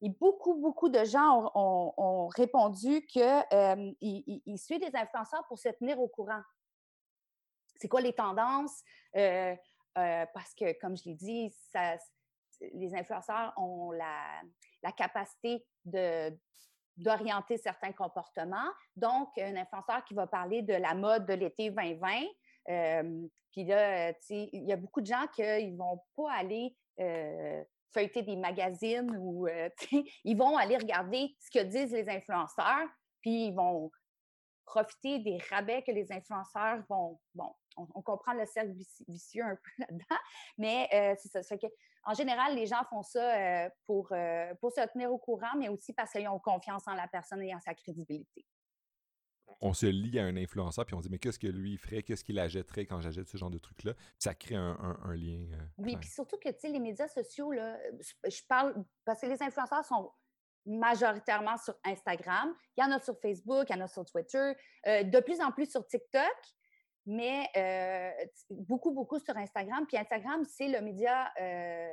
Et 0.00 0.10
beaucoup, 0.10 0.54
beaucoup 0.54 0.88
de 0.88 1.04
gens 1.04 1.50
ont, 1.56 2.28
répondu 2.28 3.04
qu'ils 3.06 3.44
euh, 3.52 3.92
ils 4.00 4.58
suivent 4.58 4.80
des 4.80 4.96
influenceurs 4.96 5.44
pour 5.48 5.58
se 5.58 5.70
tenir 5.70 5.98
au 5.98 6.06
courant. 6.06 6.40
C'est 7.78 7.88
quoi 7.88 8.00
les 8.00 8.12
tendances? 8.12 8.82
Euh, 9.16 9.54
parce 9.94 10.54
que, 10.54 10.78
comme 10.80 10.96
je 10.96 11.04
l'ai 11.06 11.14
dit, 11.14 11.52
les 12.60 12.94
influenceurs 12.94 13.52
ont 13.56 13.90
la, 13.92 14.92
capacité 14.96 15.64
de 15.84 16.36
d'orienter 16.96 17.58
certains 17.58 17.92
comportements. 17.92 18.70
Donc, 18.96 19.28
un 19.38 19.54
influenceur 19.54 20.04
qui 20.04 20.14
va 20.14 20.26
parler 20.26 20.62
de 20.62 20.74
la 20.74 20.94
mode 20.94 21.26
de 21.26 21.34
l'été 21.34 21.70
2020, 21.70 22.08
euh, 22.70 23.28
puis 23.52 23.64
là, 23.64 24.12
il 24.30 24.64
y 24.64 24.72
a 24.72 24.76
beaucoup 24.76 25.00
de 25.00 25.06
gens 25.06 25.26
qui 25.34 25.42
ne 25.42 25.76
vont 25.76 26.02
pas 26.16 26.32
aller 26.32 26.76
euh, 27.00 27.62
feuilleter 27.92 28.22
des 28.22 28.36
magazines 28.36 29.16
ou 29.18 29.46
euh, 29.46 29.68
ils 30.24 30.36
vont 30.36 30.56
aller 30.56 30.76
regarder 30.76 31.34
ce 31.40 31.58
que 31.58 31.64
disent 31.64 31.92
les 31.92 32.08
influenceurs, 32.08 32.88
puis 33.20 33.46
ils 33.46 33.54
vont 33.54 33.90
profiter 34.66 35.20
des 35.20 35.38
rabais 35.50 35.82
que 35.82 35.92
les 35.92 36.12
influenceurs 36.12 36.82
vont. 36.88 37.18
On, 37.94 38.02
comprend 38.02 38.32
le 38.32 38.46
cercle 38.46 38.72
vicieux 39.08 39.44
un 39.44 39.56
peu 39.56 39.70
là-dedans, 39.78 40.20
mais 40.58 40.88
c'est 41.18 41.28
ça. 41.28 41.42
ça 41.42 41.56
fait 41.56 41.68
que 41.68 41.72
en 42.08 42.14
général, 42.14 42.54
les 42.54 42.66
gens 42.66 42.82
font 42.88 43.02
ça 43.02 43.36
euh, 43.36 43.68
pour, 43.84 44.08
euh, 44.12 44.54
pour 44.62 44.72
se 44.72 44.80
tenir 44.92 45.12
au 45.12 45.18
courant, 45.18 45.54
mais 45.58 45.68
aussi 45.68 45.92
parce 45.92 46.10
qu'ils 46.10 46.26
ont 46.26 46.38
confiance 46.38 46.88
en 46.88 46.94
la 46.94 47.06
personne 47.06 47.42
et 47.42 47.54
en 47.54 47.60
sa 47.60 47.74
crédibilité. 47.74 48.46
On 49.60 49.74
se 49.74 49.84
lie 49.84 50.18
à 50.18 50.24
un 50.24 50.36
influenceur, 50.36 50.86
puis 50.86 50.94
on 50.94 51.00
dit, 51.00 51.10
mais 51.10 51.18
qu'est-ce 51.18 51.38
que 51.38 51.48
lui 51.48 51.76
ferait, 51.76 52.02
qu'est-ce 52.02 52.24
qu'il 52.24 52.38
achèterait 52.38 52.86
quand 52.86 53.02
j'achète 53.02 53.28
ce 53.28 53.36
genre 53.36 53.50
de 53.50 53.58
truc-là? 53.58 53.92
Ça 54.18 54.34
crée 54.34 54.54
un, 54.54 54.96
lien. 55.14 55.52
Euh, 55.52 55.66
oui, 55.76 55.98
puis 55.98 56.08
surtout 56.08 56.38
que, 56.38 56.48
tu 56.48 56.60
sais, 56.60 56.68
les 56.68 56.78
médias 56.78 57.08
sociaux, 57.08 57.52
là, 57.52 57.76
je 58.24 58.40
parle, 58.48 58.82
parce 59.04 59.20
que 59.20 59.26
les 59.26 59.42
influenceurs 59.42 59.84
sont 59.84 60.10
majoritairement 60.64 61.58
sur 61.58 61.74
Instagram, 61.84 62.54
il 62.76 62.82
y 62.82 62.84
en 62.84 62.92
a 62.92 63.00
sur 63.00 63.18
Facebook, 63.20 63.66
il 63.68 63.76
y 63.76 63.78
en 63.78 63.84
a 63.84 63.88
sur 63.88 64.04
Twitter, 64.06 64.52
de 64.86 65.20
plus 65.20 65.40
en 65.40 65.50
plus 65.50 65.70
sur 65.70 65.86
TikTok, 65.86 66.36
mais 67.08 67.48
euh, 67.56 68.26
beaucoup, 68.50 68.92
beaucoup 68.92 69.18
sur 69.18 69.34
Instagram. 69.34 69.86
Puis 69.86 69.96
Instagram, 69.96 70.44
c'est 70.44 70.68
le 70.68 70.82
média 70.82 71.32
euh, 71.40 71.90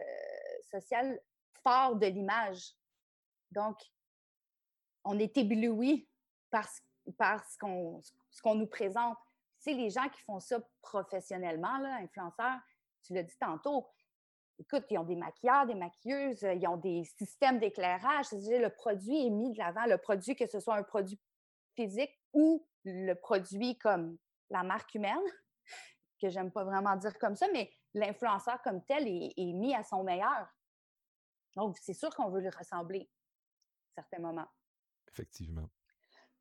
social 0.70 1.18
fort 1.64 1.96
de 1.96 2.08
l'image. 2.08 2.74
Donc, 3.50 3.78
on 5.06 5.18
est 5.18 5.38
ébloui 5.38 6.06
par, 6.52 6.68
ce 6.68 7.58
qu'on 8.42 8.56
nous 8.56 8.68
présente. 8.68 9.18
C'est 9.58 9.74
les 9.74 9.90
gens 9.90 10.10
qui 10.10 10.22
font 10.24 10.42
ça 10.42 10.60
professionnellement, 10.82 11.78
là, 11.78 11.96
influenceurs, 12.02 12.60
tu 13.04 13.14
l'as 13.14 13.24
dit 13.24 13.38
tantôt, 13.40 13.88
écoute, 14.60 14.84
ils 14.90 14.98
ont 14.98 15.06
des 15.06 15.16
maquilleurs, 15.16 15.66
des 15.66 15.76
maquilleuses, 15.76 16.42
ils 16.42 16.68
ont 16.68 16.78
des 16.78 17.06
systèmes 17.18 17.60
d'éclairage. 17.60 18.26
C'est-à-dire, 18.26 18.62
le 18.62 18.70
produit 18.70 19.28
est 19.28 19.30
mis 19.30 19.54
de 19.54 19.60
l'avant, 19.60 19.86
le 19.86 19.98
produit, 19.98 20.36
que 20.36 20.46
ce 20.46 20.60
soit 20.60 20.76
un 20.76 20.84
produit 20.84 21.20
physique 21.78 22.20
ou 22.34 22.68
le 22.84 23.14
produit 23.14 23.78
comme 23.78 24.18
la 24.50 24.64
marque 24.64 24.94
humaine, 24.96 25.24
que 26.22 26.30
j'aime 26.30 26.52
pas 26.52 26.64
vraiment 26.64 26.96
dire 26.96 27.18
comme 27.20 27.36
ça, 27.36 27.48
mais 27.52 27.72
l'influenceur 27.94 28.62
comme 28.62 28.84
tel 28.86 29.08
est, 29.08 29.34
mis 29.38 29.74
à 29.76 29.84
son 29.84 30.04
meilleur. 30.04 30.48
Donc, 31.56 31.78
c'est 31.82 31.94
sûr 31.94 32.14
qu'on 32.16 32.30
veut 32.30 32.42
lui 32.42 32.50
ressembler 32.50 33.10
à 33.90 34.02
certains 34.02 34.22
moments. 34.22 34.50
Effectivement. 35.08 35.70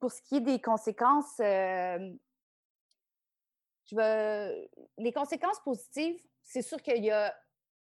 Pour 0.01 0.11
ce 0.11 0.21
qui 0.23 0.37
est 0.37 0.41
des 0.41 0.61
conséquences, 0.61 1.39
euh, 1.41 2.13
je 3.87 3.95
veux... 3.97 4.69
les 4.99 5.13
conséquences 5.13 5.61
positives, 5.61 6.21
c'est 6.43 6.63
sûr 6.63 6.83
qu'il 6.83 7.05
y 7.05 7.11
a 7.11 7.35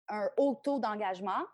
un 0.08 0.28
haut 0.38 0.60
taux 0.64 0.78
d'engagement 0.78 1.44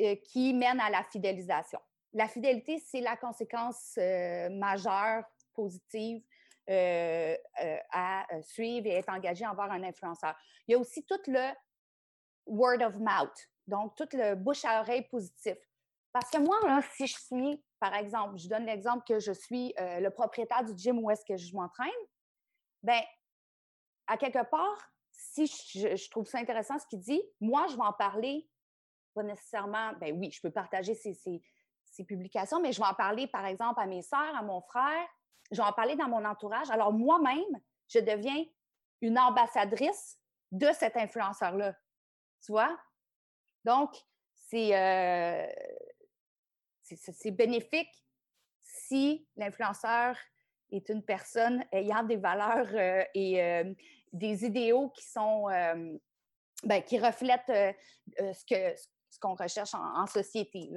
euh, 0.00 0.16
qui 0.16 0.52
mène 0.54 0.80
à 0.80 0.90
la 0.90 1.02
fidélisation. 1.04 1.80
La 2.12 2.28
fidélité, 2.28 2.78
c'est 2.78 3.00
la 3.00 3.16
conséquence 3.16 3.94
euh, 3.98 4.48
majeure 4.50 5.24
positive 5.54 6.22
euh, 6.68 7.34
euh, 7.62 7.78
à 7.92 8.26
euh, 8.34 8.42
suivre 8.42 8.86
et 8.86 8.94
être 8.96 9.08
engagé 9.08 9.46
envers 9.46 9.70
un 9.70 9.82
influenceur. 9.82 10.36
Il 10.66 10.72
y 10.72 10.74
a 10.74 10.78
aussi 10.78 11.02
tout 11.06 11.20
le 11.26 11.50
word 12.44 12.82
of 12.82 12.96
mouth, 12.96 13.48
donc 13.66 13.94
tout 13.96 14.08
le 14.12 14.34
bouche 14.34 14.64
à 14.66 14.80
oreille 14.80 15.08
positif. 15.08 15.56
Parce 16.12 16.30
que 16.30 16.38
moi, 16.38 16.58
si 16.94 17.06
je 17.06 17.18
suis, 17.18 17.64
par 17.80 17.94
exemple, 17.94 18.36
je 18.36 18.48
donne 18.48 18.66
l'exemple 18.66 19.02
que 19.06 19.18
je 19.18 19.32
suis 19.32 19.74
le 19.78 20.08
propriétaire 20.10 20.62
du 20.62 20.76
gym 20.76 20.98
où 20.98 21.10
est-ce 21.10 21.24
que 21.24 21.36
je 21.36 21.54
m'entraîne, 21.54 21.88
ben 22.82 23.00
à 24.06 24.16
quelque 24.16 24.44
part, 24.50 24.92
si 25.10 25.46
je, 25.46 26.10
trouve 26.10 26.26
ça 26.26 26.38
intéressant 26.38 26.78
ce 26.78 26.86
qu'il 26.86 27.00
dit, 27.00 27.22
moi, 27.40 27.66
je 27.68 27.76
vais 27.76 27.82
en 27.82 27.92
parler, 27.92 28.48
pas 29.14 29.22
nécessairement, 29.22 29.92
ben 30.00 30.16
oui, 30.18 30.30
je 30.30 30.40
peux 30.40 30.50
partager 30.50 30.94
ces, 30.94 31.42
publications, 32.06 32.60
mais 32.60 32.72
je 32.72 32.80
vais 32.80 32.86
en 32.86 32.94
parler, 32.94 33.26
par 33.26 33.44
exemple, 33.46 33.80
à 33.80 33.86
mes 33.86 34.02
sœurs, 34.02 34.36
à 34.36 34.42
mon 34.42 34.60
frère, 34.60 35.06
je 35.50 35.56
vais 35.56 35.66
en 35.66 35.72
parler 35.72 35.96
dans 35.96 36.08
mon 36.08 36.24
entourage. 36.24 36.70
Alors 36.70 36.92
moi-même, 36.92 37.60
je 37.88 37.98
deviens 38.00 38.44
une 39.00 39.18
ambassadrice 39.18 40.18
de 40.50 40.68
cet 40.72 40.96
influenceur-là. 40.96 41.74
Tu 42.44 42.52
vois? 42.52 42.76
Donc, 43.64 43.90
euh, 44.54 45.46
c'est 46.82 47.30
bénéfique 47.30 48.04
si 48.60 49.26
l'influenceur 49.36 50.16
est 50.70 50.88
une 50.88 51.02
personne 51.02 51.64
ayant 51.72 52.02
des 52.02 52.16
valeurs 52.16 52.68
euh, 52.72 53.04
et 53.14 53.42
euh, 53.42 53.74
des 54.12 54.44
idéaux 54.44 54.90
qui 54.90 55.04
sont 55.04 55.48
ben, 56.64 56.82
qui 56.82 56.98
reflètent 56.98 57.76
ce 58.16 58.44
que 58.44 58.74
ce 59.10 59.18
qu'on 59.20 59.34
recherche 59.34 59.74
en, 59.74 60.06
société. 60.06 60.70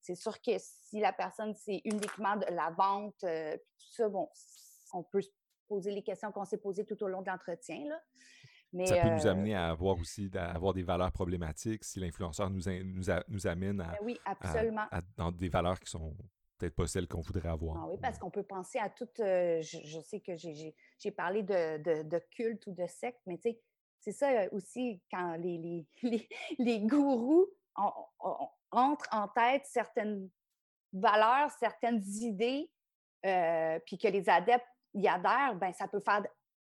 C'est 0.00 0.14
sûr 0.14 0.40
que 0.40 0.52
si 0.58 1.00
la 1.00 1.12
personne, 1.12 1.54
c'est 1.54 1.80
uniquement 1.84 2.36
de 2.36 2.46
la 2.54 2.70
vente, 2.70 3.22
euh, 3.24 3.56
tout 3.56 3.92
ça, 3.92 4.08
bon, 4.08 4.28
on 4.92 5.02
peut 5.02 5.22
se 5.22 5.30
poser 5.68 5.92
les 5.92 6.02
questions 6.02 6.32
qu'on 6.32 6.44
s'est 6.44 6.58
posées 6.58 6.84
tout 6.84 7.02
au 7.02 7.08
long 7.08 7.22
de 7.22 7.28
l'entretien. 7.28 7.84
Mais, 8.72 8.86
ça 8.86 9.02
peut 9.02 9.08
nous 9.08 9.26
euh 9.26 9.30
amener 9.30 9.54
à 9.54 9.68
avoir 9.70 9.98
aussi 9.98 10.30
à 10.34 10.52
avoir 10.52 10.72
des 10.72 10.84
valeurs 10.84 11.10
problématiques 11.10 11.84
si 11.84 11.98
l'influenceur 11.98 12.50
nous, 12.50 12.62
nous, 12.84 13.04
nous, 13.28 13.46
amène 13.46 13.80
à, 13.80 13.92
ben 13.92 13.98
oui, 14.02 14.20
absolument. 14.24 14.86
dans 15.16 15.32
des 15.32 15.48
valeurs 15.48 15.80
qui 15.80 15.90
sont 15.90 16.16
peut-être 16.56 16.74
pas 16.76 16.86
celles 16.86 17.08
qu'on 17.08 17.20
voudrait 17.20 17.48
avoir. 17.48 17.78
Ah 17.78 17.88
oui, 17.90 17.98
parce 18.00 18.18
qu'on 18.18 18.30
peut 18.30 18.44
penser 18.44 18.78
à 18.78 18.88
tout. 18.88 19.08
Euh, 19.18 19.60
je, 19.62 20.00
sais 20.00 20.20
que 20.20 20.36
j'ai 20.36 21.10
parlé 21.10 21.42
de, 21.42 22.02
de, 22.02 22.18
culte 22.30 22.66
ou 22.68 22.72
de 22.72 22.86
secte, 22.86 23.20
mais 23.26 23.38
tu 23.38 23.50
sais, 23.50 23.60
c'est 23.98 24.12
ça 24.12 24.28
aussi 24.52 25.02
quand 25.10 25.36
les, 25.36 25.58
les, 25.58 25.86
les, 26.02 26.28
les 26.58 26.80
gourous 26.80 27.48
entrent 28.70 29.08
en 29.12 29.28
tête 29.28 29.62
certaines 29.66 30.28
valeurs, 30.92 31.50
certaines 31.58 32.02
idées, 32.02 32.70
euh, 33.26 33.78
puis 33.86 33.98
que 33.98 34.08
les 34.08 34.28
adeptes 34.28 34.66
y 34.94 35.06
adhèrent, 35.08 35.54
ben 35.56 35.72
ça 35.72 35.86
peut 35.88 36.00
faire, 36.00 36.22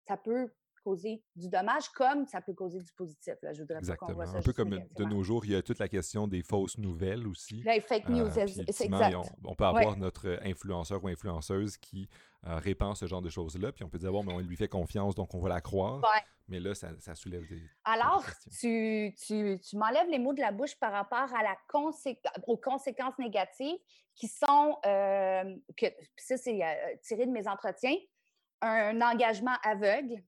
ça 0.07 0.17
peut 0.17 0.53
causer 0.83 1.23
du 1.37 1.49
dommage 1.49 1.89
comme 1.91 2.27
ça 2.27 2.41
peut 2.41 2.55
causer 2.55 2.81
du 2.81 2.93
positif. 2.93 3.35
Là. 3.43 3.53
Je 3.53 3.63
voudrais 3.63 3.79
Exactement. 3.79 4.27
Ça 4.27 4.39
Un 4.39 4.43
peu 4.43 4.53
comme 4.53 4.71
de 4.71 5.05
nos 5.05 5.23
jours, 5.23 5.45
il 5.45 5.53
y 5.53 5.55
a 5.55 5.63
toute 5.63 5.79
la 5.79 5.89
question 5.89 6.27
des 6.27 6.43
fausses 6.43 6.79
nouvelles 6.79 7.27
aussi. 7.27 7.63
Les 7.63 7.81
fake 7.81 8.09
news, 8.09 8.39
euh, 8.39 8.47
c'est 8.47 8.85
exact. 8.87 9.17
On, 9.45 9.55
peut 9.55 9.65
avoir 9.65 9.97
notre 9.97 10.41
influenceur 10.43 11.03
ou 11.05 11.09
influenceuse 11.09 11.77
qui 11.77 12.09
euh, 12.47 12.57
répand 12.57 12.97
ce 12.97 13.07
genre 13.07 13.21
de 13.21 13.29
choses-là, 13.29 13.71
puis 13.73 13.85
on 13.85 13.89
peut 13.89 13.99
dire, 13.99 14.13
bon, 14.13 14.23
mais 14.23 14.33
on 14.33 14.39
lui 14.39 14.57
fait 14.57 14.69
confiance, 14.69 15.15
donc 15.15 15.35
on 15.35 15.41
va 15.41 15.51
la 15.51 15.61
croire. 15.61 16.01
Mais 16.49 16.59
là, 16.59 16.75
ça, 16.75 17.15
soulève 17.15 17.47
des. 17.47 17.63
Alors, 17.85 18.25
tu, 18.59 19.15
tu, 19.25 19.61
tu 19.61 19.77
m'enlèves 19.77 20.09
les 20.09 20.19
mots 20.19 20.33
de 20.33 20.41
la 20.41 20.51
bouche 20.51 20.75
par 20.75 20.91
rapport 20.91 21.33
à 21.35 21.43
la 21.43 21.57
aux 22.47 22.57
conséquences 22.57 23.19
négatives 23.19 23.79
qui 24.15 24.27
sont, 24.27 24.79
euh, 24.85 25.55
que, 25.77 25.87
ça 26.17 26.37
c'est 26.37 26.61
tiré 27.03 27.27
de 27.27 27.31
mes 27.31 27.47
entretiens, 27.47 27.97
un 28.63 29.01
engagement 29.01 29.57
aveugle, 29.63 30.23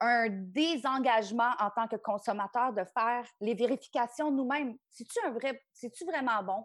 un 0.00 0.28
désengagement 0.28 1.52
en 1.58 1.70
tant 1.70 1.88
que 1.88 1.96
consommateur 1.96 2.72
de 2.72 2.84
faire 2.84 3.24
les 3.40 3.54
vérifications 3.54 4.30
nous-mêmes. 4.30 4.76
C'est-tu 4.90 5.18
un 5.26 5.32
vrai, 5.32 5.62
c'est-tu 5.72 6.04
vraiment 6.04 6.42
bon? 6.42 6.64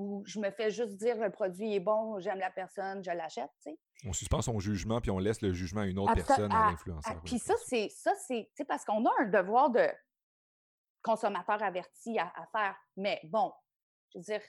Ou 0.00 0.22
je 0.24 0.40
me 0.40 0.50
fais 0.50 0.70
juste 0.70 0.96
dire 0.96 1.16
le 1.18 1.30
produit 1.30 1.74
est 1.74 1.80
bon, 1.80 2.18
j'aime 2.20 2.38
la 2.38 2.50
personne, 2.50 3.04
je 3.04 3.10
l'achète. 3.10 3.50
On 4.06 4.14
suspend 4.14 4.40
son 4.40 4.58
jugement 4.58 5.02
puis 5.02 5.10
on 5.10 5.18
laisse 5.18 5.42
le 5.42 5.52
jugement 5.52 5.82
à 5.82 5.86
une 5.86 5.98
autre 5.98 6.14
personne, 6.14 6.50
à, 6.50 6.70
l'influenceur. 6.70 7.20
Puis 7.22 7.38
ça, 7.38 7.54
c'est 7.66 7.90
ça, 7.90 8.14
c'est 8.26 8.64
parce 8.66 8.86
qu'on 8.86 9.04
a 9.04 9.10
un 9.18 9.26
devoir 9.26 9.68
de 9.68 9.86
consommateur 11.02 11.62
averti 11.62 12.18
à, 12.18 12.32
faire. 12.50 12.74
Mais 12.96 13.20
bon, 13.24 13.52
je 14.14 14.18
veux 14.18 14.24
dire, 14.24 14.40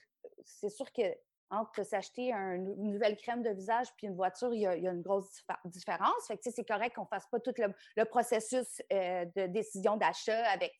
c'est 0.45 0.70
sûr 0.70 0.89
que 0.93 1.04
entre 1.49 1.84
s'acheter 1.84 2.32
une 2.32 2.91
nouvelle 2.93 3.18
crème 3.18 3.43
de 3.43 3.49
visage 3.49 3.88
puis 3.97 4.08
une 4.08 4.16
voiture, 4.16 4.54
il 4.54 4.62
y 4.62 4.68
a, 4.68 4.74
une 4.74 5.02
grosse 5.02 5.43
différence. 5.66 6.28
Fait 6.30 6.38
que, 6.38 6.49
c'est 6.49 6.64
correct 6.64 6.95
qu'on 6.95 7.02
ne 7.02 7.08
fasse 7.08 7.28
pas 7.30 7.41
tout 7.41 7.54
le, 7.58 8.06
processus 8.06 8.82
euh, 8.93 9.26
de 9.36 9.47
décision 9.47 9.97
d'achat 9.97 10.49
avec, 10.49 10.72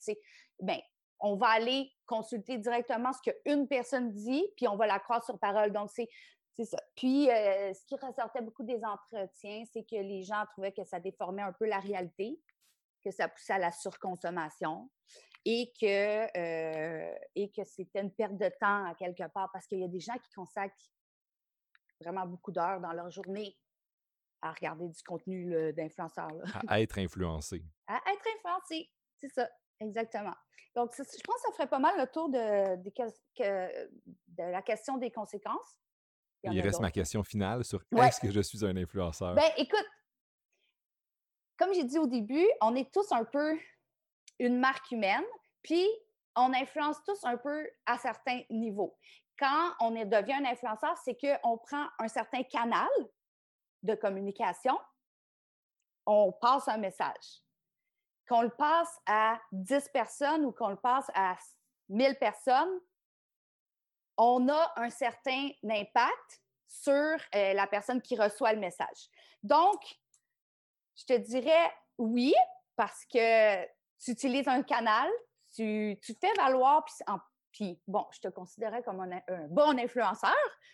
ben, 0.62 0.80
on 1.22 1.36
va 1.36 1.48
aller 1.48 1.92
consulter 2.06 2.58
directement 2.58 3.12
ce 3.14 3.32
qu'une 3.32 3.68
personne 3.68 4.12
dit, 4.12 4.44
puis 4.58 4.68
on 4.68 4.76
va 4.76 4.88
la 4.88 5.00
croire 5.00 5.24
sur 5.24 5.40
parole. 5.40 5.72
Donc, 5.72 5.90
c'est 5.92 6.10
ça. 6.66 6.78
Puis, 6.96 7.30
euh, 7.30 7.74
ce 7.74 7.86
qui 7.86 7.96
ressortait 7.96 8.42
beaucoup 8.42 8.64
des 8.64 8.84
entretiens, 8.84 9.64
c'est 9.72 9.84
que 9.84 9.96
les 9.96 10.24
gens 10.24 10.44
trouvaient 10.52 10.74
que 10.74 10.84
ça 10.84 11.00
déformait 11.00 11.44
un 11.44 11.54
peu 11.54 11.66
la 11.66 11.80
réalité, 11.80 12.40
que 13.04 13.12
ça 13.12 13.28
poussait 13.28 13.54
à 13.54 13.60
la 13.60 13.72
surconsommation 13.72 14.90
et 15.46 15.72
que, 15.80 16.38
euh, 16.38 17.16
et 17.36 17.52
que 17.52 17.64
c'était 17.64 18.02
une 18.02 18.14
perte 18.14 18.38
de 18.38 18.50
temps 18.60 18.86
à 18.86 18.94
quelque 18.96 19.28
part 19.32 19.50
parce 19.52 19.66
qu'il 19.66 19.80
y 19.80 19.84
a 19.84 19.88
des 19.88 20.00
gens 20.00 20.18
qui 20.18 20.30
consacrent 20.36 20.92
vraiment 22.00 22.26
beaucoup 22.26 22.52
d'heures 22.52 22.80
dans 22.80 22.94
leur 22.94 23.10
journée 23.10 23.58
à 24.42 24.52
regarder 24.54 24.88
du 24.88 25.04
contenu 25.04 25.74
d'influenceurs. 25.74 26.30
À 26.68 26.82
être 26.82 26.98
influencé. 26.98 27.64
À 27.88 27.98
être 28.12 28.26
influencé, 28.38 28.90
c'est 29.20 29.30
ça, 29.30 29.48
exactement. 29.82 30.36
Donc, 30.76 30.94
je 30.96 31.04
pense 31.04 31.36
que 31.36 31.42
ça 31.48 31.52
ferait 31.54 31.68
pas 31.68 31.80
mal 31.80 32.00
le 32.00 32.08
tour 32.08 32.30
de, 32.30 32.78
de, 32.78 34.44
la 34.44 34.62
question 34.62 34.98
des 34.98 35.12
conséquences. 35.12 35.78
Il, 36.44 36.60
reste 36.62 36.80
ma 36.80 36.92
question 36.92 37.24
finale 37.24 37.64
sur 37.64 37.84
est-ce 37.98 38.20
que 38.20 38.32
je 38.32 38.42
suis 38.42 38.66
un 38.66 38.76
influenceur? 38.78 39.36
Ben, 39.36 39.52
écoute, 39.58 39.86
comme 41.58 41.74
j'ai 41.74 41.84
dit 41.84 42.00
au 42.00 42.08
début, 42.08 42.48
on 42.62 42.76
est 42.76 42.92
tous 42.92 43.12
un 43.12 43.26
peu 43.26 43.60
une 44.40 44.58
marque 44.58 44.90
humaine, 44.92 45.24
puis 45.62 45.88
on 46.36 46.54
influence 46.54 46.98
tous 47.06 47.24
un 47.26 47.38
peu 47.38 47.70
à 47.86 47.98
certains 47.98 48.42
niveaux. 48.50 48.98
Quand 49.38 49.74
on 49.82 49.92
devient 49.92 50.34
un 50.34 50.46
influenceur, 50.46 50.98
c'est 51.04 51.16
qu'on 51.16 51.58
prend 51.58 51.88
un 52.00 52.08
certain 52.08 52.44
canal 52.44 52.90
de 53.84 53.94
communication, 53.96 54.78
on 56.06 56.32
passe 56.32 56.68
un 56.68 56.78
message. 56.78 57.44
Qu'on 58.32 58.44
le 58.44 58.50
passe 58.50 58.98
à 59.08 59.42
10 59.52 59.90
personnes 59.90 60.46
ou 60.46 60.54
qu'on 60.54 60.70
le 60.70 60.78
passe 60.78 61.12
à 61.14 61.36
1000 61.90 62.16
personnes, 62.16 62.80
on 64.16 64.48
a 64.48 64.72
un 64.78 64.90
certain 64.90 65.50
impact 65.66 66.42
sur 66.66 66.94
euh, 66.94 67.52
la 67.52 67.68
personne 67.68 68.02
qui 68.02 68.16
reçoit 68.16 68.54
le 68.54 68.62
message. 68.62 69.10
Donc, 69.44 69.82
je 70.96 71.04
te 71.04 71.18
dirais 71.18 71.74
oui, 71.98 72.34
parce 72.78 73.04
que 73.04 73.66
tu 74.00 74.12
utilises 74.12 74.48
un 74.48 74.64
canal, 74.64 75.10
tu, 75.54 76.00
tu 76.02 76.14
fais 76.14 76.32
valoir, 76.38 76.86
puis, 77.52 77.82
bon, 77.86 78.06
je 78.12 78.22
te 78.22 78.30
considérais 78.30 78.82
comme 78.82 79.02
un, 79.02 79.48
bon 79.50 79.78
influenceur 79.78 80.32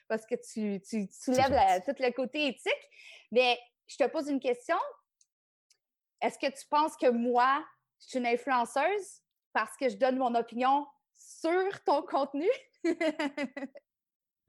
parce 0.07 0.27
que 0.27 0.35
tu, 0.35 0.79
tu, 0.87 1.07
soulèves 1.11 1.81
tout 1.85 1.95
le 1.97 2.11
côté 2.11 2.49
éthique. 2.49 2.89
Mais 3.31 3.59
je 3.87 3.97
te 3.97 4.03
pose 4.03 4.29
une 4.29 4.39
question. 4.39 4.77
Est-ce 6.21 6.37
que 6.39 6.47
tu 6.47 6.65
penses 6.69 6.95
que 6.97 7.09
moi, 7.09 7.63
je 8.01 8.07
suis 8.07 8.19
une 8.19 8.25
influenceuse 8.25 9.21
parce 9.53 9.75
que 9.77 9.89
je 9.89 9.97
donne 9.97 10.17
mon 10.17 10.33
opinion 10.35 10.85
sur 11.13 11.83
ton 11.83 12.01
contenu? 12.03 12.49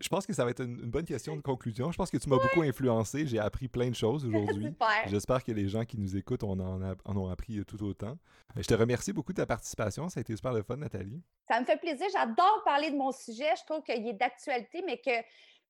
Je 0.01 0.09
pense 0.09 0.27
que 0.27 0.33
ça 0.33 0.45
va 0.45 0.53
être 0.53 0.63
une, 0.63 0.77
bonne 0.77 1.05
question 1.05 1.35
de 1.35 1.41
conclusion. 1.41 1.91
Je 1.91 1.97
pense 1.97 2.11
que 2.11 2.19
tu 2.19 2.29
m'as 2.29 2.37
beaucoup 2.37 2.63
influencé. 2.63 3.27
J'ai 3.27 3.41
appris 3.41 3.67
plein 3.67 3.89
de 3.89 3.97
choses 3.97 4.25
aujourd'hui. 4.27 4.73
J'espère 5.07 5.43
que 5.43 5.51
les 5.51 5.69
gens 5.69 5.85
qui 5.85 5.99
nous 5.99 6.17
écoutent 6.17 6.45
en, 6.45 6.59
ont 6.61 7.29
appris 7.29 7.65
tout 7.65 7.83
autant. 7.83 8.17
Je 8.57 8.67
te 8.67 8.75
remercie 8.75 9.13
beaucoup 9.13 9.33
de 9.33 9.39
ta 9.39 9.47
participation. 9.47 10.09
Ça 10.09 10.21
a 10.21 10.21
été 10.21 10.37
super 10.37 10.53
le 10.53 10.63
fun, 10.63 10.77
Nathalie. 10.77 11.21
Ça 11.49 11.61
me 11.61 11.67
fait 11.67 11.79
plaisir. 11.79 12.07
J'adore 12.13 12.63
parler 12.65 12.93
de 12.93 12.97
mon 12.97 13.11
sujet. 13.11 13.53
Je 13.59 13.65
trouve 13.65 13.83
qu'il 13.83 14.07
est 14.07 14.13
d'actualité, 14.13 14.83
mais 14.87 15.01
qu'il 15.01 15.15
ne 15.15 15.23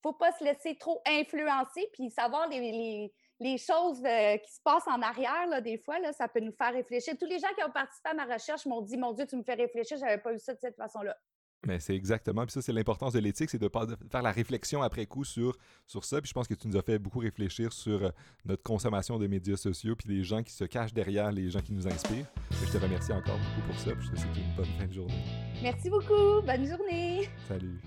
faut 0.03 0.13
pas 0.13 0.33
se 0.33 0.45
laisser 0.45 0.77
trop 0.77 1.01
influencer 1.07 1.89
puis 1.95 2.11
savoir 2.11 2.49
les, 2.51 3.11
choses 3.59 4.03
euh, 4.05 4.37
qui 4.39 4.53
se 4.53 4.61
passent 4.65 4.89
en 4.89 5.01
arrière, 5.01 5.47
là, 5.49 5.61
des 5.61 5.79
fois, 5.79 5.99
là, 6.01 6.13
ça 6.13 6.27
peut 6.27 6.41
nous 6.41 6.53
faire 6.53 6.73
réfléchir. 6.73 7.15
Tous 7.19 7.27
les 7.27 7.39
gens 7.39 7.49
qui 7.57 7.63
ont 7.63 7.71
participé 7.71 8.09
à 8.11 8.15
ma 8.15 8.25
recherche 8.25 8.67
m'ont 8.67 8.83
dit 8.83 8.97
Mon 8.97 9.13
Dieu, 9.13 9.27
tu 9.27 9.37
me 9.37 9.43
fais 9.43 9.55
réfléchir, 9.55 9.97
je 9.97 10.03
n'avais 10.03 10.19
pas 10.19 10.33
eu 10.33 10.39
ça 10.39 10.55
de 10.55 10.59
cette 10.61 10.77
façon-là. 10.77 11.17
Mais 11.67 11.81
c'est 11.81 11.95
exactement, 11.95 12.45
puis 12.45 12.53
ça, 12.53 12.63
c'est 12.63 12.73
l'importance 12.73 13.13
de 13.15 13.19
l'éthique, 13.19 13.51
c'est 13.51 13.59
de, 13.59 13.69
faire 14.11 14.23
la 14.23 14.31
réflexion 14.31 14.81
après 14.81 15.07
coup 15.07 15.25
sur, 15.25 15.57
sur 15.87 16.05
ça. 16.05 16.21
Puis 16.21 16.29
je 16.29 16.35
pense 16.35 16.47
que 16.47 16.55
tu 16.55 16.69
nous 16.69 16.77
as 16.77 16.83
fait 16.83 17.01
beaucoup 17.01 17.19
réfléchir 17.19 17.73
sur 17.73 18.05
euh, 18.05 18.11
notre 18.45 18.63
consommation 18.63 19.19
de 19.19 19.27
médias 19.27 19.57
sociaux, 19.57 19.97
puis 19.97 20.09
les 20.09 20.23
gens 20.23 20.43
qui 20.45 20.53
se 20.53 20.65
cachent 20.65 20.95
derrière 20.95 21.33
les 21.33 21.51
gens 21.51 21.61
qui 21.61 21.73
nous 21.73 21.89
inspirent. 21.89 22.27
je 22.53 22.73
te 22.73 22.79
remercie 22.79 23.13
encore 23.13 23.39
beaucoup 23.39 23.73
pour 23.73 23.81
ça, 23.81 23.91
puis 23.93 24.07
je 24.07 24.13
te 24.13 24.17
souhaite 24.21 24.37
une 24.37 24.55
bonne 24.55 24.79
fin 24.79 24.87
de 24.87 24.93
journée. 24.93 25.25
Merci 25.61 25.91
beaucoup, 25.91 26.43
bonne 26.47 26.65
journée. 26.65 27.29
Salut. 27.49 27.81